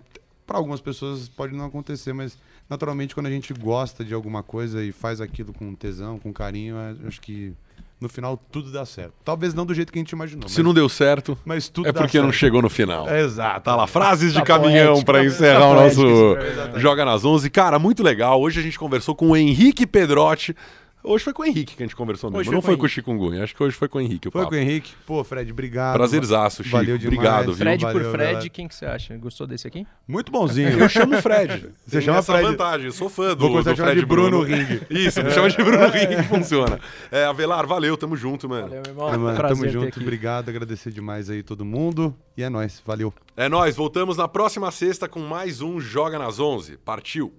para 0.47 0.57
algumas 0.57 0.81
pessoas 0.81 1.29
pode 1.29 1.55
não 1.55 1.67
acontecer, 1.67 2.13
mas 2.13 2.37
naturalmente 2.69 3.15
quando 3.15 3.27
a 3.27 3.31
gente 3.31 3.53
gosta 3.53 4.05
de 4.05 4.15
alguma 4.15 4.43
coisa 4.43 4.83
e 4.83 4.91
faz 4.91 5.21
aquilo 5.21 5.53
com 5.53 5.75
tesão, 5.75 6.19
com 6.19 6.33
carinho, 6.33 6.77
acho 7.07 7.21
que 7.21 7.55
no 8.01 8.09
final 8.09 8.41
tudo 8.51 8.71
dá 8.71 8.87
certo. 8.87 9.13
Talvez 9.25 9.55
não 9.55 9.67
do 9.67 9.75
jeito 9.75 9.93
que 9.93 9.99
a 9.99 10.03
gente 10.03 10.13
imaginou. 10.13 10.49
Se 10.49 10.59
mas, 10.59 10.65
não 10.65 10.73
deu 10.73 10.89
certo, 10.89 11.37
mas 11.45 11.69
tudo 11.69 11.89
é 11.89 11.93
porque 11.93 12.13
certo. 12.13 12.25
não 12.25 12.33
chegou 12.33 12.63
no 12.63 12.71
final. 12.71 13.09
É, 13.09 13.23
exato. 13.23 13.63
Tá 13.63 13.75
lá, 13.75 13.87
frases 13.87 14.33
tá 14.33 14.41
de 14.41 14.47
caminhão 14.47 15.03
para 15.03 15.25
encerrar 15.25 15.61
tá 15.61 15.69
o 15.69 15.75
nosso 15.75 16.79
Joga 16.79 17.05
nas 17.05 17.25
11. 17.25 17.51
Cara, 17.51 17.79
muito 17.79 18.03
legal. 18.03 18.41
Hoje 18.41 18.61
a 18.61 18.63
gente 18.63 18.79
conversou 18.79 19.15
com 19.15 19.31
o 19.31 19.37
Henrique 19.37 19.87
Pedrotti. 19.87 20.55
Hoje 21.03 21.23
foi 21.25 21.33
com 21.33 21.43
o 21.43 21.47
Henrique 21.47 21.77
que 21.77 21.83
a 21.83 21.87
gente 21.87 21.95
conversou 21.95 22.29
mesmo. 22.29 22.41
Hoje 22.41 22.51
não 22.51 22.61
foi 22.61 22.77
com 22.77 22.85
o 22.85 22.89
Chikungunya, 22.89 23.45
acho 23.45 23.55
que 23.55 23.63
hoje 23.63 23.77
foi 23.77 23.89
com 23.89 23.99
o 23.99 24.01
Henrique. 24.01 24.29
O 24.29 24.31
foi 24.31 24.41
papo. 24.43 24.51
com 24.51 24.57
o 24.57 24.59
Henrique. 24.59 24.93
Pô, 25.07 25.23
Fred, 25.23 25.51
obrigado. 25.53 25.95
Prazerzaço, 25.95 26.65
Chico. 26.65 26.77
Valeu 26.77 26.99
demais. 26.99 27.17
Obrigado, 27.19 27.47
viu? 27.47 27.55
Fred 27.57 27.83
Valeu, 27.85 28.01
por 28.03 28.11
Fred, 28.11 28.33
galera. 28.33 28.51
quem 28.51 28.69
que 28.69 28.75
você 28.75 28.85
acha? 28.85 29.17
Gostou 29.17 29.47
desse 29.47 29.67
aqui? 29.69 29.87
Muito 30.07 30.33
bonzinho. 30.33 30.71
Eu 30.79 30.89
chamo 30.89 31.21
Fred. 31.23 31.69
Você 31.87 32.03
chama 32.03 32.19
essa 32.19 32.33
Fred. 32.33 32.49
vantagem. 32.49 32.87
Eu 32.87 32.93
sou 32.93 33.09
fã 33.09 33.35
do, 33.35 33.49
Vou 33.49 33.63
do 33.63 33.77
Fred 33.77 34.01
de 34.01 34.07
Bruno, 34.07 34.41
Bruno 34.41 34.45
Ring. 34.45 34.81
Isso, 34.91 35.23
me 35.23 35.31
chama 35.31 35.49
de 35.49 35.57
Bruno 35.57 35.87
Ring 35.89 36.17
que 36.17 36.23
funciona. 36.29 36.79
É, 37.11 37.25
Avelar, 37.25 37.67
valeu, 37.67 37.97
tamo 37.97 38.17
junto, 38.17 38.49
mano. 38.49 38.69
Valeu, 38.69 38.83
meu 38.85 38.93
irmão. 38.93 39.15
É, 39.15 39.17
mano 39.17 39.49
tamo 39.49 39.69
junto, 39.69 40.01
obrigado, 40.01 40.49
agradecer 40.49 40.91
demais 40.91 41.31
aí 41.31 41.43
todo 41.43 41.65
mundo. 41.65 42.15
E 42.37 42.43
é 42.43 42.51
nóis, 42.51 42.83
valeu. 42.85 43.13
É 43.37 43.49
nóis, 43.49 43.77
voltamos 43.77 44.17
na 44.17 44.29
próxima 44.29 44.71
sexta 44.71 45.09
com 45.09 45.21
mais 45.21 45.63
um 45.63 45.81
Joga 45.81 46.19
nas 46.19 46.39
11. 46.39 46.77
Partiu! 46.79 47.33